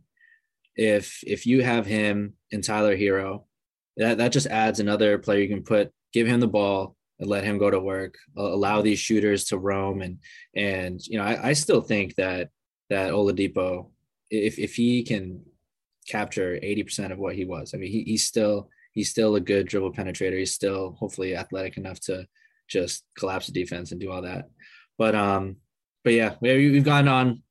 If 0.76 1.24
if 1.26 1.48
you 1.48 1.64
have 1.64 1.88
him 1.88 2.36
and 2.52 2.64
Tyler 2.64 2.96
Herro, 2.96 3.46
that 3.98 4.20
that 4.20 4.32
just 4.32 4.46
adds 4.46 4.80
another 4.80 5.18
player 5.18 5.40
you 5.40 5.48
can 5.48 5.64
put, 5.64 5.92
give 6.14 6.28
him 6.28 6.40
the 6.40 6.48
ball, 6.48 6.96
and 7.20 7.28
let 7.28 7.44
him 7.44 7.58
go 7.58 7.72
to 7.72 7.80
work 7.80 8.14
allow 8.38 8.84
these 8.84 9.00
shooters 9.00 9.46
to 9.46 9.58
roam. 9.58 10.04
And 10.04 10.20
and 10.56 11.00
you 11.08 11.18
know 11.18 11.24
I, 11.24 11.50
I 11.50 11.54
still 11.54 11.82
think 11.82 12.14
that 12.18 12.50
that 12.92 13.10
Oladipo 13.12 13.90
if 14.30 14.60
if 14.60 14.76
he 14.76 15.02
can 15.02 15.42
capture 16.08 16.60
80% 16.62 17.12
of 17.12 17.18
what 17.18 17.36
he 17.36 17.46
was 17.46 17.74
I 17.74 17.78
mean 17.78 17.92
he, 17.92 18.04
he's 18.04 18.26
still 18.26 18.70
he's 18.94 19.10
still 19.10 19.34
a 19.34 19.42
good 19.42 19.68
dribble 19.68 19.94
penetrator. 19.94 20.38
He's 20.38 20.54
still 20.54 20.96
hopefully 21.00 21.36
athletic 21.36 21.78
enough 21.78 22.00
to 22.02 22.28
just 22.68 23.04
collapse 23.18 23.48
the 23.48 23.52
defense 23.52 23.92
and 23.92 24.00
do 24.00 24.12
all 24.12 24.22
that 24.22 24.46
but 25.00 25.16
um 25.16 25.56
but 26.04 26.14
yeah 26.14 26.36
we, 26.42 26.70
we've 26.70 26.84
gone 26.84 27.08
on 27.08 27.42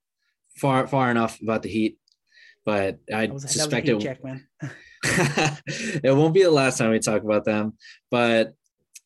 far 0.57 0.87
far 0.87 1.11
enough 1.11 1.41
about 1.43 1.63
the 1.63 1.69
heat 1.69 1.99
but 2.69 2.99
I 3.11 3.35
suspect 3.39 3.89
it, 3.89 3.99
check, 3.99 4.21
it 6.05 6.15
won't 6.15 6.35
be 6.35 6.43
the 6.43 6.51
last 6.51 6.77
time 6.77 6.91
we 6.91 6.99
talk 6.99 7.23
about 7.23 7.47
them. 7.47 7.79
But 8.11 8.53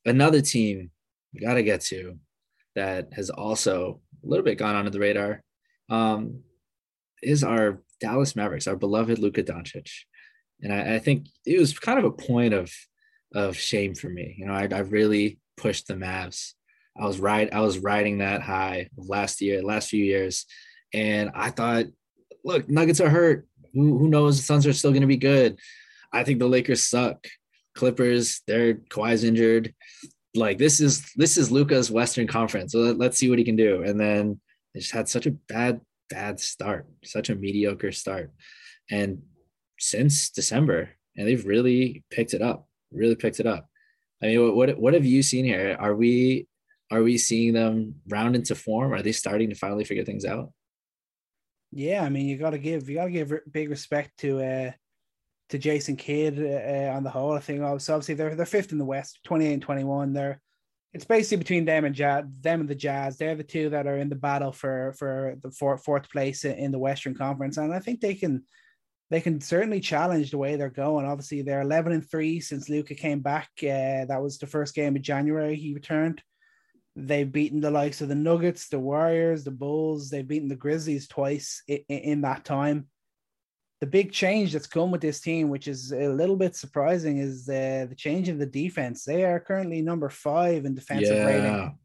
another 0.05 0.41
team 0.41 0.91
we 1.33 1.41
got 1.41 1.55
to 1.55 1.63
get 1.63 1.83
to 1.83 2.19
that 2.75 3.13
has 3.13 3.31
also 3.31 4.01
a 4.25 4.27
little 4.27 4.45
bit 4.45 4.59
gone 4.59 4.75
under 4.75 4.91
the 4.91 4.99
radar 4.99 5.43
um, 5.91 6.41
is 7.23 7.45
our 7.45 7.83
Dallas 8.01 8.35
Mavericks, 8.35 8.67
our 8.67 8.75
beloved 8.75 9.21
Luka 9.21 9.45
Doncic. 9.45 9.91
And 10.61 10.73
I, 10.73 10.97
I, 10.97 10.99
think 10.99 11.29
it 11.47 11.61
was 11.61 11.79
kind 11.79 12.01
of 12.01 12.05
a 12.05 12.11
point 12.11 12.55
of 12.55 12.73
of 13.33 13.57
shame 13.57 13.95
for 13.95 14.09
me. 14.09 14.35
You 14.39 14.47
know, 14.47 14.55
I, 14.55 14.69
I 14.73 14.79
really 14.79 15.39
pushed 15.57 15.87
the 15.87 15.95
Mavs. 15.95 16.55
I 16.99 17.07
was 17.07 17.19
right. 17.19 17.53
I 17.53 17.61
was 17.61 17.79
riding 17.79 18.19
that 18.19 18.43
high 18.43 18.89
last 18.97 19.41
year, 19.41 19.63
last 19.63 19.89
few 19.89 20.05
years, 20.05 20.47
and 20.93 21.31
I 21.35 21.51
thought, 21.51 21.87
look, 22.45 22.69
Nuggets 22.69 23.01
are 23.01 23.09
hurt. 23.09 23.47
Who, 23.73 23.99
who 23.99 24.09
knows? 24.09 24.37
The 24.37 24.45
Suns 24.45 24.67
are 24.67 24.73
still 24.73 24.91
going 24.91 25.03
to 25.03 25.07
be 25.07 25.17
good. 25.17 25.59
I 26.13 26.25
think 26.25 26.39
the 26.39 26.47
Lakers 26.47 26.85
suck. 26.85 27.27
Clippers, 27.75 28.43
they're 28.47 28.75
Kawhi's 28.75 29.25
injured. 29.25 29.75
Like 30.35 30.59
this 30.59 30.81
is 30.81 31.11
this 31.17 31.39
is 31.39 31.51
Luka's 31.51 31.91
Western 31.91 32.27
Conference. 32.27 32.73
So 32.73 32.81
let, 32.81 33.11
us 33.11 33.19
see 33.19 33.31
what 33.31 33.39
he 33.39 33.45
can 33.45 33.57
do. 33.57 33.83
And 33.83 33.99
then 33.99 34.41
they 34.75 34.81
just 34.81 34.93
had 34.93 35.09
such 35.09 35.27
a 35.27 35.31
bad 35.31 35.81
bad 36.11 36.39
start, 36.39 36.87
such 37.03 37.31
a 37.31 37.35
mediocre 37.35 37.93
start. 37.93 38.31
And 38.91 39.23
since 39.79 40.31
December, 40.31 40.91
and 41.17 41.27
they've 41.27 41.45
really 41.45 42.05
picked 42.11 42.35
it 42.35 42.43
up. 42.43 42.69
Really 42.91 43.15
picked 43.15 43.41
it 43.41 43.47
up. 43.47 43.69
I 44.23 44.27
mean, 44.27 44.43
what 44.43 44.55
what, 44.55 44.79
what 44.79 44.95
have 44.95 45.05
you 45.05 45.23
seen 45.23 45.45
here? 45.45 45.77
Are 45.79 45.95
we 45.95 46.47
are 46.93 47.03
we 47.03 47.17
seeing 47.17 47.55
them 47.55 47.95
round 48.09 48.37
into 48.37 48.55
form? 48.55 48.93
Are 48.93 49.03
they 49.03 49.13
starting 49.13 49.49
to 49.49 49.57
finally 49.57 49.85
figure 49.85 50.05
things 50.05 50.27
out? 50.27 50.53
Yeah, 51.71 52.05
I 52.05 52.11
mean, 52.11 52.27
you 52.27 52.37
got 52.37 52.51
to 52.51 52.59
give 52.59 52.89
you 52.89 52.97
got 52.97 53.07
to 53.07 53.11
give 53.11 53.33
big 53.51 53.71
respect 53.71 54.19
to 54.19 54.43
uh, 54.43 54.73
to 55.49 55.59
Jason 55.59 55.97
Kidd 55.97 56.39
uh, 56.39 56.95
on 56.95 57.03
the 57.03 57.11
whole. 57.11 57.33
I 57.33 57.41
think 57.41 57.63
obviously 57.63 58.15
they're 58.15 58.35
they're 58.35 58.45
fifth 58.45 58.73
in 58.73 58.79
the 58.79 58.85
West, 58.85 59.21
28 59.25 59.55
and 59.55 59.63
21. 59.63 60.13
They're 60.13 60.41
it's 60.93 61.07
basically 61.07 61.39
between 61.39 61.65
them 61.65 61.87
and 61.87 61.95
Jazz, 61.95 62.25
them 62.43 62.61
and 62.61 62.69
the 62.69 62.75
Jazz. 62.75 63.17
They're 63.17 63.35
the 63.35 63.43
two 63.43 63.71
that 63.71 63.87
are 63.87 63.97
in 63.97 64.11
the 64.11 64.15
battle 64.15 64.53
for 64.53 64.95
for 64.99 65.37
the 65.43 65.51
fourth 65.51 65.83
fourth 65.83 66.11
place 66.11 66.45
in 66.45 66.71
the 66.73 66.79
Western 66.79 67.15
Conference, 67.15 67.57
and 67.57 67.73
I 67.73 67.79
think 67.79 68.01
they 68.03 68.15
can 68.15 68.45
they 69.09 69.23
can 69.23 69.41
certainly 69.41 69.81
challenge 69.81 70.31
the 70.31 70.39
way 70.39 70.57
they're 70.57 70.69
going. 70.69 71.07
Obviously, 71.07 71.41
they're 71.41 71.63
11 71.63 71.93
and 71.93 72.11
three 72.11 72.41
since 72.41 72.69
Luka 72.69 72.95
came 72.95 73.21
back. 73.21 73.49
Uh, 73.63 74.05
that 74.07 74.23
was 74.23 74.39
the 74.39 74.47
first 74.47 74.75
game 74.75 74.97
of 74.97 75.03
January 75.03 75.55
he 75.55 75.75
returned. 75.75 76.23
They've 76.95 77.31
beaten 77.31 77.61
the 77.61 77.71
likes 77.71 78.01
of 78.03 78.09
the 78.09 78.15
Nuggets, 78.15 78.69
the 78.69 78.79
Warriors, 78.79 79.45
the 79.45 79.51
Bulls. 79.51 80.11
They've 80.11 80.27
beaten 80.27 80.49
the 80.49 80.57
Grizzlies 80.57 81.09
twice 81.09 81.63
in, 81.67 81.81
in 81.89 82.21
that 82.23 82.45
time 82.45 82.87
the 83.83 83.87
big 83.87 84.13
change 84.13 84.53
that's 84.53 84.69
come 84.69 84.93
with 84.93 85.01
this 85.01 85.21
team, 85.21 85.49
which 85.49 85.67
is 85.67 85.91
a 85.91 86.07
little 86.07 86.37
bit 86.37 86.55
surprising, 86.55 87.19
is 87.19 87.47
the 87.47 87.89
the 87.91 87.97
change 87.97 88.29
in 88.29 88.39
the 88.39 88.47
defense. 88.47 89.03
They 89.03 89.25
are 89.25 89.41
currently 89.41 89.83
number 89.83 90.09
five 90.09 90.65
in 90.65 90.77
defensive 90.77 91.17
yeah. 91.17 91.27
rating. 91.27 91.79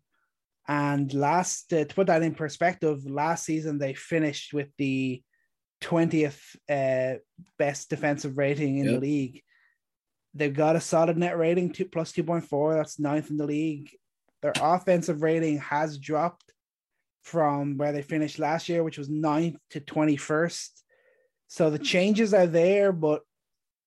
And 0.67 1.11
last, 1.11 1.73
uh, 1.73 1.85
to 1.85 1.95
put 1.95 2.05
that 2.05 2.21
in 2.21 2.35
perspective, 2.35 3.03
last 3.09 3.45
season 3.45 3.79
they 3.79 3.95
finished 3.95 4.53
with 4.53 4.67
the 4.77 5.23
20th 5.81 6.55
uh, 6.69 7.17
best 7.57 7.89
defensive 7.89 8.37
rating 8.37 8.77
in 8.77 8.85
yep. 8.85 8.93
the 8.93 9.01
league. 9.01 9.41
They've 10.35 10.53
got 10.53 10.75
a 10.75 10.81
solid 10.81 11.17
net 11.17 11.35
rating, 11.35 11.73
two, 11.73 11.85
plus 11.85 12.11
2.4. 12.11 12.75
That's 12.77 12.99
ninth 12.99 13.31
in 13.31 13.37
the 13.37 13.47
league. 13.47 13.89
Their 14.47 14.63
offensive 14.63 15.23
rating 15.23 15.57
has 15.57 15.97
dropped 15.97 16.53
from 17.21 17.75
where 17.75 17.91
they 17.91 18.01
finished 18.01 18.39
last 18.39 18.69
year, 18.69 18.81
which 18.81 18.97
was 18.97 19.09
ninth 19.09 19.57
to 19.71 19.81
21st. 19.81 20.69
So 21.47 21.69
the 21.69 21.77
changes 21.77 22.33
are 22.33 22.47
there, 22.47 22.93
but 22.93 23.23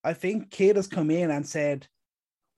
I 0.05 0.13
think 0.13 0.51
Kidd 0.51 0.77
has 0.77 0.87
come 0.87 1.11
in 1.11 1.31
and 1.31 1.49
said, 1.49 1.89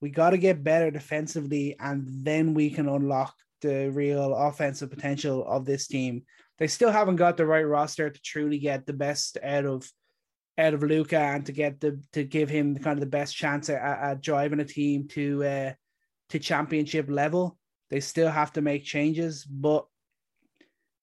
we 0.00 0.10
got 0.10 0.30
to 0.30 0.38
get 0.38 0.64
better 0.64 0.90
defensively, 0.90 1.76
and 1.78 2.04
then 2.24 2.54
we 2.54 2.70
can 2.70 2.88
unlock 2.88 3.36
the 3.60 3.88
real 3.90 4.34
offensive 4.34 4.90
potential 4.90 5.46
of 5.46 5.64
this 5.64 5.86
team. 5.86 6.24
They 6.58 6.66
still 6.66 6.90
haven't 6.90 7.16
got 7.16 7.36
the 7.36 7.46
right 7.46 7.62
roster 7.62 8.10
to 8.10 8.20
truly 8.20 8.58
get 8.58 8.84
the 8.84 8.94
best 8.94 9.38
out 9.44 9.64
of 9.64 9.88
out 10.58 10.74
of 10.74 10.82
Luka 10.82 11.20
and 11.20 11.46
to 11.46 11.52
get 11.52 11.78
the 11.78 12.02
to 12.14 12.24
give 12.24 12.48
him 12.48 12.76
kind 12.78 12.98
of 12.98 13.00
the 13.00 13.06
best 13.06 13.36
chance 13.36 13.70
at, 13.70 13.80
at 13.80 14.20
driving 14.20 14.58
a 14.58 14.64
team 14.64 15.06
to 15.10 15.44
uh, 15.44 15.72
to 16.30 16.40
championship 16.40 17.08
level. 17.08 17.58
They 17.92 18.00
still 18.00 18.30
have 18.30 18.54
to 18.54 18.62
make 18.62 18.84
changes, 18.84 19.44
but 19.44 19.84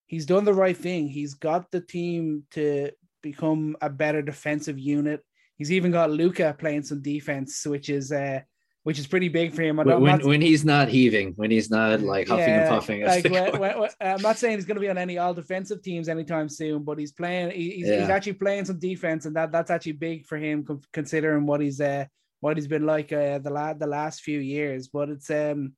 he's 0.08 0.26
done 0.26 0.44
the 0.44 0.56
right 0.56 0.76
thing. 0.76 1.08
He's 1.08 1.36
got 1.36 1.70
the 1.70 1.82
team 1.82 2.46
to 2.52 2.90
become 3.22 3.78
a 3.80 3.92
better 3.92 4.24
defensive 4.24 4.80
unit. 4.80 5.24
He's 5.56 5.72
even 5.72 5.92
got 5.92 6.10
Luka 6.10 6.56
playing 6.58 6.82
some 6.82 7.04
defense, 7.04 7.64
which 7.68 7.90
is 7.90 8.12
uh, 8.12 8.40
which 8.82 8.98
is 8.98 9.06
pretty 9.06 9.30
big 9.30 9.54
for 9.54 9.62
him. 9.62 9.78
When, 9.78 10.04
not, 10.04 10.24
when, 10.24 10.42
he's 10.42 10.66
not 10.66 10.88
heaving, 10.88 11.34
when 11.36 11.52
he's 11.52 11.70
not 11.70 12.02
like 12.02 12.28
huffing 12.28 12.48
yeah, 12.48 12.62
and 12.62 12.70
puffing. 12.70 13.06
Like, 13.06 13.24
when, 13.60 13.80
when, 13.80 13.90
I'm 14.02 14.24
not 14.24 14.40
saying 14.40 14.58
he's 14.58 14.66
going 14.66 14.78
to 14.78 14.82
be 14.82 14.90
on 14.90 14.98
any 14.98 15.20
all 15.20 15.36
defensive 15.36 15.84
teams 15.84 16.10
anytime 16.10 16.50
soon, 16.50 16.82
but 16.84 16.98
he's 16.98 17.12
playing. 17.12 17.52
He's, 17.52 17.88
yeah. 17.88 18.00
he's 18.00 18.10
actually 18.10 18.34
playing 18.34 18.66
some 18.66 18.80
defense, 18.80 19.28
and 19.28 19.36
that 19.36 19.52
that's 19.52 19.70
actually 19.70 19.92
big 19.92 20.26
for 20.26 20.40
him 20.40 20.66
considering 20.92 21.46
what 21.46 21.62
he's 21.62 21.80
uh, 21.80 22.06
what 22.40 22.58
he's 22.58 22.66
been 22.66 22.88
like 22.88 23.14
uh, 23.14 23.38
the 23.38 23.52
last 23.52 23.78
the 23.78 23.86
last 23.86 24.22
few 24.22 24.40
years. 24.40 24.88
But 24.88 25.10
it's 25.10 25.30
um 25.30 25.74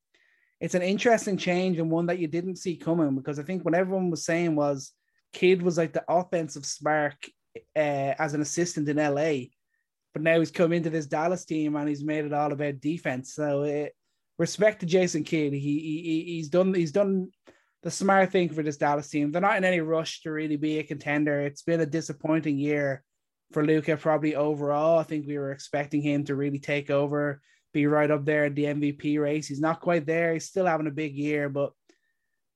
it's 0.61 0.75
an 0.75 0.83
interesting 0.83 1.37
change 1.37 1.79
and 1.79 1.89
one 1.89 2.05
that 2.05 2.19
you 2.19 2.27
didn't 2.27 2.57
see 2.57 2.75
coming 2.77 3.15
because 3.15 3.39
I 3.39 3.43
think 3.43 3.65
what 3.65 3.73
everyone 3.73 4.11
was 4.11 4.23
saying 4.23 4.55
was 4.55 4.93
Kidd 5.33 5.61
was 5.63 5.77
like 5.77 5.91
the 5.91 6.05
offensive 6.07 6.65
spark 6.65 7.15
uh, 7.75 8.13
as 8.19 8.35
an 8.35 8.41
assistant 8.41 8.87
in 8.87 8.97
LA, 8.97 9.47
but 10.13 10.21
now 10.21 10.37
he's 10.37 10.51
come 10.51 10.71
into 10.71 10.91
this 10.91 11.07
Dallas 11.07 11.45
team 11.45 11.75
and 11.75 11.89
he's 11.89 12.03
made 12.03 12.25
it 12.25 12.33
all 12.33 12.53
about 12.53 12.79
defense. 12.79 13.33
So 13.33 13.63
uh, 13.63 13.87
respect 14.37 14.81
to 14.81 14.85
Jason 14.85 15.23
Kidd. 15.23 15.53
He, 15.53 15.59
he 15.59 16.23
he's 16.35 16.49
done 16.49 16.73
he's 16.75 16.91
done 16.91 17.31
the 17.81 17.89
smart 17.89 18.31
thing 18.31 18.49
for 18.49 18.61
this 18.61 18.77
Dallas 18.77 19.09
team. 19.09 19.31
They're 19.31 19.41
not 19.41 19.57
in 19.57 19.65
any 19.65 19.81
rush 19.81 20.21
to 20.21 20.31
really 20.31 20.57
be 20.57 20.77
a 20.77 20.83
contender. 20.83 21.41
It's 21.41 21.63
been 21.63 21.81
a 21.81 21.87
disappointing 21.87 22.59
year 22.59 23.03
for 23.51 23.65
Luka 23.65 23.97
probably 23.97 24.35
overall. 24.35 24.99
I 24.99 25.03
think 25.03 25.25
we 25.25 25.39
were 25.39 25.51
expecting 25.51 26.03
him 26.03 26.23
to 26.25 26.35
really 26.35 26.59
take 26.59 26.91
over, 26.91 27.41
be 27.73 27.87
right 27.87 28.11
up 28.11 28.25
there 28.25 28.45
in 28.45 28.53
the 28.53 28.65
MVP 28.65 29.19
race. 29.19 29.47
He's 29.47 29.61
not 29.61 29.81
quite 29.81 30.05
there. 30.05 30.33
He's 30.33 30.47
still 30.47 30.65
having 30.65 30.87
a 30.87 30.91
big 30.91 31.15
year, 31.15 31.49
but 31.49 31.73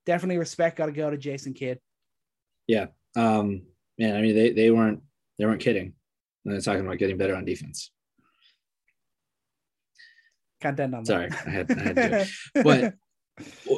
definitely 0.06 0.38
respect 0.38 0.78
got 0.78 0.88
to 0.88 0.92
go 0.92 1.10
to 1.10 1.18
Jason 1.18 1.54
Kidd. 1.54 1.80
Yeah. 2.68 2.88
Um, 3.16 3.64
man, 3.98 4.16
I 4.16 4.22
mean, 4.22 4.36
they, 4.36 4.52
they 4.52 4.72
weren't, 4.72 5.02
they 5.38 5.46
weren't 5.46 5.62
kidding. 5.62 5.94
And 6.44 6.54
they're 6.54 6.62
talking 6.62 6.86
about 6.86 6.98
getting 6.98 7.18
better 7.18 7.36
on 7.36 7.46
defense. 7.46 7.92
Can't 10.62 10.80
end 10.80 10.96
on 10.96 11.06
Sorry, 11.06 11.30
I 11.46 11.50
had, 11.50 11.72
I 11.72 11.82
had 11.82 11.96
to. 11.96 12.28
but 12.64 12.94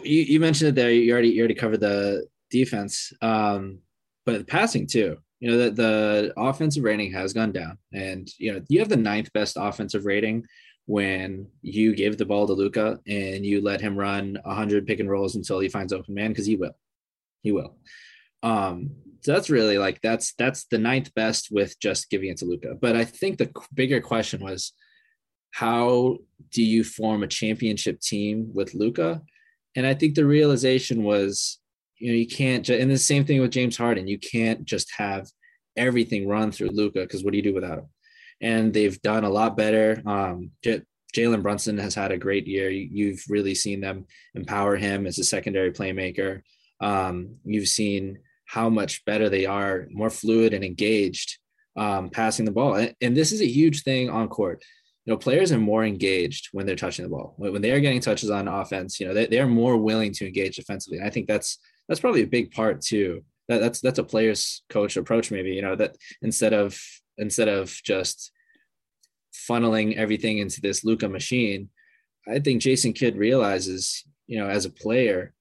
you, 0.04 0.22
you 0.22 0.40
mentioned 0.40 0.70
it 0.70 0.76
there. 0.76 0.92
You 0.92 1.12
already 1.12 1.30
you 1.30 1.40
already 1.40 1.56
covered 1.56 1.80
the 1.80 2.28
defense, 2.52 3.12
um, 3.22 3.80
but 4.26 4.38
the 4.38 4.46
passing 4.46 4.88
too. 4.88 5.18
You 5.40 5.52
know 5.52 5.58
that 5.58 5.76
the 5.76 6.34
offensive 6.38 6.84
rating 6.84 7.12
has 7.14 7.34
gone 7.34 7.52
down, 7.52 7.78
and 7.94 8.28
you 8.38 8.54
know 8.54 8.62
you 8.70 8.80
have 8.80 8.90
the 8.90 8.98
ninth 8.98 9.32
best 9.34 9.58
offensive 9.60 10.06
rating 10.06 10.46
when 10.88 11.48
you 11.62 11.94
give 11.94 12.18
the 12.18 12.26
ball 12.26 12.48
to 12.48 12.54
Luka 12.54 13.00
and 13.06 13.46
you 13.46 13.62
let 13.62 13.82
him 13.82 13.96
run 13.96 14.40
100 14.44 14.88
pick 14.88 15.00
and 15.00 15.10
rolls 15.10 15.36
until 15.36 15.60
he 15.60 15.70
finds 15.70 15.94
open 15.94 16.16
man 16.16 16.32
because 16.32 16.46
he 16.46 16.56
will, 16.56 16.76
he 17.44 17.52
will. 17.52 17.76
Um, 18.42 18.92
so 19.22 19.34
that's 19.34 19.50
really 19.50 19.78
like 19.78 20.00
that's 20.02 20.34
that's 20.36 20.66
the 20.66 20.78
ninth 20.78 21.14
best 21.14 21.50
with 21.52 21.78
just 21.80 22.10
giving 22.10 22.30
it 22.30 22.38
to 22.38 22.46
Luka. 22.46 22.76
But 22.80 22.96
I 22.96 23.04
think 23.04 23.38
the 23.38 23.52
bigger 23.74 24.00
question 24.00 24.42
was 24.42 24.72
how 25.52 26.18
do 26.52 26.64
you 26.64 26.84
form 26.84 27.24
a 27.24 27.28
championship 27.28 28.00
team 28.00 28.50
with 28.54 28.74
Luka? 28.74 29.22
And 29.76 29.86
I 29.86 29.94
think 29.94 30.16
the 30.16 30.26
realization 30.26 31.04
was, 31.04 31.60
you 31.98 32.12
know, 32.12 32.18
you 32.18 32.28
can't. 32.28 32.68
And 32.70 32.90
the 32.90 32.98
same 32.98 33.26
thing 33.26 33.42
with 33.42 33.52
James 33.52 33.76
Harden. 33.76 34.08
You 34.08 34.20
can't 34.20 34.64
just 34.66 34.92
have 34.98 35.28
everything 35.76 36.28
run 36.28 36.52
through 36.52 36.70
Luka 36.70 37.02
because 37.02 37.24
what 37.24 37.32
do 37.32 37.38
you 37.38 37.44
do 37.44 37.54
without 37.54 37.80
him? 37.80 37.88
And 38.42 38.74
they've 38.74 39.02
done 39.02 39.24
a 39.24 39.30
lot 39.30 39.58
better. 39.58 40.02
Um, 40.06 40.52
J- 40.64 40.84
Jalen 41.16 41.42
Brunson 41.42 41.78
has 41.80 41.96
had 41.96 42.12
a 42.12 42.18
great 42.18 42.48
year. 42.48 42.70
You've 42.70 43.24
really 43.30 43.56
seen 43.56 43.82
them 43.82 44.06
empower 44.36 44.76
him 44.76 45.08
as 45.08 45.18
a 45.18 45.24
secondary 45.24 45.72
playmaker. 45.72 46.42
Um, 46.80 47.38
you've 47.44 47.68
seen 47.68 48.20
how 48.46 48.70
much 48.70 49.04
better 49.06 49.30
they 49.30 49.46
are, 49.46 49.88
more 49.92 50.10
fluid 50.10 50.54
and 50.54 50.64
engaged 50.64 51.38
um, 51.76 52.10
passing 52.10 52.46
the 52.46 52.52
ball. 52.52 52.76
And, 52.76 52.94
and, 53.02 53.16
this 53.16 53.32
is 53.32 53.42
a 53.42 53.48
huge 53.48 53.84
thing 53.84 54.10
on 54.10 54.28
court. 54.30 54.64
You 55.06 55.14
know, 55.14 55.18
players 55.18 55.52
are 55.52 55.60
more 55.60 55.86
engaged 55.86 56.50
when 56.52 56.66
they're 56.66 56.76
touching 56.76 57.04
the 57.04 57.10
ball. 57.10 57.36
When 57.38 57.62
they 57.62 57.72
are 57.72 57.80
getting 57.80 58.02
touches 58.02 58.30
on 58.30 58.48
offense, 58.48 59.00
you 59.00 59.08
know, 59.08 59.14
they, 59.14 59.28
they're 59.28 59.48
more 59.48 59.78
willing 59.78 60.12
to 60.14 60.26
engage 60.26 60.56
defensively. 60.56 60.98
And 60.98 61.08
I 61.08 61.10
think 61.10 61.28
that's 61.28 61.60
that's 61.88 62.02
probably 62.02 62.24
a 62.24 62.28
big 62.28 62.52
part 62.52 62.82
too. 62.82 63.24
That, 63.48 63.60
that's 63.60 63.80
that's 63.80 64.00
a 64.00 64.04
player's 64.04 64.64
coach 64.70 64.98
approach, 64.98 65.32
maybe. 65.32 65.52
You 65.52 65.62
know, 65.62 65.76
that 65.76 65.96
instead 66.22 66.54
of 66.54 66.78
instead 67.18 67.48
of 67.48 67.70
just 67.84 68.32
funneling 69.34 69.96
everything 69.96 70.40
into 70.40 70.62
this 70.62 70.84
Luka 70.84 71.08
machine, 71.08 71.70
I 72.28 72.40
think 72.40 72.62
Jason 72.62 72.94
Kidd 72.94 73.18
realizes, 73.18 74.04
you 74.28 74.38
know, 74.38 74.48
as 74.48 74.66
a 74.66 74.70
player, 74.70 75.34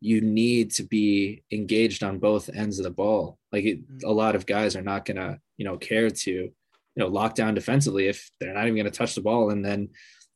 you 0.00 0.20
need 0.20 0.70
to 0.72 0.82
be 0.82 1.42
engaged 1.50 2.04
on 2.04 2.18
both 2.18 2.50
ends 2.54 2.78
of 2.78 2.84
the 2.84 2.90
ball. 2.90 3.38
Like 3.52 3.64
it, 3.64 3.80
mm-hmm. 3.80 4.06
a 4.06 4.12
lot 4.12 4.36
of 4.36 4.44
guys 4.44 4.76
are 4.76 4.82
not 4.82 5.04
gonna, 5.04 5.38
you 5.56 5.64
know, 5.64 5.78
care 5.78 6.10
to, 6.10 6.30
you 6.30 6.52
know, 6.96 7.06
lock 7.06 7.34
down 7.34 7.54
defensively 7.54 8.08
if 8.08 8.30
they're 8.38 8.52
not 8.52 8.66
even 8.66 8.76
gonna 8.76 8.90
touch 8.90 9.14
the 9.14 9.22
ball. 9.22 9.50
And 9.50 9.64
then 9.64 9.88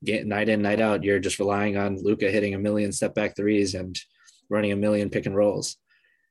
get 0.04 0.26
night 0.26 0.48
in, 0.48 0.62
night 0.62 0.80
out, 0.80 1.04
you're 1.04 1.18
just 1.18 1.38
relying 1.38 1.76
on 1.76 2.02
Luka 2.02 2.30
hitting 2.30 2.54
a 2.54 2.58
million 2.58 2.92
step 2.92 3.14
back 3.14 3.36
threes 3.36 3.74
and 3.74 3.98
running 4.48 4.72
a 4.72 4.76
million 4.76 5.10
pick 5.10 5.26
and 5.26 5.36
rolls. 5.36 5.76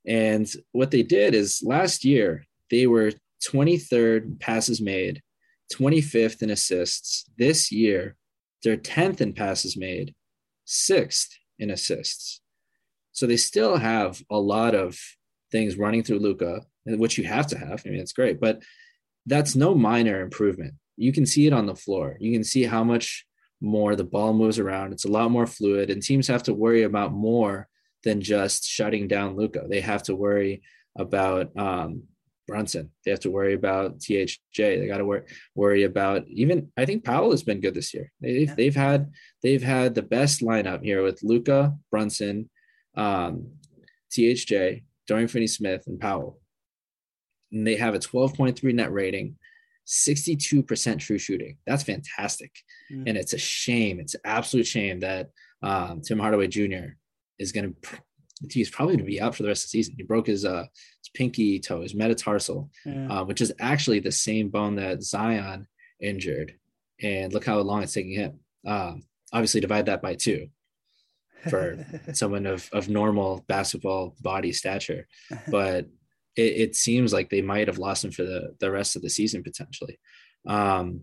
And 0.07 0.49
what 0.71 0.89
they 0.89 1.03
did 1.03 1.35
is 1.35 1.61
last 1.63 2.05
year 2.05 2.45
they 2.71 2.87
were 2.87 3.11
23rd 3.45 4.39
passes 4.39 4.81
made, 4.81 5.21
25th 5.73 6.41
in 6.41 6.49
assists. 6.49 7.25
This 7.37 7.71
year, 7.71 8.15
they're 8.63 8.77
10th 8.77 9.21
in 9.21 9.33
passes 9.33 9.77
made, 9.77 10.15
sixth 10.65 11.37
in 11.59 11.69
assists. 11.69 12.41
So 13.11 13.25
they 13.25 13.37
still 13.37 13.77
have 13.77 14.21
a 14.29 14.39
lot 14.39 14.75
of 14.75 14.99
things 15.51 15.77
running 15.77 16.03
through 16.03 16.19
Luka, 16.19 16.61
which 16.85 17.17
you 17.17 17.23
have 17.25 17.47
to 17.47 17.57
have. 17.57 17.83
I 17.85 17.89
mean, 17.89 17.99
it's 17.99 18.13
great, 18.13 18.39
but 18.39 18.61
that's 19.25 19.55
no 19.55 19.75
minor 19.75 20.21
improvement. 20.21 20.75
You 20.95 21.11
can 21.11 21.25
see 21.25 21.47
it 21.47 21.53
on 21.53 21.65
the 21.65 21.75
floor. 21.75 22.17
You 22.19 22.31
can 22.31 22.43
see 22.43 22.63
how 22.63 22.83
much 22.83 23.25
more 23.61 23.95
the 23.95 24.03
ball 24.03 24.33
moves 24.33 24.59
around. 24.59 24.93
It's 24.93 25.05
a 25.05 25.11
lot 25.11 25.31
more 25.31 25.47
fluid, 25.47 25.89
and 25.89 26.01
teams 26.01 26.27
have 26.27 26.43
to 26.43 26.53
worry 26.53 26.83
about 26.83 27.13
more 27.13 27.67
than 28.03 28.21
just 28.21 28.65
shutting 28.65 29.07
down 29.07 29.35
Luka. 29.35 29.65
They 29.67 29.81
have 29.81 30.03
to 30.03 30.15
worry 30.15 30.61
about 30.97 31.57
um, 31.57 32.03
Brunson. 32.47 32.91
They 33.03 33.11
have 33.11 33.19
to 33.21 33.31
worry 33.31 33.53
about 33.53 33.99
THJ. 33.99 34.37
They 34.55 34.87
got 34.87 34.97
to 34.97 35.05
wor- 35.05 35.25
worry 35.55 35.83
about 35.83 36.25
even. 36.27 36.71
I 36.77 36.85
think 36.85 37.03
Powell 37.03 37.31
has 37.31 37.43
been 37.43 37.59
good 37.59 37.73
this 37.73 37.93
year. 37.93 38.11
They've, 38.21 38.47
yeah. 38.47 38.55
they've 38.55 38.75
had 38.75 39.11
they've 39.43 39.63
had 39.63 39.95
the 39.95 40.01
best 40.01 40.41
lineup 40.41 40.83
here 40.83 41.03
with 41.03 41.23
Luka 41.23 41.75
Brunson, 41.91 42.49
um, 42.95 43.47
THJ, 44.11 44.83
Dorian 45.07 45.27
Finney 45.27 45.47
Smith, 45.47 45.83
and 45.87 45.99
Powell. 45.99 46.39
And 47.51 47.65
they 47.65 47.75
have 47.75 47.95
a 47.95 47.99
12.3 47.99 48.73
net 48.73 48.91
rating, 48.91 49.37
62% 49.87 50.99
true 50.99 51.17
shooting. 51.17 51.57
That's 51.65 51.83
fantastic. 51.83 52.51
Mm. 52.91 53.03
And 53.07 53.17
it's 53.17 53.33
a 53.33 53.37
shame. 53.37 53.99
It's 53.99 54.15
an 54.15 54.21
absolute 54.25 54.67
shame 54.67 54.99
that 54.99 55.29
um, 55.61 56.01
Tim 56.01 56.19
Hardaway 56.19 56.47
Jr. 56.47 56.95
is 57.39 57.53
going 57.53 57.73
to, 57.73 57.99
he's 58.51 58.69
probably 58.69 58.95
going 58.95 59.05
to 59.05 59.11
be 59.11 59.21
out 59.21 59.35
for 59.35 59.43
the 59.43 59.49
rest 59.49 59.65
of 59.65 59.71
the 59.71 59.77
season. 59.77 59.95
He 59.97 60.03
broke 60.03 60.27
his, 60.27 60.43
uh, 60.43 60.65
pinky 61.13 61.59
toe, 61.59 61.81
his 61.81 61.95
metatarsal, 61.95 62.69
yeah. 62.85 63.07
uh, 63.07 63.23
which 63.23 63.41
is 63.41 63.53
actually 63.59 63.99
the 63.99 64.11
same 64.11 64.49
bone 64.49 64.75
that 64.75 65.03
Zion 65.03 65.67
injured. 65.99 66.55
And 67.01 67.33
look 67.33 67.45
how 67.45 67.59
long 67.59 67.83
it's 67.83 67.93
taking 67.93 68.13
him. 68.13 68.39
Um, 68.65 69.03
obviously, 69.31 69.61
divide 69.61 69.85
that 69.85 70.01
by 70.01 70.15
two 70.15 70.47
for 71.49 71.85
someone 72.13 72.45
of, 72.45 72.69
of 72.73 72.89
normal 72.89 73.45
basketball 73.47 74.15
body 74.21 74.51
stature. 74.51 75.07
But 75.49 75.85
it, 76.35 76.41
it, 76.41 76.75
seems 76.75 77.13
like 77.13 77.29
they 77.29 77.41
might 77.41 77.67
have 77.67 77.79
lost 77.79 78.05
him 78.05 78.11
for 78.11 78.23
the, 78.23 78.55
the 78.59 78.69
rest 78.71 78.95
of 78.95 79.01
the 79.01 79.09
season 79.09 79.43
potentially. 79.43 79.99
Um, 80.45 81.01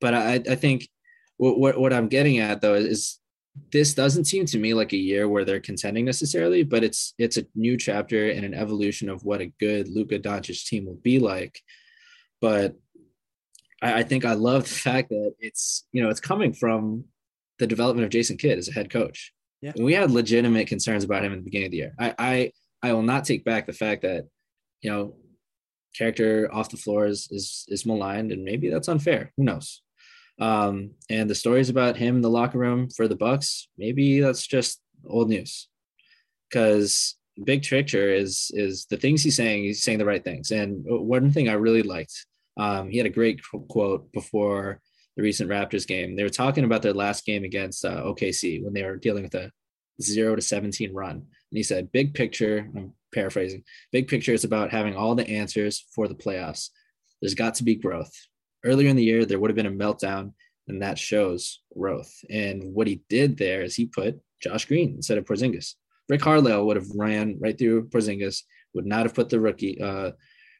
but 0.00 0.14
I, 0.14 0.34
I 0.34 0.54
think 0.54 0.88
what, 1.36 1.58
what, 1.58 1.78
what 1.78 1.92
I'm 1.92 2.08
getting 2.08 2.38
at 2.38 2.60
though 2.60 2.74
is 2.74 3.18
this 3.72 3.94
doesn't 3.94 4.26
seem 4.26 4.46
to 4.46 4.58
me 4.58 4.74
like 4.74 4.92
a 4.92 4.98
year 4.98 5.28
where 5.28 5.44
they're 5.44 5.60
contending 5.60 6.04
necessarily, 6.04 6.62
but 6.62 6.84
it's 6.84 7.14
it's 7.18 7.36
a 7.36 7.46
new 7.54 7.76
chapter 7.76 8.30
and 8.30 8.44
an 8.44 8.54
evolution 8.54 9.08
of 9.08 9.24
what 9.24 9.40
a 9.40 9.52
good 9.60 9.88
Luka 9.88 10.18
Doncic 10.18 10.66
team 10.66 10.86
will 10.86 11.00
be 11.02 11.18
like. 11.18 11.60
But 12.40 12.76
I, 13.82 14.00
I 14.00 14.02
think 14.02 14.24
I 14.24 14.34
love 14.34 14.64
the 14.64 14.68
fact 14.90 15.10
that 15.10 15.34
it's 15.40 15.86
you 15.92 16.02
know 16.02 16.10
it's 16.10 16.20
coming 16.20 16.52
from 16.52 17.04
the 17.58 17.66
development 17.66 18.04
of 18.04 18.10
Jason 18.10 18.36
Kidd 18.36 18.58
as 18.58 18.68
a 18.68 18.72
head 18.72 18.90
coach. 18.90 19.32
Yeah. 19.62 19.72
we 19.78 19.94
had 19.94 20.10
legitimate 20.10 20.68
concerns 20.68 21.02
about 21.02 21.24
him 21.24 21.32
in 21.32 21.38
the 21.38 21.44
beginning 21.44 21.66
of 21.66 21.70
the 21.72 21.78
year. 21.78 21.94
I, 21.98 22.14
I 22.18 22.52
I 22.82 22.92
will 22.92 23.02
not 23.02 23.24
take 23.24 23.44
back 23.44 23.66
the 23.66 23.72
fact 23.72 24.02
that, 24.02 24.26
you 24.82 24.90
know, 24.90 25.14
character 25.96 26.48
off 26.52 26.70
the 26.70 26.76
floor 26.76 27.06
is 27.06 27.28
is, 27.30 27.64
is 27.68 27.86
maligned, 27.86 28.32
and 28.32 28.44
maybe 28.44 28.68
that's 28.68 28.88
unfair. 28.88 29.32
Who 29.36 29.44
knows? 29.44 29.82
Um, 30.38 30.92
and 31.08 31.30
the 31.30 31.34
stories 31.34 31.70
about 31.70 31.96
him 31.96 32.16
in 32.16 32.22
the 32.22 32.30
locker 32.30 32.58
room 32.58 32.90
for 32.90 33.08
the 33.08 33.16
Bucks, 33.16 33.68
maybe 33.78 34.20
that's 34.20 34.46
just 34.46 34.80
old 35.06 35.28
news. 35.28 35.68
Because 36.48 37.16
big 37.44 37.62
picture 37.62 38.12
is 38.12 38.50
is 38.54 38.86
the 38.86 38.96
things 38.96 39.22
he's 39.22 39.36
saying. 39.36 39.64
He's 39.64 39.82
saying 39.82 39.98
the 39.98 40.04
right 40.04 40.22
things. 40.22 40.50
And 40.50 40.84
one 40.84 41.32
thing 41.32 41.48
I 41.48 41.54
really 41.54 41.82
liked, 41.82 42.26
um, 42.56 42.90
he 42.90 42.98
had 42.98 43.06
a 43.06 43.10
great 43.10 43.40
quote 43.68 44.10
before 44.12 44.80
the 45.16 45.22
recent 45.22 45.50
Raptors 45.50 45.86
game. 45.86 46.14
They 46.14 46.22
were 46.22 46.28
talking 46.28 46.64
about 46.64 46.82
their 46.82 46.92
last 46.92 47.24
game 47.24 47.44
against 47.44 47.84
uh, 47.84 48.02
OKC 48.04 48.62
when 48.62 48.74
they 48.74 48.84
were 48.84 48.96
dealing 48.96 49.24
with 49.24 49.34
a 49.34 49.50
zero 50.00 50.36
to 50.36 50.42
17 50.42 50.92
run. 50.92 51.16
And 51.16 51.26
he 51.52 51.62
said, 51.62 51.92
big 51.92 52.14
picture, 52.14 52.70
I'm 52.76 52.92
paraphrasing, 53.14 53.64
big 53.92 54.08
picture 54.08 54.32
is 54.32 54.44
about 54.44 54.70
having 54.70 54.94
all 54.94 55.14
the 55.14 55.28
answers 55.28 55.86
for 55.94 56.06
the 56.06 56.14
playoffs. 56.14 56.70
There's 57.20 57.34
got 57.34 57.54
to 57.56 57.64
be 57.64 57.76
growth. 57.76 58.12
Earlier 58.66 58.88
in 58.88 58.96
the 58.96 59.04
year, 59.04 59.24
there 59.24 59.38
would 59.38 59.50
have 59.50 59.56
been 59.56 59.66
a 59.66 59.70
meltdown, 59.70 60.32
and 60.68 60.82
that 60.82 60.98
shows 60.98 61.62
growth. 61.76 62.12
And 62.28 62.74
what 62.74 62.86
he 62.86 63.02
did 63.08 63.36
there 63.36 63.62
is 63.62 63.74
he 63.74 63.86
put 63.86 64.20
Josh 64.42 64.64
Green 64.66 64.94
instead 64.96 65.18
of 65.18 65.24
Porzingis. 65.24 65.74
Rick 66.08 66.20
Carlisle 66.20 66.66
would 66.66 66.76
have 66.76 66.90
ran 66.94 67.36
right 67.40 67.56
through 67.56 67.88
Porzingis, 67.88 68.42
would 68.74 68.86
not 68.86 69.04
have 69.04 69.14
put 69.14 69.28
the 69.28 69.40
rookie, 69.40 69.80
uh, 69.80 70.12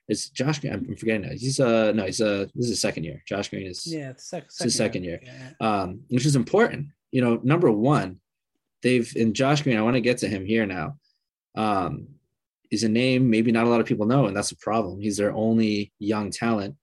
is 0.08 0.30
Josh 0.30 0.60
Green. 0.60 0.72
I'm 0.72 0.96
forgetting 0.96 1.22
now. 1.22 1.32
He's 1.32 1.58
uh 1.60 1.92
no, 1.92 2.04
he's 2.04 2.20
uh 2.20 2.46
this 2.54 2.66
is 2.66 2.70
his 2.70 2.80
second 2.80 3.04
year. 3.04 3.22
Josh 3.26 3.48
Green 3.48 3.66
is 3.66 3.86
yeah, 3.86 4.10
it's 4.10 4.28
sec- 4.28 4.50
second 4.50 4.66
his 4.66 4.76
second 4.76 5.04
year. 5.04 5.20
year. 5.22 5.54
Yeah. 5.60 5.66
Um, 5.68 6.00
which 6.08 6.26
is 6.26 6.36
important. 6.36 6.88
You 7.10 7.22
know, 7.22 7.40
number 7.42 7.70
one, 7.70 8.20
they've 8.82 9.10
in 9.16 9.34
Josh 9.34 9.62
Green. 9.62 9.76
I 9.76 9.82
want 9.82 9.94
to 9.94 10.00
get 10.00 10.18
to 10.18 10.28
him 10.28 10.44
here 10.44 10.66
now. 10.66 10.96
Um, 11.56 12.08
is 12.70 12.84
a 12.84 12.88
name 12.88 13.30
maybe 13.30 13.52
not 13.52 13.66
a 13.66 13.70
lot 13.70 13.80
of 13.80 13.86
people 13.86 14.06
know, 14.06 14.26
and 14.26 14.36
that's 14.36 14.50
a 14.50 14.56
problem. 14.56 15.00
He's 15.00 15.16
their 15.16 15.32
only 15.32 15.92
young 15.98 16.30
talent. 16.30 16.76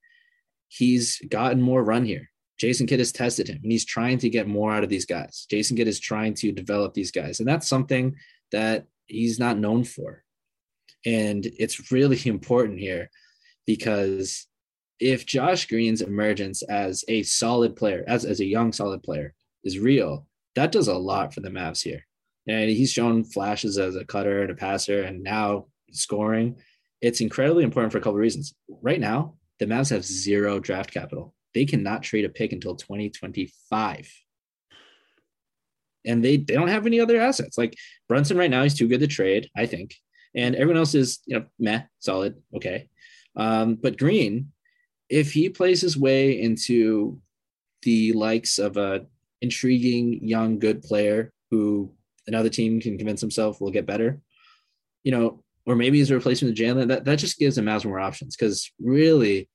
He's 0.75 1.21
gotten 1.29 1.61
more 1.61 1.83
run 1.83 2.03
here. 2.03 2.31
Jason 2.57 2.87
Kidd 2.87 2.99
has 2.99 3.11
tested 3.11 3.47
him, 3.47 3.59
and 3.61 3.71
he's 3.71 3.85
trying 3.85 4.17
to 4.19 4.29
get 4.29 4.47
more 4.47 4.73
out 4.73 4.83
of 4.83 4.89
these 4.89 5.05
guys. 5.05 5.45
Jason 5.49 5.77
Kidd 5.77 5.87
is 5.87 5.99
trying 5.99 6.33
to 6.35 6.51
develop 6.51 6.93
these 6.93 7.11
guys, 7.11 7.39
and 7.39 7.47
that's 7.47 7.67
something 7.67 8.15
that 8.51 8.87
he's 9.05 9.37
not 9.37 9.59
known 9.59 9.83
for. 9.83 10.23
And 11.05 11.45
it's 11.59 11.91
really 11.91 12.19
important 12.25 12.79
here 12.79 13.09
because 13.67 14.47
if 14.99 15.27
Josh 15.27 15.67
Green's 15.67 16.01
emergence 16.01 16.63
as 16.63 17.03
a 17.07 17.21
solid 17.21 17.75
player, 17.75 18.03
as, 18.07 18.25
as 18.25 18.39
a 18.39 18.45
young 18.45 18.71
solid 18.71 19.03
player, 19.03 19.35
is 19.63 19.77
real, 19.77 20.25
that 20.55 20.71
does 20.71 20.87
a 20.87 20.95
lot 20.95 21.33
for 21.33 21.41
the 21.41 21.49
Mavs 21.49 21.83
here. 21.83 22.05
And 22.47 22.69
he's 22.69 22.91
shown 22.91 23.23
flashes 23.23 23.77
as 23.77 23.95
a 23.95 24.05
cutter 24.05 24.41
and 24.41 24.51
a 24.51 24.55
passer 24.55 25.03
and 25.03 25.21
now 25.21 25.67
scoring. 25.91 26.57
It's 27.01 27.21
incredibly 27.21 27.63
important 27.63 27.91
for 27.91 27.99
a 27.99 28.01
couple 28.01 28.13
of 28.13 28.21
reasons. 28.21 28.55
Right 28.81 28.99
now, 28.99 29.35
the 29.63 29.73
Mavs 29.73 29.89
have 29.91 30.03
zero 30.03 30.59
draft 30.59 30.91
capital. 30.93 31.33
They 31.53 31.65
cannot 31.65 32.03
trade 32.03 32.25
a 32.25 32.29
pick 32.29 32.51
until 32.51 32.75
2025. 32.75 34.11
and 36.05 36.23
they 36.23 36.37
they 36.37 36.53
don't 36.53 36.67
have 36.67 36.85
any 36.85 36.99
other 36.99 37.19
assets. 37.19 37.57
Like 37.57 37.77
Brunson 38.09 38.37
right 38.37 38.49
now, 38.49 38.63
he's 38.63 38.73
too 38.77 38.87
good 38.87 38.99
to 38.99 39.07
trade, 39.07 39.49
I 39.55 39.65
think, 39.65 39.95
and 40.35 40.55
everyone 40.55 40.77
else 40.77 40.95
is 40.95 41.19
you 41.25 41.39
know 41.39 41.45
meh, 41.59 41.83
solid, 41.99 42.35
okay. 42.55 42.89
Um, 43.35 43.75
but 43.75 43.97
Green, 43.97 44.51
if 45.09 45.31
he 45.31 45.49
plays 45.49 45.81
his 45.81 45.97
way 45.97 46.41
into 46.41 47.19
the 47.83 48.13
likes 48.13 48.59
of 48.59 48.77
a 48.77 49.05
intriguing 49.41 50.25
young 50.25 50.59
good 50.59 50.83
player 50.83 51.31
who 51.51 51.91
another 52.27 52.49
team 52.49 52.79
can 52.79 52.97
convince 52.97 53.21
himself 53.21 53.59
will 53.59 53.71
get 53.71 53.85
better, 53.85 54.21
you 55.03 55.11
know, 55.11 55.43
or 55.65 55.75
maybe 55.75 55.97
he's 55.97 56.11
a 56.11 56.15
replacement 56.15 56.55
to 56.55 56.63
Jalen, 56.63 56.87
that, 56.89 57.05
that 57.05 57.19
just 57.19 57.37
gives 57.39 57.55
the 57.55 57.61
Mavs 57.61 57.85
more 57.85 57.99
options 57.99 58.35
because 58.35 58.71
really 58.79 59.49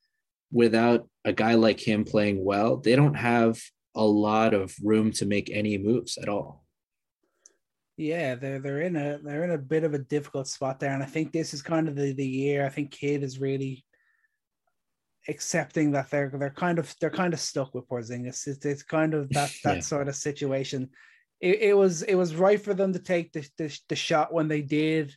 without 0.51 1.09
a 1.25 1.33
guy 1.33 1.55
like 1.55 1.81
him 1.81 2.05
playing 2.05 2.45
well, 2.45 2.77
they 2.77 2.97
don't 2.97 3.15
have 3.15 3.61
a 3.95 4.05
lot 4.05 4.55
of 4.55 4.75
room 4.83 5.13
to 5.13 5.27
make 5.27 5.51
any 5.53 5.77
moves 5.79 6.19
at 6.19 6.29
all. 6.29 6.65
Yeah, 7.97 8.37
they're 8.37 8.61
they're 8.61 8.83
in 8.83 8.95
a 8.95 9.19
they're 9.23 9.43
in 9.43 9.51
a 9.51 9.59
bit 9.59 9.83
of 9.83 9.93
a 9.93 9.99
difficult 9.99 10.47
spot 10.47 10.79
there, 10.79 10.93
and 10.93 11.03
I 11.03 11.07
think 11.07 11.33
this 11.33 11.53
is 11.53 11.63
kind 11.63 11.89
of 11.89 11.97
the, 11.97 12.13
the 12.13 12.27
year. 12.27 12.65
I 12.65 12.69
think 12.69 12.93
Kidd 12.93 13.25
is 13.25 13.41
really 13.41 13.85
accepting 15.29 15.91
that 15.93 16.09
they're 16.09 16.31
they're 16.33 16.51
kind 16.51 16.79
of 16.79 16.95
they're 17.01 17.11
kind 17.11 17.35
of 17.35 17.41
stuck 17.41 17.75
with 17.75 17.89
Porzingis. 17.89 18.47
It's, 18.47 18.65
it's 18.65 18.83
kind 18.85 19.15
of 19.15 19.29
that 19.31 19.53
that 19.65 19.75
yeah. 19.75 19.81
sort 19.81 20.09
of 20.09 20.15
situation. 20.15 20.91
It, 21.41 21.61
it 21.61 21.77
was 21.77 22.03
it 22.03 22.15
was 22.15 22.37
right 22.37 22.63
for 22.63 22.73
them 22.73 22.93
to 22.93 23.01
take 23.01 23.33
the, 23.33 23.49
the 23.59 23.77
the 23.89 23.97
shot 23.97 24.33
when 24.33 24.47
they 24.47 24.63
did. 24.63 25.15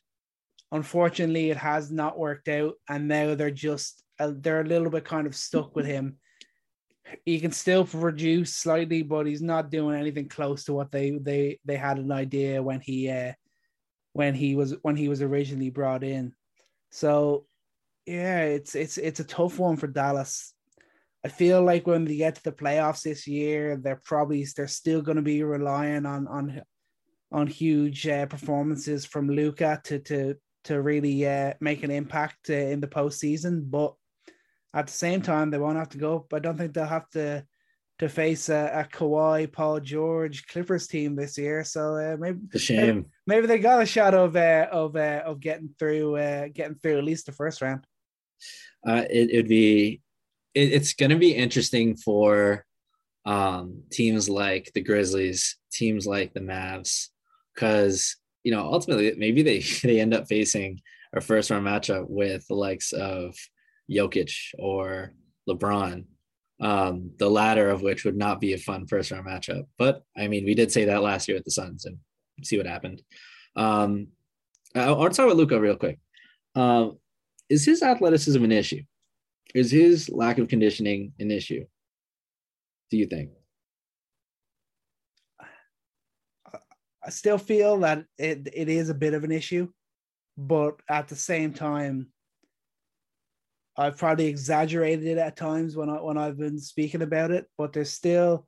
Unfortunately, 0.72 1.52
it 1.52 1.58
has 1.58 1.92
not 1.92 2.18
worked 2.18 2.48
out, 2.48 2.74
and 2.90 3.08
now 3.08 3.36
they're 3.36 3.52
just 3.52 4.04
uh, 4.22 4.34
they're 4.36 4.62
a 4.62 4.66
little 4.66 4.90
bit 4.90 5.06
kind 5.06 5.28
of 5.28 5.36
stuck 5.36 5.76
with 5.76 5.86
him 5.86 6.18
he 7.26 7.40
can 7.40 7.52
still 7.52 7.86
produce 7.86 8.54
slightly, 8.54 9.04
but 9.04 9.26
he's 9.26 9.42
not 9.42 9.72
doing 9.72 10.00
anything 10.00 10.30
close 10.30 10.64
to 10.66 10.74
what 10.74 10.92
they 10.92 11.12
they 11.12 11.60
they 11.66 11.78
had 11.78 11.98
an 11.98 12.12
idea 12.12 12.62
when 12.62 12.80
he 12.80 13.10
uh 13.10 13.34
when 14.14 14.34
he 14.34 14.56
was 14.56 14.76
when 14.82 14.96
he 14.96 15.08
was 15.08 15.22
originally 15.22 15.70
brought 15.70 16.04
in. 16.04 16.34
So 16.92 17.46
yeah, 18.06 18.42
it's 18.42 18.76
it's 18.76 18.98
it's 18.98 19.20
a 19.20 19.26
tough 19.26 19.60
one 19.60 19.78
for 19.78 19.88
Dallas. 19.88 20.54
I 21.24 21.30
feel 21.30 21.62
like 21.62 21.86
when 21.86 22.06
they 22.06 22.18
get 22.18 22.36
to 22.36 22.44
the 22.44 22.52
playoffs 22.52 23.04
this 23.04 23.28
year, 23.28 23.78
they're 23.78 24.02
probably 24.04 24.46
they're 24.56 24.68
still 24.68 25.02
going 25.02 25.18
to 25.18 25.22
be 25.22 25.44
relying 25.44 26.06
on 26.06 26.28
on 26.28 26.62
on 27.32 27.48
huge 27.48 28.08
uh, 28.08 28.26
performances 28.26 29.06
from 29.06 29.30
Luka 29.30 29.80
to 29.86 30.00
to 30.00 30.36
to 30.64 30.82
really 30.82 31.28
uh, 31.28 31.54
make 31.60 31.84
an 31.84 31.92
impact 31.92 32.50
uh, 32.50 32.54
in 32.54 32.82
the 32.82 32.88
postseason. 32.88 33.70
But 33.70 33.94
at 34.74 34.88
the 34.88 34.94
same 34.94 35.22
time, 35.22 35.50
they 35.50 35.58
won't 35.58 35.78
have 35.78 35.90
to 35.90 35.98
go 35.98 36.18
up. 36.18 36.34
I 36.34 36.40
don't 36.40 36.58
think 36.58 36.74
they'll 36.74 36.86
have 36.86 37.10
to 37.12 37.46
to 38.00 38.10
face 38.10 38.50
a, 38.50 38.72
a 38.74 38.98
Kawhi, 38.98 39.52
Paul 39.52 39.80
George 39.80 40.48
Clippers 40.48 40.88
team 40.88 41.16
this 41.16 41.38
year. 41.38 41.64
So 41.64 41.96
uh, 41.96 42.18
maybe 42.20 42.40
a 42.52 42.58
shame. 42.58 43.06
Maybe, 43.28 43.42
maybe, 43.42 43.48
they 43.48 43.60
got 43.60 43.84
a 43.84 43.86
shot 43.86 44.16
of 44.16 44.36
uh, 44.36 44.68
of 44.72 44.96
uh, 44.96 45.22
of 45.24 45.40
getting 45.40 45.70
through 45.78 46.18
uh, 46.18 46.48
getting 46.52 46.76
through 46.76 46.98
at 46.98 47.04
least 47.04 47.28
the 47.28 47.32
first 47.32 47.62
round. 47.62 47.86
Uh, 48.88 49.04
it, 49.08 49.36
would 49.36 49.48
be 49.48 50.02
it, 50.56 50.74
it's 50.74 50.94
going 50.94 51.12
to 51.12 51.18
be 51.18 51.36
interesting 51.36 51.96
for 51.96 52.66
um, 53.26 53.84
teams 53.92 54.28
like 54.28 54.72
the 54.74 54.82
Grizzlies, 54.82 55.58
teams 55.72 56.08
like 56.08 56.34
the 56.34 56.40
Mavs, 56.40 57.10
because 57.54 58.16
you 58.44 58.52
know 58.52 58.64
ultimately 58.64 59.14
maybe 59.18 59.44
they 59.44 59.60
they 59.84 60.00
end 60.00 60.16
up 60.16 60.28
facing 60.28 60.82
a 61.14 61.22
first 61.22 61.52
round 61.52 61.68
matchup 61.68 62.10
with 62.10 62.48
the 62.48 62.56
likes 62.56 62.94
of 62.94 63.36
Jokic 63.92 64.34
or 64.58 65.14
LeBron. 65.48 66.06
Um, 66.60 67.12
the 67.18 67.30
latter 67.30 67.70
of 67.70 67.82
which 67.82 68.06
would 68.06 68.16
not 68.16 68.40
be 68.40 68.54
a 68.54 68.58
fun 68.58 68.86
first 68.86 69.10
round 69.10 69.26
matchup. 69.26 69.66
But 69.80 70.04
I 70.16 70.28
mean, 70.28 70.46
we 70.46 70.54
did 70.54 70.72
say 70.72 70.86
that 70.86 71.02
last 71.02 71.28
year 71.28 71.38
at 71.38 71.44
the 71.44 71.52
Suns 71.52 71.86
and 71.86 71.98
see 72.44 72.58
what 72.58 72.68
happened. 72.68 73.02
Um, 73.56 74.08
I, 74.76 74.92
want 74.92 75.14
to 75.14 75.18
talk 75.18 75.26
about 75.26 75.38
Luka 75.38 75.60
real 75.60 75.76
quick. 75.76 76.00
Um, 76.56 77.00
is 77.50 77.66
his 77.66 77.82
athleticism 77.82 78.44
an 78.44 78.52
issue? 78.52 78.84
Is 79.54 79.72
his 79.72 80.10
lack 80.10 80.38
of 80.38 80.48
conditioning 80.48 81.14
an 81.20 81.32
issue? 81.32 81.66
Do 82.90 82.98
you 82.98 83.08
think? 83.08 83.32
I 87.04 87.10
still 87.10 87.40
feel 87.40 87.80
that 87.80 88.06
it, 88.18 88.48
it 88.54 88.70
is 88.70 88.90
a 88.90 88.94
bit 88.94 89.16
of 89.16 89.24
an 89.24 89.32
issue, 89.32 89.70
but 90.38 90.80
at 90.88 91.08
the 91.08 91.16
same 91.16 91.52
time, 91.52 92.08
I've 93.82 93.98
probably 93.98 94.28
exaggerated 94.28 95.06
it 95.06 95.18
at 95.18 95.36
times 95.36 95.76
when 95.76 95.90
I 95.90 96.02
when 96.02 96.18
I've 96.18 96.38
been 96.38 96.60
speaking 96.60 97.02
about 97.02 97.32
it, 97.32 97.48
but 97.58 97.74
there's 97.74 97.92
still 97.92 98.48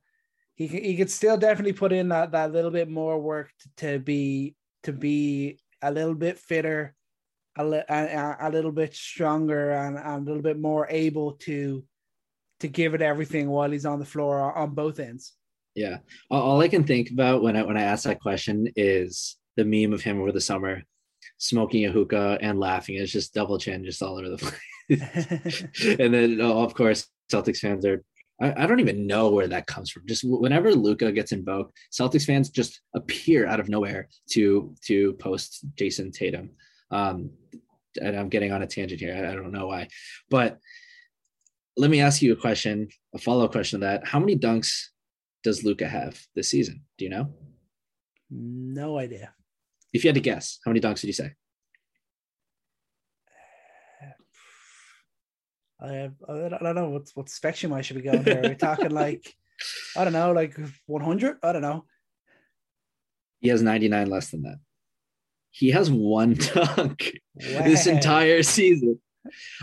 he 0.54 0.66
he 0.66 0.96
could 0.96 1.10
still 1.10 1.36
definitely 1.36 1.72
put 1.72 1.92
in 1.92 2.08
that 2.08 2.32
that 2.32 2.52
little 2.52 2.70
bit 2.70 2.88
more 2.88 3.20
work 3.20 3.50
to, 3.60 3.68
to 3.76 3.98
be 3.98 4.54
to 4.84 4.92
be 4.92 5.58
a 5.82 5.90
little 5.90 6.14
bit 6.14 6.38
fitter, 6.38 6.94
a, 7.58 7.62
a, 7.62 8.36
a 8.40 8.50
little 8.50 8.72
bit 8.72 8.94
stronger, 8.94 9.72
and, 9.72 9.98
and 9.98 10.26
a 10.26 10.30
little 10.30 10.42
bit 10.42 10.58
more 10.58 10.86
able 10.88 11.32
to 11.32 11.84
to 12.60 12.68
give 12.68 12.94
it 12.94 13.02
everything 13.02 13.48
while 13.50 13.70
he's 13.70 13.86
on 13.86 13.98
the 13.98 14.04
floor 14.04 14.56
on 14.56 14.70
both 14.74 15.00
ends. 15.00 15.32
Yeah, 15.74 15.98
all 16.30 16.60
I 16.60 16.68
can 16.68 16.84
think 16.84 17.10
about 17.10 17.42
when 17.42 17.56
I 17.56 17.62
when 17.62 17.76
I 17.76 17.82
ask 17.82 18.04
that 18.04 18.20
question 18.20 18.68
is 18.76 19.36
the 19.56 19.64
meme 19.64 19.92
of 19.92 20.02
him 20.02 20.20
over 20.20 20.32
the 20.32 20.40
summer 20.40 20.82
smoking 21.38 21.84
a 21.86 21.90
hookah 21.90 22.38
and 22.40 22.60
laughing. 22.60 22.96
It's 22.96 23.12
just 23.12 23.34
double 23.34 23.58
chin 23.58 23.84
just 23.84 24.02
all 24.02 24.18
over 24.18 24.28
the 24.28 24.36
place. 24.38 24.54
and 24.90 26.14
then, 26.14 26.40
oh, 26.40 26.62
of 26.62 26.74
course, 26.74 27.06
Celtics 27.32 27.58
fans 27.58 27.84
are. 27.84 28.04
I, 28.40 28.64
I, 28.64 28.66
don't 28.66 28.80
even 28.80 29.06
know 29.06 29.30
where 29.30 29.46
that 29.46 29.68
comes 29.68 29.90
from. 29.90 30.02
Just 30.06 30.24
whenever 30.24 30.74
Luka 30.74 31.12
gets 31.12 31.30
invoked, 31.30 31.78
Celtics 31.92 32.26
fans 32.26 32.50
just 32.50 32.80
appear 32.94 33.46
out 33.46 33.60
of 33.60 33.68
nowhere 33.68 34.08
to 34.32 34.74
to 34.86 35.12
post 35.14 35.64
Jayson 35.76 36.12
Tatum. 36.12 36.50
Um, 36.90 37.30
and 38.02 38.16
I'm 38.16 38.28
getting 38.28 38.52
on 38.52 38.62
a 38.62 38.66
tangent 38.66 39.00
here. 39.00 39.14
I, 39.14 39.32
I 39.32 39.34
don't 39.34 39.52
know 39.52 39.68
why, 39.68 39.88
but 40.30 40.58
let 41.76 41.90
me 41.90 42.00
ask 42.00 42.22
you 42.22 42.32
a 42.32 42.36
question, 42.36 42.88
a 43.14 43.18
follow 43.18 43.44
up 43.44 43.52
question 43.52 43.80
to 43.80 43.86
that. 43.86 44.06
How 44.06 44.18
many 44.18 44.36
dunks 44.36 44.86
does 45.42 45.64
Luka 45.64 45.88
have 45.88 46.20
this 46.34 46.50
season? 46.50 46.82
Do 46.98 47.04
you 47.04 47.10
know? 47.10 47.32
No 48.30 48.98
idea. 48.98 49.32
If 49.92 50.04
you 50.04 50.08
had 50.08 50.14
to 50.14 50.20
guess, 50.20 50.58
how 50.64 50.70
many 50.70 50.80
dunks 50.80 51.00
did 51.00 51.08
you 51.08 51.12
say? 51.12 51.32
I, 55.84 56.10
I 56.28 56.48
don't 56.48 56.74
know 56.74 56.88
what 56.88 57.10
what 57.14 57.28
spectrum 57.28 57.72
I 57.72 57.82
should 57.82 57.96
be 57.96 58.02
going 58.02 58.22
there. 58.22 58.42
We're 58.42 58.54
talking 58.54 58.90
like 58.90 59.34
I 59.96 60.04
don't 60.04 60.12
know, 60.12 60.32
like 60.32 60.56
100. 60.86 61.38
I 61.42 61.52
don't 61.52 61.62
know. 61.62 61.84
He 63.40 63.48
has 63.48 63.62
99 63.62 64.08
less 64.08 64.30
than 64.30 64.42
that. 64.42 64.58
He 65.50 65.70
has 65.70 65.90
one 65.90 66.34
dunk 66.54 67.12
wow. 67.34 67.62
this 67.62 67.86
entire 67.86 68.42
season. 68.42 69.00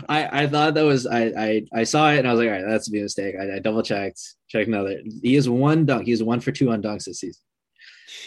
I, 0.08 0.42
I 0.42 0.46
thought 0.46 0.74
that 0.74 0.84
was 0.84 1.06
I, 1.06 1.24
I 1.36 1.62
I 1.72 1.84
saw 1.84 2.10
it 2.10 2.20
and 2.20 2.28
I 2.28 2.32
was 2.32 2.40
like, 2.40 2.48
all 2.48 2.54
right, 2.54 2.64
that's 2.66 2.88
a 2.88 2.92
mistake. 2.92 3.36
I, 3.40 3.56
I 3.56 3.58
double 3.58 3.82
checked, 3.82 4.20
checked 4.48 4.68
another. 4.68 5.00
He 5.22 5.34
has 5.34 5.48
one 5.48 5.86
dunk. 5.86 6.06
He's 6.06 6.22
one 6.22 6.40
for 6.40 6.50
two 6.50 6.70
on 6.72 6.82
dunks 6.82 7.04
this 7.04 7.20
season. 7.20 7.42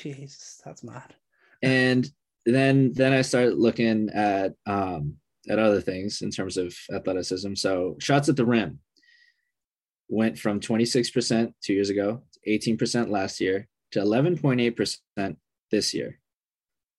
Jesus, 0.01 0.61
that's 0.63 0.83
mad. 0.83 1.13
And 1.61 2.09
then 2.45 2.93
then 2.93 3.11
I 3.11 3.21
started 3.21 3.55
looking 3.55 4.09
at 4.09 4.53
um 4.65 5.15
at 5.49 5.59
other 5.59 5.81
things 5.81 6.21
in 6.21 6.31
terms 6.31 6.57
of 6.57 6.75
athleticism. 6.93 7.55
So 7.55 7.95
shots 7.99 8.29
at 8.29 8.35
the 8.35 8.45
rim 8.45 8.79
went 10.07 10.37
from 10.37 10.59
26% 10.59 11.53
two 11.63 11.73
years 11.73 11.89
ago 11.89 12.21
18% 12.47 13.09
last 13.09 13.41
year 13.41 13.67
to 13.91 13.99
11.8% 13.99 15.35
this 15.71 15.93
year. 15.93 16.19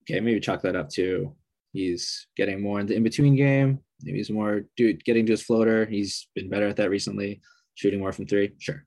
Okay, 0.03 0.21
maybe 0.21 0.41
chalk 0.41 0.63
that 0.63 0.77
up 0.77 0.89
to 0.91 1.35
he's 1.73 2.27
getting 2.37 2.63
more 2.63 2.81
in 2.81 2.87
the 2.87 2.95
in 2.95 3.03
between 3.03 3.37
game. 3.37 3.81
Maybe 4.03 4.19
he's 4.19 4.31
more 4.31 4.65
dude 4.77 5.05
getting 5.05 5.27
to 5.27 5.33
his 5.33 5.43
floater. 5.43 5.87
He's 5.87 6.29
been 6.35 6.51
better 6.51 6.69
at 6.69 6.77
that 6.77 6.91
recently, 6.91 7.41
shooting 7.75 8.01
more 8.01 8.13
from 8.13 8.27
three. 8.27 8.53
Sure. 8.59 8.85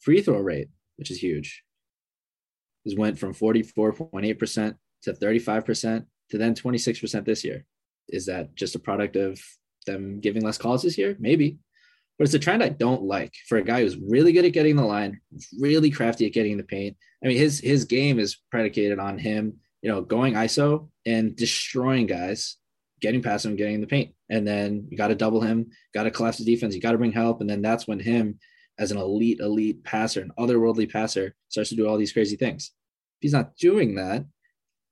Free 0.00 0.22
throw 0.22 0.38
rate, 0.38 0.68
which 0.96 1.10
is 1.10 1.18
huge, 1.18 1.62
has 2.84 2.96
went 2.96 3.18
from 3.18 3.34
44.8% 3.34 4.74
to 5.02 5.12
35% 5.12 6.06
to 6.30 6.38
then 6.38 6.54
26% 6.54 7.24
this 7.24 7.44
year. 7.44 7.64
Is 8.08 8.26
that 8.26 8.54
just 8.54 8.74
a 8.74 8.80
product 8.80 9.16
of 9.16 9.40
them 9.86 10.20
giving 10.20 10.42
less 10.42 10.58
calls 10.58 10.82
this 10.82 10.98
year? 10.98 11.16
Maybe. 11.18 11.58
But 12.18 12.24
it's 12.24 12.34
a 12.34 12.38
trend 12.38 12.62
I 12.62 12.68
don't 12.68 13.04
like 13.04 13.32
for 13.48 13.58
a 13.58 13.62
guy 13.62 13.80
who's 13.80 13.96
really 13.96 14.32
good 14.32 14.44
at 14.44 14.52
getting 14.52 14.76
the 14.76 14.84
line, 14.84 15.20
really 15.60 15.90
crafty 15.90 16.26
at 16.26 16.32
getting 16.32 16.52
in 16.52 16.58
the 16.58 16.64
paint. 16.64 16.96
I 17.22 17.28
mean, 17.28 17.36
his 17.36 17.60
his 17.60 17.84
game 17.84 18.18
is 18.18 18.38
predicated 18.50 18.98
on 18.98 19.18
him, 19.18 19.58
you 19.82 19.90
know, 19.90 20.00
going 20.02 20.34
ISO 20.34 20.88
and 21.06 21.36
destroying 21.36 22.06
guys, 22.06 22.56
getting 23.00 23.22
past 23.22 23.44
him, 23.44 23.56
getting 23.56 23.76
in 23.76 23.80
the 23.80 23.86
paint. 23.86 24.14
And 24.28 24.46
then 24.46 24.88
you 24.90 24.98
got 24.98 25.08
to 25.08 25.14
double 25.14 25.40
him, 25.40 25.70
got 25.94 26.04
to 26.04 26.10
collapse 26.10 26.38
the 26.38 26.44
defense, 26.44 26.74
you 26.74 26.80
got 26.80 26.92
to 26.92 26.98
bring 26.98 27.12
help. 27.12 27.40
And 27.40 27.48
then 27.48 27.62
that's 27.62 27.86
when 27.86 28.00
him, 28.00 28.38
as 28.78 28.90
an 28.90 28.98
elite, 28.98 29.40
elite 29.40 29.84
passer, 29.84 30.20
an 30.20 30.32
otherworldly 30.38 30.90
passer, 30.90 31.34
starts 31.48 31.70
to 31.70 31.76
do 31.76 31.86
all 31.86 31.96
these 31.96 32.12
crazy 32.12 32.36
things. 32.36 32.72
If 33.18 33.22
he's 33.22 33.32
not 33.32 33.56
doing 33.56 33.94
that, 33.94 34.24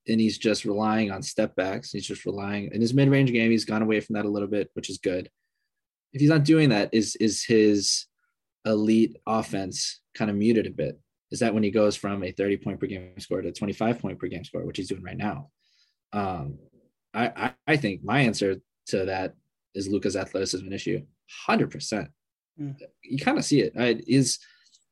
and 0.08 0.20
he's 0.20 0.38
just 0.38 0.64
relying 0.64 1.10
on 1.10 1.22
step 1.22 1.56
backs. 1.56 1.90
He's 1.90 2.06
just 2.06 2.24
relying 2.24 2.70
in 2.72 2.80
his 2.80 2.94
mid 2.94 3.08
range 3.08 3.32
game. 3.32 3.50
He's 3.50 3.64
gone 3.64 3.82
away 3.82 4.00
from 4.00 4.14
that 4.14 4.24
a 4.24 4.30
little 4.30 4.48
bit, 4.48 4.70
which 4.74 4.90
is 4.90 4.98
good. 4.98 5.30
If 6.12 6.20
he's 6.20 6.30
not 6.30 6.44
doing 6.44 6.70
that, 6.70 6.90
is 6.92 7.16
is 7.16 7.44
his 7.44 8.06
elite 8.64 9.16
offense 9.26 10.00
kind 10.14 10.30
of 10.30 10.36
muted 10.36 10.66
a 10.66 10.70
bit? 10.70 10.98
is 11.30 11.40
that 11.40 11.54
when 11.54 11.62
he 11.62 11.70
goes 11.70 11.96
from 11.96 12.22
a 12.22 12.30
30 12.30 12.56
point 12.58 12.80
per 12.80 12.86
game 12.86 13.18
score 13.18 13.42
to 13.42 13.52
25 13.52 13.98
point 13.98 14.18
per 14.18 14.28
game 14.28 14.44
score, 14.44 14.64
which 14.64 14.76
he's 14.76 14.88
doing 14.88 15.02
right 15.02 15.16
now. 15.16 15.50
Um, 16.12 16.58
I, 17.12 17.26
I, 17.26 17.54
I 17.66 17.76
think 17.76 18.04
my 18.04 18.20
answer 18.20 18.56
to 18.88 19.06
that 19.06 19.34
is 19.74 19.88
Luka's 19.88 20.16
athleticism 20.16 20.66
an 20.66 20.72
issue. 20.72 21.04
100%. 21.48 22.08
Mm. 22.60 22.76
You 23.02 23.18
kind 23.18 23.38
of 23.38 23.44
see 23.44 23.60
it. 23.60 23.72
I, 23.78 24.00
is 24.06 24.38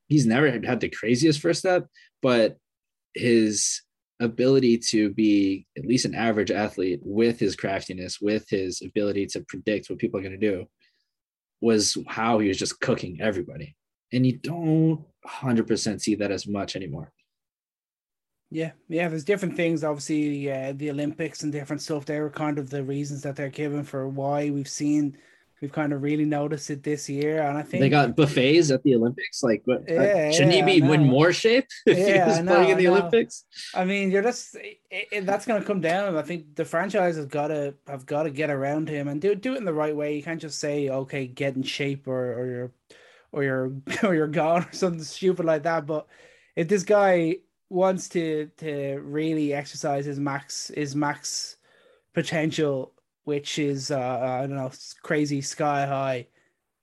he's 0.08 0.26
never 0.26 0.50
had 0.50 0.80
the 0.80 0.88
craziest 0.88 1.40
first 1.40 1.60
step, 1.60 1.86
but 2.20 2.58
his 3.14 3.82
ability 4.20 4.78
to 4.78 5.10
be 5.10 5.66
at 5.76 5.86
least 5.86 6.04
an 6.04 6.14
average 6.14 6.50
athlete 6.50 7.00
with 7.02 7.38
his 7.38 7.56
craftiness, 7.56 8.20
with 8.20 8.48
his 8.48 8.82
ability 8.82 9.26
to 9.26 9.40
predict 9.48 9.90
what 9.90 9.98
people 9.98 10.18
are 10.18 10.22
going 10.22 10.38
to 10.38 10.50
do, 10.50 10.66
was 11.60 11.98
how 12.06 12.38
he 12.38 12.48
was 12.48 12.58
just 12.58 12.80
cooking 12.80 13.18
everybody. 13.20 13.74
And 14.12 14.24
you 14.26 14.38
don't 14.38 15.04
100% 15.26 16.00
see 16.00 16.14
that 16.16 16.30
as 16.30 16.46
much 16.46 16.76
anymore. 16.76 17.12
Yeah, 18.50 18.72
yeah. 18.88 19.08
There's 19.08 19.24
different 19.24 19.56
things. 19.56 19.82
Obviously, 19.82 20.50
uh, 20.50 20.74
the 20.76 20.90
Olympics 20.90 21.42
and 21.42 21.50
different 21.50 21.82
stuff. 21.82 22.04
They 22.04 22.20
were 22.20 22.30
kind 22.30 22.58
of 22.58 22.70
the 22.70 22.84
reasons 22.84 23.22
that 23.22 23.34
they're 23.34 23.48
given 23.48 23.82
for 23.82 24.08
why 24.08 24.50
we've 24.50 24.68
seen 24.68 25.18
we've 25.64 25.72
kind 25.72 25.94
of 25.94 26.02
really 26.02 26.26
noticed 26.26 26.68
it 26.68 26.82
this 26.82 27.08
year. 27.08 27.40
And 27.40 27.56
I 27.56 27.62
think 27.62 27.80
they 27.80 27.88
got 27.88 28.14
buffets 28.14 28.70
at 28.70 28.82
the 28.82 28.94
Olympics. 28.96 29.42
Like, 29.42 29.62
what, 29.64 29.84
yeah, 29.88 30.30
shouldn't 30.30 30.52
yeah, 30.52 30.66
he 30.66 30.80
be 30.80 30.92
in 30.92 31.06
more 31.06 31.32
shape 31.32 31.66
if 31.86 31.96
yeah, 31.96 32.12
he 32.12 32.28
was 32.28 32.40
know, 32.40 32.54
playing 32.54 32.70
in 32.72 32.76
the 32.76 32.88
Olympics? 32.88 33.44
I 33.74 33.86
mean, 33.86 34.10
you're 34.10 34.22
just 34.22 34.56
it, 34.56 34.78
it, 34.90 35.24
that's 35.24 35.46
going 35.46 35.58
to 35.58 35.66
come 35.66 35.80
down. 35.80 36.16
I 36.16 36.20
think 36.20 36.54
the 36.54 36.66
franchise 36.66 37.16
has 37.16 37.24
got 37.24 37.48
to 37.48 37.72
have 37.86 38.04
got 38.04 38.24
to 38.24 38.30
get 38.30 38.50
around 38.50 38.90
him 38.90 39.08
and 39.08 39.22
do 39.22 39.34
do 39.34 39.54
it 39.54 39.58
in 39.58 39.64
the 39.64 39.72
right 39.72 39.96
way. 39.96 40.14
You 40.14 40.22
can't 40.22 40.40
just 40.40 40.58
say, 40.58 40.90
okay, 40.90 41.26
get 41.26 41.56
in 41.56 41.62
shape 41.62 42.06
or 42.06 42.34
or 42.34 42.46
you're 42.46 42.72
or 43.32 43.42
you're 43.42 43.72
or 44.02 44.14
you're 44.14 44.28
gone 44.28 44.64
or 44.64 44.72
something 44.72 45.02
stupid 45.02 45.46
like 45.46 45.62
that. 45.62 45.86
But 45.86 46.06
if 46.56 46.68
this 46.68 46.82
guy 46.82 47.36
wants 47.70 48.10
to 48.10 48.50
to 48.58 49.00
really 49.02 49.54
exercise 49.54 50.04
his 50.04 50.20
max 50.20 50.70
his 50.74 50.94
max 50.94 51.56
potential 52.12 52.92
which 53.24 53.58
is 53.58 53.90
uh, 53.90 53.98
I 53.98 54.46
don't 54.46 54.56
know, 54.56 54.70
crazy 55.02 55.40
sky 55.40 55.86
high. 55.86 56.26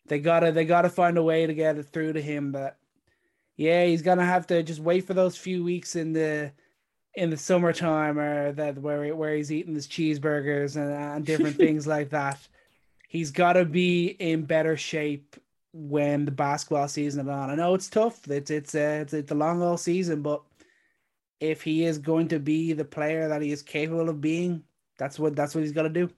They 0.08 0.20
gotta 0.20 0.52
they 0.52 0.66
gotta 0.66 0.90
find 0.90 1.18
a 1.18 1.24
way 1.24 1.46
to 1.46 1.54
get 1.54 1.78
it 1.78 1.88
through 1.88 2.14
to 2.14 2.22
him. 2.22 2.52
But 2.52 2.78
yeah, 3.56 3.86
he's 3.86 4.02
gonna 4.02 4.26
have 4.26 4.48
to 4.48 4.64
just 4.64 4.80
wait 4.80 5.06
for 5.06 5.14
those 5.14 5.38
few 5.38 5.64
weeks 5.64 5.96
in 5.96 6.14
the 6.14 6.52
in 7.16 7.30
the 7.30 7.38
summertime 7.38 8.18
or 8.18 8.52
that 8.54 8.78
where 8.78 9.16
where 9.16 9.36
he's 9.36 9.52
eating 9.52 9.76
his 9.76 9.88
cheeseburgers 9.88 10.76
and, 10.76 10.92
and 10.92 11.26
different 11.26 11.56
things 11.58 11.88
like 11.88 12.10
that. 12.10 12.40
He's 13.08 13.32
got 13.32 13.54
to 13.54 13.66
be 13.66 14.08
in 14.08 14.44
better 14.46 14.78
shape 14.78 15.36
when 15.74 16.26
the 16.26 16.32
basketball 16.32 16.88
season 16.88 17.22
is 17.22 17.30
on. 17.30 17.50
I 17.50 17.56
know 17.56 17.74
it's 17.74 17.90
tough. 17.90 18.30
It's 18.30 18.52
it's 18.52 18.76
a, 18.76 19.00
uh, 19.00 19.02
it's, 19.02 19.14
it's 19.14 19.32
a 19.32 19.36
long 19.36 19.62
all 19.62 19.78
season, 19.78 20.22
but 20.22 20.42
if 21.40 21.62
he 21.62 21.86
is 21.86 21.98
going 21.98 22.28
to 22.30 22.40
be 22.40 22.72
the 22.74 22.86
player 22.86 23.28
that 23.28 23.42
he 23.42 23.52
is 23.52 23.64
capable 23.64 24.10
of 24.10 24.22
being, 24.22 24.64
that's 24.98 25.20
what 25.20 25.36
that's 25.36 25.56
what 25.56 25.62
he's 25.62 25.72
got 25.74 25.84
to 25.84 25.90
do. 25.90 26.10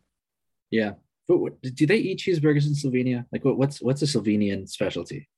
Yeah. 0.73 0.93
But 1.27 1.37
what, 1.37 1.61
do 1.61 1.85
they 1.85 1.97
eat 1.97 2.19
cheeseburgers 2.19 2.65
in 2.65 2.73
Slovenia? 2.73 3.25
Like, 3.31 3.45
what, 3.45 3.57
what's 3.57 3.81
what's 3.81 4.01
a 4.01 4.05
Slovenian 4.05 4.67
specialty? 4.67 5.29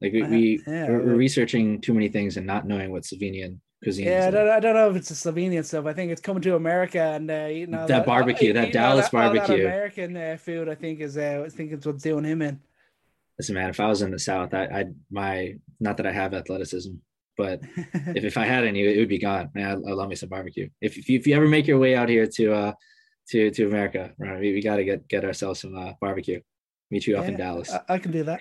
Like, 0.00 0.12
we, 0.12 0.22
we 0.22 0.62
yeah, 0.66 0.88
we're, 0.88 1.14
researching 1.14 1.80
too 1.80 1.92
many 1.92 2.08
things 2.08 2.36
and 2.36 2.46
not 2.46 2.66
knowing 2.66 2.90
what 2.90 3.02
Slovenian 3.02 3.58
cuisine. 3.82 4.06
Yeah, 4.06 4.28
I 4.28 4.30
don't, 4.30 4.48
I 4.48 4.60
don't 4.60 4.74
know 4.74 4.90
if 4.90 4.96
it's 4.96 5.10
a 5.10 5.14
Slovenian 5.14 5.64
stuff. 5.64 5.84
I 5.86 5.92
think 5.92 6.10
it's 6.10 6.22
coming 6.22 6.42
to 6.42 6.56
America 6.56 7.00
and 7.00 7.30
uh, 7.30 7.48
eating 7.50 7.72
that, 7.72 7.88
that 7.88 8.06
barbecue, 8.06 8.52
that 8.54 8.72
Dallas 8.72 9.06
that, 9.06 9.12
barbecue. 9.12 9.58
That 9.58 9.66
American 9.66 10.16
uh, 10.16 10.36
food, 10.40 10.68
I 10.68 10.74
think 10.74 11.00
is 11.00 11.18
uh, 11.18 11.44
I 11.44 11.48
think 11.50 11.72
it's 11.72 11.86
what's 11.86 12.02
doing 12.02 12.24
him 12.24 12.40
in. 12.40 12.58
Listen, 13.38 13.54
man, 13.54 13.70
if 13.70 13.78
I 13.78 13.86
was 13.86 14.02
in 14.02 14.10
the 14.10 14.18
South, 14.18 14.54
I, 14.54 14.64
I 14.64 14.84
my 15.10 15.54
not 15.78 15.98
that 15.98 16.06
I 16.06 16.12
have 16.12 16.32
athleticism, 16.32 16.94
but 17.36 17.60
if, 17.76 18.24
if 18.24 18.36
I 18.38 18.46
had 18.46 18.64
any, 18.64 18.82
it 18.84 18.98
would 18.98 19.08
be 19.08 19.18
gone. 19.18 19.50
Man, 19.54 19.66
I, 19.66 19.90
I 19.90 19.92
love 19.92 20.08
me 20.08 20.16
some 20.16 20.30
barbecue. 20.30 20.70
If, 20.80 20.96
if 20.96 21.08
you, 21.08 21.18
if 21.18 21.26
you 21.26 21.36
ever 21.36 21.46
make 21.46 21.66
your 21.66 21.78
way 21.78 21.94
out 21.94 22.08
here 22.08 22.26
to 22.26 22.52
uh 22.52 22.72
to 23.30 23.50
to 23.50 23.66
America. 23.66 24.12
Right, 24.18 24.40
we, 24.40 24.52
we 24.54 24.62
got 24.62 24.76
to 24.76 24.84
get 24.84 25.08
get 25.08 25.24
ourselves 25.24 25.60
some 25.60 25.76
uh, 25.76 25.92
barbecue. 26.00 26.40
Meet 26.90 27.06
you 27.06 27.14
yeah, 27.14 27.20
up 27.20 27.28
in 27.28 27.36
Dallas. 27.36 27.70
I, 27.70 27.94
I 27.94 27.98
can 27.98 28.12
do 28.12 28.24
that. 28.24 28.40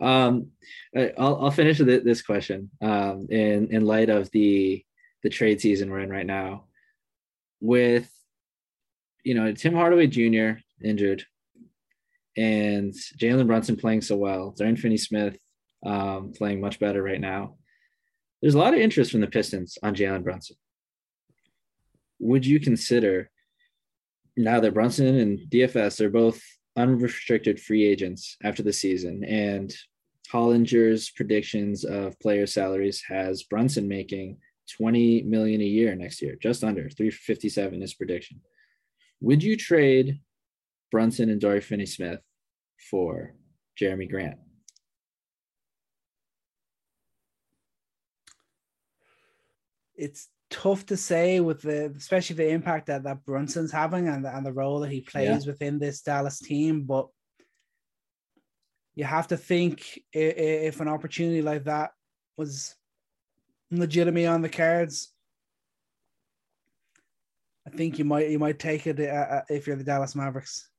um, 0.00 0.48
I'll 0.94 1.44
I'll 1.44 1.50
finish 1.50 1.78
with 1.78 2.04
this 2.04 2.22
question. 2.22 2.70
Um, 2.80 3.26
in 3.30 3.68
in 3.70 3.84
light 3.84 4.10
of 4.10 4.30
the 4.30 4.84
the 5.22 5.30
trade 5.30 5.60
season 5.60 5.90
we're 5.90 6.00
in 6.00 6.10
right 6.10 6.26
now, 6.26 6.64
with 7.60 8.10
you 9.24 9.34
know 9.34 9.52
Tim 9.52 9.74
Hardaway 9.74 10.06
Jr. 10.06 10.60
injured, 10.84 11.24
and 12.36 12.92
Jalen 13.18 13.46
Brunson 13.46 13.76
playing 13.76 14.02
so 14.02 14.16
well, 14.16 14.54
Dorian 14.56 14.76
Finney-Smith 14.76 15.38
um, 15.84 16.32
playing 16.36 16.60
much 16.60 16.78
better 16.78 17.02
right 17.02 17.20
now. 17.20 17.56
There's 18.42 18.54
a 18.54 18.58
lot 18.58 18.74
of 18.74 18.80
interest 18.80 19.10
from 19.10 19.22
the 19.22 19.26
Pistons 19.26 19.78
on 19.82 19.94
Jalen 19.94 20.22
Brunson 20.22 20.56
would 22.18 22.46
you 22.46 22.60
consider 22.60 23.30
now 24.36 24.60
that 24.60 24.74
Brunson 24.74 25.16
and 25.18 25.38
DFS 25.50 26.00
are 26.00 26.10
both 26.10 26.40
unrestricted 26.76 27.58
free 27.60 27.86
agents 27.86 28.36
after 28.44 28.62
the 28.62 28.72
season 28.72 29.24
and 29.24 29.74
Hollinger's 30.32 31.10
predictions 31.10 31.84
of 31.84 32.18
player 32.20 32.46
salaries 32.46 33.02
has 33.08 33.44
Brunson 33.44 33.88
making 33.88 34.38
20 34.76 35.22
million 35.22 35.60
a 35.60 35.64
year 35.64 35.94
next 35.94 36.20
year, 36.20 36.36
just 36.42 36.64
under 36.64 36.90
357 36.90 37.82
is 37.82 37.94
prediction. 37.94 38.40
Would 39.20 39.42
you 39.42 39.56
trade 39.56 40.20
Brunson 40.90 41.30
and 41.30 41.40
Dory 41.40 41.60
Finney 41.60 41.86
Smith 41.86 42.20
for 42.90 43.34
Jerami 43.80 44.10
Grant? 44.10 44.38
It's 49.94 50.28
tough 50.50 50.86
to 50.86 50.96
say 50.96 51.40
with 51.40 51.62
the 51.62 51.92
especially 51.96 52.36
the 52.36 52.48
impact 52.48 52.86
that, 52.86 53.02
that 53.04 53.24
Brunson's 53.24 53.72
having 53.72 54.08
and, 54.08 54.26
and 54.26 54.46
the 54.46 54.52
role 54.52 54.80
that 54.80 54.90
he 54.90 55.00
plays 55.00 55.44
yeah. 55.44 55.52
within 55.52 55.78
this 55.78 56.02
Dallas 56.02 56.38
team. 56.38 56.82
But 56.82 57.08
you 58.94 59.04
have 59.04 59.28
to 59.28 59.36
think 59.36 60.00
if, 60.12 60.36
if 60.74 60.80
an 60.80 60.88
opportunity 60.88 61.42
like 61.42 61.64
that 61.64 61.90
was 62.36 62.74
legitimately 63.70 64.26
on 64.26 64.42
the 64.42 64.48
cards, 64.48 65.12
I 67.66 67.70
think 67.70 67.98
you 67.98 68.04
might 68.04 68.30
you 68.30 68.38
might 68.38 68.58
take 68.58 68.86
it 68.86 69.00
uh, 69.00 69.04
uh 69.04 69.42
if 69.50 69.66
you're 69.66 69.76
the 69.76 69.84
Dallas 69.84 70.14
Mavericks. 70.14 70.70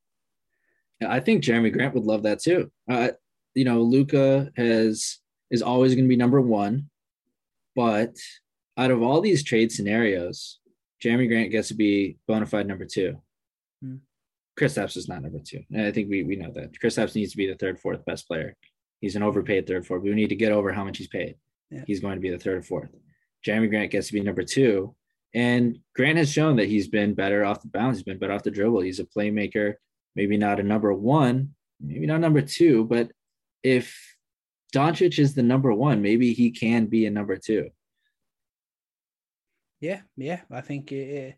Yeah, 1.02 1.12
I 1.12 1.20
think 1.20 1.44
Jerami 1.44 1.72
Grant 1.72 1.94
would 1.94 2.06
love 2.06 2.24
that 2.24 2.40
too. 2.40 2.72
Uh, 2.90 3.10
you 3.54 3.66
know, 3.66 3.82
Luka 3.82 4.52
has 4.56 5.20
is 5.52 5.62
always 5.62 5.94
going 5.94 6.06
to 6.06 6.10
be 6.10 6.16
number 6.16 6.42
one, 6.42 6.90
but 7.76 8.16
out 8.78 8.92
of 8.92 9.02
all 9.02 9.22
these 9.22 9.44
trade 9.44 9.72
scenarios, 9.72 10.60
Jerami 11.04 11.28
Grant 11.28 11.52
gets 11.52 11.70
to 11.70 11.74
be 11.74 12.18
bona 12.28 12.46
fide 12.46 12.68
number 12.68 12.86
two. 12.86 13.18
Hmm. 13.82 13.98
Kristaps 14.60 14.98
is 14.98 15.08
not 15.08 15.22
number 15.22 15.40
two. 15.40 15.62
And 15.72 15.86
I 15.86 15.92
think 15.92 16.10
we, 16.10 16.24
we 16.24 16.36
know 16.36 16.52
that. 16.54 16.80
Chris 16.80 16.98
Kristaps 16.98 17.16
needs 17.16 17.32
to 17.32 17.38
be 17.38 17.48
the 17.48 17.56
third, 17.56 17.80
fourth 17.80 18.04
best 18.06 18.28
player. 18.28 18.56
He's 19.02 19.16
an 19.16 19.24
overpaid 19.24 19.68
third, 19.68 19.86
fourth. 19.86 20.02
We 20.02 20.14
need 20.14 20.30
to 20.30 20.36
get 20.36 20.52
over 20.52 20.72
how 20.72 20.84
much 20.84 20.98
he's 20.98 21.08
paid. 21.08 21.36
Yeah. 21.70 21.84
He's 21.86 22.00
going 22.00 22.16
to 22.16 22.22
be 22.22 22.32
the 22.32 22.40
third 22.40 22.58
or 22.58 22.64
fourth. 22.64 22.90
Jerami 23.46 23.70
Grant 23.70 23.92
gets 23.92 24.08
to 24.08 24.14
be 24.14 24.22
number 24.22 24.44
two. 24.44 24.96
And 25.34 25.78
Grant 25.96 26.18
has 26.18 26.32
shown 26.32 26.56
that 26.56 26.68
he's 26.68 26.88
been 26.88 27.14
better 27.14 27.46
off 27.46 27.62
the 27.62 27.68
bounce. 27.68 27.98
He's 27.98 28.04
been 28.04 28.18
better 28.18 28.34
off 28.34 28.44
the 28.44 28.52
dribble. 28.52 28.82
He's 28.82 29.00
a 29.00 29.06
playmaker, 29.06 29.76
maybe 30.16 30.38
not 30.38 30.60
a 30.60 30.64
number 30.64 30.94
one, 30.94 31.54
maybe 31.80 32.08
not 32.08 32.22
number 32.22 32.42
two, 32.42 32.86
but 32.86 33.12
if 33.62 34.16
Doncic 34.74 35.20
is 35.20 35.36
the 35.36 35.44
number 35.44 35.74
one, 35.74 36.02
maybe 36.02 36.34
he 36.34 36.52
can 36.52 36.88
be 36.88 37.06
a 37.06 37.12
number 37.12 37.38
two. 37.38 37.70
Yeah, 39.80 40.02
yeah. 40.16 40.42
I 40.52 40.62
think 40.62 40.92
uh, 40.92 41.34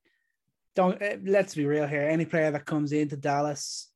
don't 0.75 1.01
uh, 1.01 1.17
let's 1.25 1.55
be 1.55 1.65
real 1.65 1.87
here. 1.87 2.01
Any 2.01 2.25
player 2.25 2.51
that 2.51 2.65
comes 2.65 2.91
into 2.91 3.17
Dallas, 3.17 3.89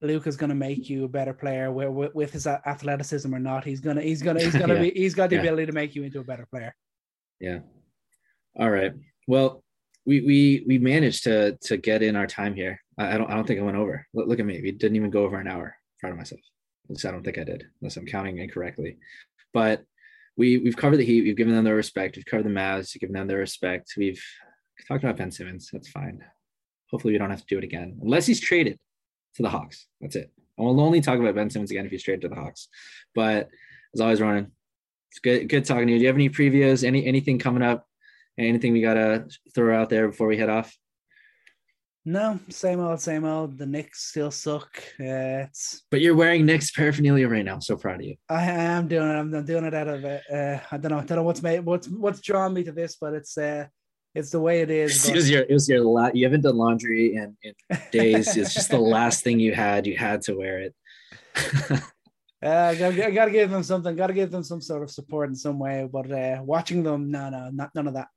Luke 0.00 0.26
is 0.26 0.36
going 0.36 0.50
to 0.50 0.56
make 0.56 0.88
you 0.88 1.04
a 1.04 1.08
better 1.08 1.32
player 1.32 1.72
with, 1.72 1.88
with, 1.88 2.14
with, 2.14 2.32
his 2.32 2.46
athleticism 2.46 3.34
or 3.34 3.38
not. 3.38 3.64
He's 3.64 3.80
gonna 3.80 4.02
he's 4.02 4.22
gonna 4.22 4.40
he's 4.40 4.54
gonna 4.62 4.74
yeah. 4.74 4.80
be 4.80 4.90
he's 4.90 5.14
got 5.14 5.30
the 5.30 5.36
yeah. 5.36 5.42
ability 5.42 5.66
to 5.66 5.72
make 5.72 5.94
you 5.94 6.04
into 6.04 6.20
a 6.20 6.24
better 6.24 6.46
player. 6.50 6.74
Yeah. 7.40 7.60
All 8.58 8.70
right. 8.70 8.92
Well, 9.26 9.64
we 10.04 10.20
we 10.20 10.64
we 10.66 10.78
managed 10.78 11.24
to 11.24 11.56
to 11.62 11.76
get 11.76 12.02
in 12.02 12.16
our 12.16 12.26
time 12.26 12.54
here. 12.54 12.80
I, 12.98 13.14
I 13.14 13.18
don't 13.18 13.30
I 13.30 13.34
don't 13.34 13.46
think 13.46 13.60
I 13.60 13.64
went 13.64 13.76
over. 13.76 14.06
Look, 14.14 14.28
look, 14.28 14.40
at 14.40 14.46
me. 14.46 14.60
We 14.62 14.72
didn't 14.72 14.96
even 14.96 15.10
go 15.10 15.24
over 15.24 15.38
an 15.38 15.48
hour. 15.48 15.76
proud 16.00 16.10
of 16.10 16.18
myself. 16.18 16.40
At 16.84 16.90
least 16.90 17.06
I 17.06 17.10
don't 17.10 17.22
think 17.22 17.38
I 17.38 17.44
did, 17.44 17.64
unless 17.80 17.96
I'm 17.96 18.06
counting 18.06 18.38
incorrectly. 18.38 18.98
But 19.52 19.84
we 20.36 20.58
we've 20.58 20.76
covered 20.76 20.96
the 20.96 21.04
Heat. 21.04 21.22
We've 21.22 21.36
given 21.36 21.54
them 21.54 21.64
their 21.64 21.74
respect. 21.74 22.16
We've 22.16 22.26
covered 22.26 22.46
the 22.46 22.50
Mavs. 22.50 22.94
We've 22.94 23.00
given 23.00 23.14
them 23.14 23.26
their 23.26 23.38
respect. 23.38 23.92
We've 23.96 24.22
talked 24.88 25.04
about 25.04 25.16
Ben 25.16 25.30
Simmons. 25.30 25.70
That's 25.72 25.88
fine. 25.88 26.24
Hopefully, 26.90 27.12
we 27.12 27.18
don't 27.18 27.30
have 27.30 27.40
to 27.40 27.46
do 27.46 27.58
it 27.58 27.64
again 27.64 27.98
unless 28.02 28.26
he's 28.26 28.40
traded 28.40 28.78
to 29.36 29.42
the 29.42 29.50
Hawks. 29.50 29.86
That's 30.00 30.16
it. 30.16 30.30
I 30.58 30.62
will 30.62 30.80
only 30.80 31.00
talk 31.00 31.18
about 31.18 31.34
Ben 31.34 31.50
Simmons 31.50 31.70
again 31.70 31.86
if 31.86 31.90
he's 31.90 32.02
traded 32.02 32.22
to 32.22 32.28
the 32.28 32.34
Hawks. 32.34 32.68
But 33.14 33.48
as 33.94 34.00
always, 34.00 34.20
Ronan, 34.20 34.52
it's 35.10 35.18
good 35.20 35.48
good 35.48 35.64
talking 35.64 35.86
to 35.86 35.92
you. 35.92 35.98
Do 35.98 36.02
you 36.02 36.08
have 36.08 36.16
any 36.16 36.30
previews? 36.30 36.84
Any 36.84 37.06
anything 37.06 37.38
coming 37.38 37.62
up? 37.62 37.86
Anything 38.38 38.72
we 38.72 38.80
gotta 38.80 39.26
throw 39.54 39.78
out 39.78 39.90
there 39.90 40.08
before 40.08 40.26
we 40.26 40.38
head 40.38 40.48
off? 40.48 40.76
No, 42.04 42.40
same 42.48 42.80
old, 42.80 43.00
same 43.00 43.24
old. 43.24 43.56
The 43.58 43.66
Knicks 43.66 44.08
still 44.08 44.32
suck. 44.32 44.82
Uh, 44.98 45.46
it's 45.46 45.82
But 45.90 46.00
you're 46.00 46.16
wearing 46.16 46.44
Knicks 46.44 46.72
paraphernalia 46.72 47.28
right 47.28 47.44
now. 47.44 47.54
I'm 47.54 47.60
so 47.60 47.76
proud 47.76 48.00
of 48.00 48.06
you. 48.06 48.16
I 48.28 48.42
am 48.44 48.88
doing 48.88 49.08
it. 49.08 49.14
I'm, 49.14 49.32
I'm 49.32 49.44
doing 49.44 49.64
it 49.64 49.74
out 49.74 49.86
of 49.86 50.04
it. 50.04 50.22
Uh, 50.32 50.58
I 50.72 50.78
don't 50.78 50.90
know. 50.90 50.98
I 50.98 51.04
don't 51.04 51.18
know 51.18 51.22
what's 51.22 51.42
made 51.42 51.60
what's 51.60 51.88
what's 51.88 52.20
drawn 52.20 52.54
me 52.54 52.64
to 52.64 52.72
this, 52.72 52.96
but 53.00 53.12
it's 53.14 53.38
uh, 53.38 53.66
it's 54.16 54.30
the 54.30 54.40
way 54.40 54.62
it 54.62 54.70
is. 54.82 55.08
It 55.08 55.14
was 55.14 55.30
your, 55.30 55.42
it 55.42 55.52
was 55.52 55.68
your 55.68 55.80
la- 55.80 56.10
you 56.12 56.24
haven't 56.24 56.40
done 56.40 56.56
laundry 56.56 57.14
in, 57.14 57.36
in 57.42 57.54
days. 57.92 58.36
it's 58.36 58.52
just 58.52 58.70
the 58.70 58.78
last 58.96 59.22
thing 59.22 59.38
you 59.38 59.54
had. 59.54 59.86
You 59.86 59.96
had 59.96 60.22
to 60.22 60.34
wear 60.34 60.58
it. 60.58 60.74
Uh, 62.44 62.72
I 62.72 62.74
gotta, 62.74 63.06
I 63.06 63.10
gotta 63.12 63.30
give 63.30 63.50
them 63.50 63.62
something. 63.62 63.94
Gotta 63.94 64.12
give 64.12 64.32
them 64.32 64.42
some 64.42 64.60
sort 64.60 64.82
of 64.82 64.90
support 64.90 65.28
in 65.28 65.34
some 65.36 65.60
way. 65.60 65.88
But 65.90 66.10
uh, 66.10 66.42
watching 66.42 66.82
them, 66.82 67.08
no, 67.08 67.30
no, 67.30 67.50
not 67.52 67.70
none 67.72 67.86
of 67.86 67.94
that. 67.94 68.08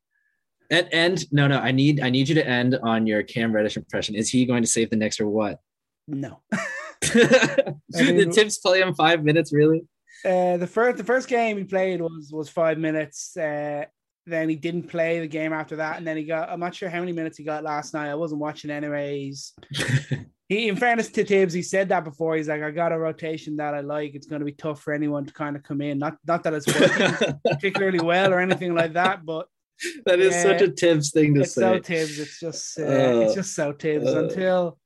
And 0.69 0.87
and 0.91 1.31
no, 1.31 1.47
no, 1.47 1.59
I 1.59 1.71
need 1.71 2.01
I 2.01 2.09
need 2.09 2.29
you 2.29 2.35
to 2.35 2.47
end 2.47 2.77
on 2.81 3.05
your 3.05 3.23
Cam 3.23 3.53
Reddish 3.53 3.77
impression. 3.77 4.15
Is 4.15 4.29
he 4.29 4.45
going 4.45 4.63
to 4.63 4.69
save 4.69 4.89
the 4.89 4.95
Knicks 4.95 5.19
or 5.19 5.27
what? 5.27 5.59
No. 6.07 6.41
the 7.01 8.31
Tibbs 8.33 8.57
play 8.59 8.81
him 8.81 8.93
five 8.93 9.23
minutes, 9.23 9.53
really? 9.53 9.83
Uh, 10.23 10.57
the 10.57 10.67
first 10.67 10.97
the 10.97 11.03
first 11.03 11.27
game 11.27 11.57
he 11.57 11.63
played 11.63 12.01
was 12.01 12.31
was 12.31 12.49
five 12.49 12.77
minutes. 12.77 13.35
Uh, 13.37 13.85
then 14.25 14.49
he 14.49 14.55
didn't 14.55 14.89
play 14.89 15.19
the 15.19 15.27
game 15.27 15.53
after 15.53 15.75
that, 15.75 15.97
and 15.97 16.07
then 16.07 16.17
he 16.17 16.23
got. 16.23 16.49
I'm 16.49 16.59
not 16.59 16.73
sure 16.73 16.89
how 16.89 16.99
many 16.99 17.11
minutes 17.11 17.37
he 17.37 17.43
got 17.43 17.63
last 17.63 17.93
night. 17.93 18.09
I 18.09 18.15
wasn't 18.15 18.41
watching 18.41 18.71
anyways. 18.71 19.53
He, 20.47 20.67
in 20.67 20.75
fairness 20.75 21.09
to 21.09 21.23
Tibbs, 21.23 21.55
he 21.55 21.63
said 21.63 21.89
that 21.89 22.03
before. 22.03 22.35
He's 22.35 22.47
like, 22.47 22.61
I 22.61 22.69
got 22.69 22.91
a 22.91 22.99
rotation 22.99 23.55
that 23.55 23.73
I 23.73 23.79
like. 23.79 24.13
It's 24.13 24.27
going 24.27 24.41
to 24.41 24.45
be 24.45 24.51
tough 24.51 24.79
for 24.79 24.93
anyone 24.93 25.25
to 25.25 25.33
kind 25.33 25.55
of 25.55 25.63
come 25.63 25.81
in. 25.81 25.97
Not 25.97 26.17
not 26.25 26.43
that 26.43 26.53
it's 26.53 26.67
working 26.67 27.39
particularly 27.45 27.99
well 27.99 28.31
or 28.31 28.39
anything 28.39 28.75
like 28.75 28.93
that, 28.93 29.25
but 29.25 29.47
that 30.05 30.19
is 30.19 30.33
Yeah. 30.33 30.43
such 30.43 30.61
a 30.61 30.69
Tibbs 30.71 31.11
thing 31.11 31.33
to 31.35 31.41
it's 31.41 31.53
say. 31.53 31.61
so 31.61 31.79
Tibbs. 31.79 32.19
It's 32.19 32.39
just 32.39 32.79
uh, 32.79 32.83
Uh, 32.83 33.19
it's 33.21 33.35
just 33.35 33.53
so 33.55 33.71
Tibbs 33.73 34.07
uh. 34.07 34.23
until 34.25 34.79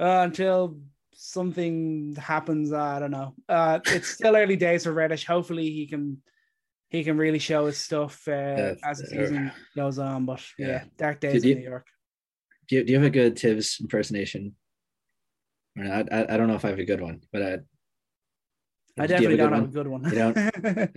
uh, 0.00 0.22
until 0.24 0.78
something 1.14 2.14
happens. 2.16 2.72
I 2.72 2.98
don't 3.00 3.10
know. 3.10 3.34
Uh, 3.48 3.80
it's 3.86 4.08
still 4.08 4.36
early 4.36 4.56
days 4.56 4.84
for 4.84 4.92
Reddish. 4.92 5.26
Hopefully 5.26 5.70
he 5.70 5.86
can 5.86 6.22
he 6.90 7.04
can 7.04 7.16
really 7.18 7.38
show 7.38 7.66
his 7.66 7.78
stuff 7.78 8.26
uh, 8.28 8.74
as 8.84 8.98
the 8.98 9.06
season 9.06 9.52
goes 9.76 9.98
on. 9.98 10.24
But 10.26 10.42
yeah, 10.58 10.66
yeah. 10.68 10.84
dark 10.96 11.20
days 11.20 11.34
Did 11.34 11.44
in 11.44 11.48
you- 11.48 11.54
New 11.64 11.70
York. 11.70 11.86
do, 12.68 12.76
you, 12.76 12.84
do 12.84 12.92
you 12.92 12.98
have 12.98 13.06
a 13.06 13.10
good 13.10 13.36
Tibbs 13.36 13.78
impersonation? 13.80 14.54
Not? 15.76 16.12
I, 16.12 16.26
I 16.30 16.36
don't 16.36 16.48
know 16.48 16.54
if 16.56 16.64
I 16.64 16.68
have 16.70 16.78
a 16.78 16.84
good 16.84 17.00
one, 17.00 17.20
but 17.32 17.42
I, 17.42 17.58
I 18.98 19.06
do 19.06 19.14
definitely 19.14 19.36
have 19.38 19.52
a 19.52 19.56
don't 19.56 19.70
good 19.70 19.86
have 19.86 19.86
a 19.86 19.90
one? 19.90 20.02
good 20.02 20.74
one. 20.74 20.88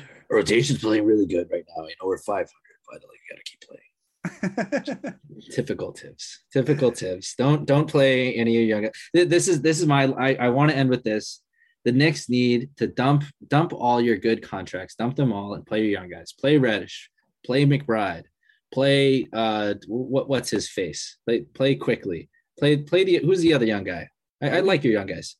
Rotation's 0.30 0.80
playing 0.80 1.04
really 1.04 1.26
good 1.26 1.48
right 1.50 1.64
now. 1.76 1.84
You 1.84 1.94
know 2.00 2.06
we're 2.06 2.18
500, 2.18 2.48
but 2.88 3.02
like 3.02 3.18
you 3.20 3.34
gotta 3.34 3.42
keep 3.44 3.60
playing. 3.66 3.80
Typical 5.50 5.92
Tibbs. 5.92 6.40
Typical 6.52 6.92
Tibbs. 6.92 7.34
Don't 7.36 7.66
don't 7.66 7.88
play 7.88 8.34
any 8.34 8.56
of 8.56 8.68
your 8.68 8.80
young. 8.80 8.90
This 9.12 9.48
is 9.48 9.62
this 9.62 9.80
is 9.80 9.86
my. 9.86 10.04
I, 10.04 10.34
I 10.34 10.48
want 10.50 10.70
to 10.70 10.76
end 10.76 10.90
with 10.90 11.02
this. 11.02 11.42
The 11.84 11.92
Knicks 11.92 12.28
need 12.28 12.70
to 12.76 12.86
dump 12.86 13.24
dump 13.48 13.72
all 13.72 14.00
your 14.00 14.16
good 14.16 14.42
contracts, 14.42 14.94
dump 14.94 15.16
them 15.16 15.32
all, 15.32 15.54
and 15.54 15.64
play 15.64 15.80
your 15.80 15.90
young 15.90 16.10
guys. 16.10 16.32
Play 16.32 16.58
Reddish, 16.58 17.10
play 17.44 17.64
McBride, 17.64 18.24
play 18.72 19.26
uh 19.32 19.74
what 19.88 20.28
what's 20.28 20.50
his 20.50 20.68
face? 20.68 21.16
Play 21.26 21.40
play 21.40 21.74
Quickley. 21.74 22.28
Play 22.58 22.76
play 22.76 23.04
the 23.04 23.16
who's 23.24 23.40
the 23.40 23.54
other 23.54 23.66
young 23.66 23.84
guy? 23.84 24.08
I, 24.42 24.58
I 24.58 24.60
like 24.60 24.84
your 24.84 24.92
young 24.92 25.06
guys. 25.06 25.36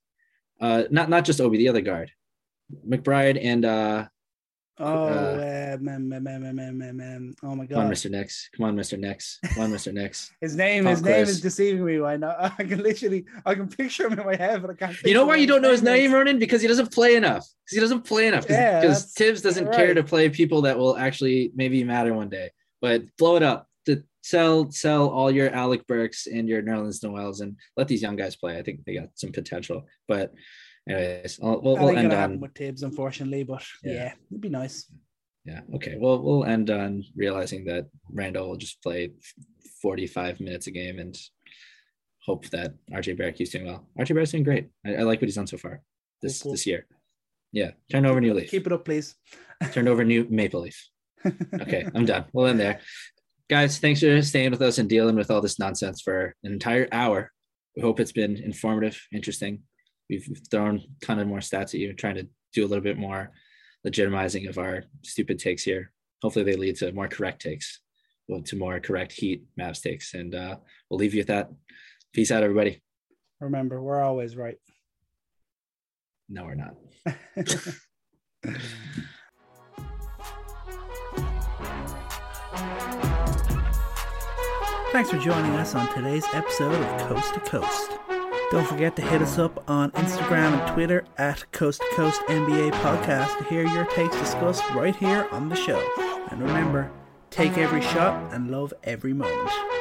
Uh, 0.61 0.85
not 0.91 1.09
not 1.11 1.25
just 1.25 1.41
Obi, 1.41 1.59
the 1.59 1.69
other 1.69 1.81
guard, 1.81 2.11
McBride 2.89 3.39
and 3.41 3.65
uh. 3.65 4.07
Oh, 4.81 5.07
Uh, 5.07 5.77
man, 5.81 6.09
man, 6.09 6.23
man, 6.25 6.43
man, 6.43 6.55
man, 6.57 6.79
man, 6.79 6.97
man. 6.97 7.35
oh 7.43 7.55
my 7.55 7.67
god. 7.67 7.77
Come 7.77 7.85
on, 7.87 7.91
Mr. 7.93 8.11
Nix. 8.11 8.49
Come 8.57 8.67
on, 8.67 8.77
Mr. 8.77 8.99
Nix. 8.99 9.39
Come 9.55 9.65
on, 9.65 9.71
Mr. 9.71 9.93
Nix. 9.93 10.33
his 10.41 10.57
name, 10.57 10.85
Tom 10.85 10.91
his 10.91 11.03
name 11.03 11.23
is 11.23 11.41
deceiving 11.41 11.85
me 11.85 11.97
right 11.97 12.19
now. 12.19 12.35
I 12.59 12.65
can 12.65 12.83
literally, 12.83 13.25
I 13.47 13.55
can 13.55 13.69
picture 13.69 14.07
him 14.07 14.19
in 14.19 14.27
my 14.27 14.37
head, 14.37 14.63
but 14.63 14.71
I 14.71 14.75
can't. 14.75 14.97
You 15.05 15.15
know 15.15 15.27
why 15.27 15.37
you 15.37 15.47
don't 15.47 15.63
know 15.63 15.71
his 15.71 15.81
is. 15.81 15.85
name, 15.85 16.13
Ronan? 16.13 16.39
Because 16.39 16.63
he 16.63 16.69
doesn't 16.69 16.93
play 16.93 17.15
enough. 17.17 17.47
Because 17.65 17.75
he 17.75 17.81
doesn't 17.81 18.03
play 18.05 18.27
enough. 18.29 18.47
Yeah, 18.49 18.81
Because 18.81 18.99
that's- 18.99 19.15
Tibbs 19.15 19.43
doesn't 19.43 19.65
you're 19.65 19.73
care 19.75 19.95
to 19.95 20.03
play 20.03 20.29
people 20.31 20.63
that 20.63 20.79
will 20.79 20.97
actually 20.97 21.53
maybe 21.55 21.85
matter 21.85 22.13
one 22.15 22.29
day. 22.29 22.51
But 22.81 23.03
blow 23.19 23.37
it 23.37 23.43
up. 23.43 23.67
To 23.87 24.03
sell 24.23 24.71
sell 24.71 25.09
all 25.09 25.31
your 25.31 25.51
Alec 25.51 25.87
Burks 25.87 26.27
and 26.27 26.49
your 26.49 26.63
Nerlens 26.63 27.03
Noels 27.03 27.41
and 27.41 27.57
let 27.77 27.89
these 27.89 28.03
young 28.03 28.17
guys 28.17 28.37
play. 28.37 28.59
I 28.59 28.63
think 28.63 28.85
they 28.85 28.95
got 28.95 29.09
some 29.15 29.33
potential. 29.33 29.87
But 30.09 30.33
anyways, 30.89 31.39
I'll, 31.43 31.61
we'll, 31.61 31.77
we'll 31.77 31.97
end 31.97 32.13
on 32.13 32.41
with 32.41 32.55
Tibbs, 32.55 32.83
unfortunately, 32.83 33.45
but 33.45 33.63
Yeah. 33.83 33.93
yeah, 33.93 34.13
it'd 34.31 34.41
be 34.41 34.49
nice. 34.49 34.87
yeah. 35.45 35.61
Okay. 35.75 35.97
Well, 35.99 36.23
we'll 36.23 36.45
end 36.45 36.71
on 36.71 37.05
realizing 37.17 37.65
that 37.67 37.87
Randle 38.13 38.49
will 38.49 38.57
just 38.57 38.83
play 38.83 39.13
45 39.83 40.41
minutes 40.41 40.67
a 40.67 40.71
game 40.71 40.99
and 40.99 41.17
hope 42.25 42.49
that 42.51 42.75
RJ 42.93 43.17
Barrett 43.17 43.37
keeps 43.37 43.51
doing 43.51 43.67
well. 43.67 43.87
RJ 43.99 44.09
Barrett's 44.15 44.33
doing 44.33 44.45
great. 44.45 44.69
I, 44.85 44.97
I 44.97 45.03
like 45.03 45.21
what 45.21 45.29
he's 45.29 45.37
done 45.37 45.47
so 45.47 45.57
far 45.57 45.81
this 46.23 46.43
cool. 46.43 46.53
this 46.53 46.67
year. 46.67 46.87
Yeah. 47.53 47.71
Turn 47.91 48.05
over 48.07 48.21
new 48.21 48.35
leaf. 48.35 48.51
Keep 48.51 48.67
it 48.67 48.73
up, 48.73 48.85
please. 48.85 49.17
Turn 49.73 49.89
over 49.89 50.05
new 50.05 50.27
maple 50.31 50.61
leaf. 50.63 50.89
Okay, 51.61 51.87
I'm 51.95 52.07
done. 52.07 52.25
We'll 52.33 52.47
end 52.47 52.59
there. 52.61 52.81
Guys, 53.51 53.79
thanks 53.79 54.01
for 54.01 54.23
staying 54.23 54.53
with 54.53 54.63
us 54.63 54.79
and 54.79 54.89
dealing 54.89 55.17
with 55.17 55.31
all 55.31 55.41
this 55.43 55.59
nonsense 55.59 56.01
for 56.01 56.35
an 56.45 56.53
entire 56.53 56.89
hour. 56.93 57.31
We 57.77 57.83
hope 57.83 58.01
it's 58.01 58.13
been 58.13 58.37
informative, 58.37 58.99
interesting. 59.13 59.63
We've 60.11 60.29
thrown 60.51 60.79
a 60.79 61.07
ton 61.07 61.21
of 61.21 61.29
more 61.29 61.39
stats 61.39 61.73
at 61.73 61.75
you, 61.75 61.93
trying 61.93 62.17
to 62.17 62.27
do 62.53 62.65
a 62.65 62.69
little 62.69 62.83
bit 62.83 62.99
more 62.99 63.31
legitimizing 63.87 64.49
of 64.49 64.59
our 64.59 64.83
stupid 65.03 65.39
takes 65.39 65.63
here. 65.63 65.93
Hopefully, 66.21 66.45
they 66.45 66.57
lead 66.57 66.75
to 66.77 66.91
more 66.93 67.07
correct 67.07 67.41
takes, 67.41 67.81
to 68.45 68.57
more 68.57 68.81
correct 68.81 69.13
Heat 69.13 69.45
Mavs 69.59 69.81
takes. 69.81 70.15
And 70.15 70.35
uh, 70.35 70.57
we'll 70.89 70.99
leave 70.99 71.15
you 71.15 71.21
with 71.21 71.29
that. 71.29 71.51
Peace 72.13 72.33
out, 72.33 72.43
everybody. 72.43 72.83
Remember, 73.41 73.81
we're 73.81 74.03
always 74.03 74.37
right. 74.37 74.59
No, 76.29 76.45
we're 76.45 76.57
not. 76.57 76.75
Thanks 84.93 85.11
for 85.11 85.19
joining 85.19 85.53
us 85.53 85.77
on 85.77 85.93
today's 85.95 86.27
episode 86.33 86.75
of 86.75 87.09
Coast 87.09 87.35
to 87.35 87.41
Coast. 87.41 87.93
Don't 88.51 88.67
forget 88.67 88.97
to 88.97 89.03
hit 89.03 89.23
us 89.23 89.39
up 89.39 89.63
on 89.71 89.93
Instagram 89.93 90.59
and 90.59 90.75
Twitter 90.75 91.05
at 91.17 91.51
Coast 91.53 91.81
to 91.83 91.97
Coast 91.97 92.21
NBA 92.23 92.73
Podcast 92.73 93.39
to 93.39 93.45
hear 93.45 93.65
your 93.65 93.85
takes 93.85 94.17
discussed 94.17 94.69
right 94.71 94.97
here 94.97 95.29
on 95.31 95.49
the 95.49 95.55
show. 95.55 95.81
And 96.33 96.43
remember, 96.43 96.91
take 97.31 97.57
every 97.57 97.81
shot 97.81 98.33
and 98.33 98.51
love 98.51 98.75
every 98.83 99.13
moment. 99.13 99.80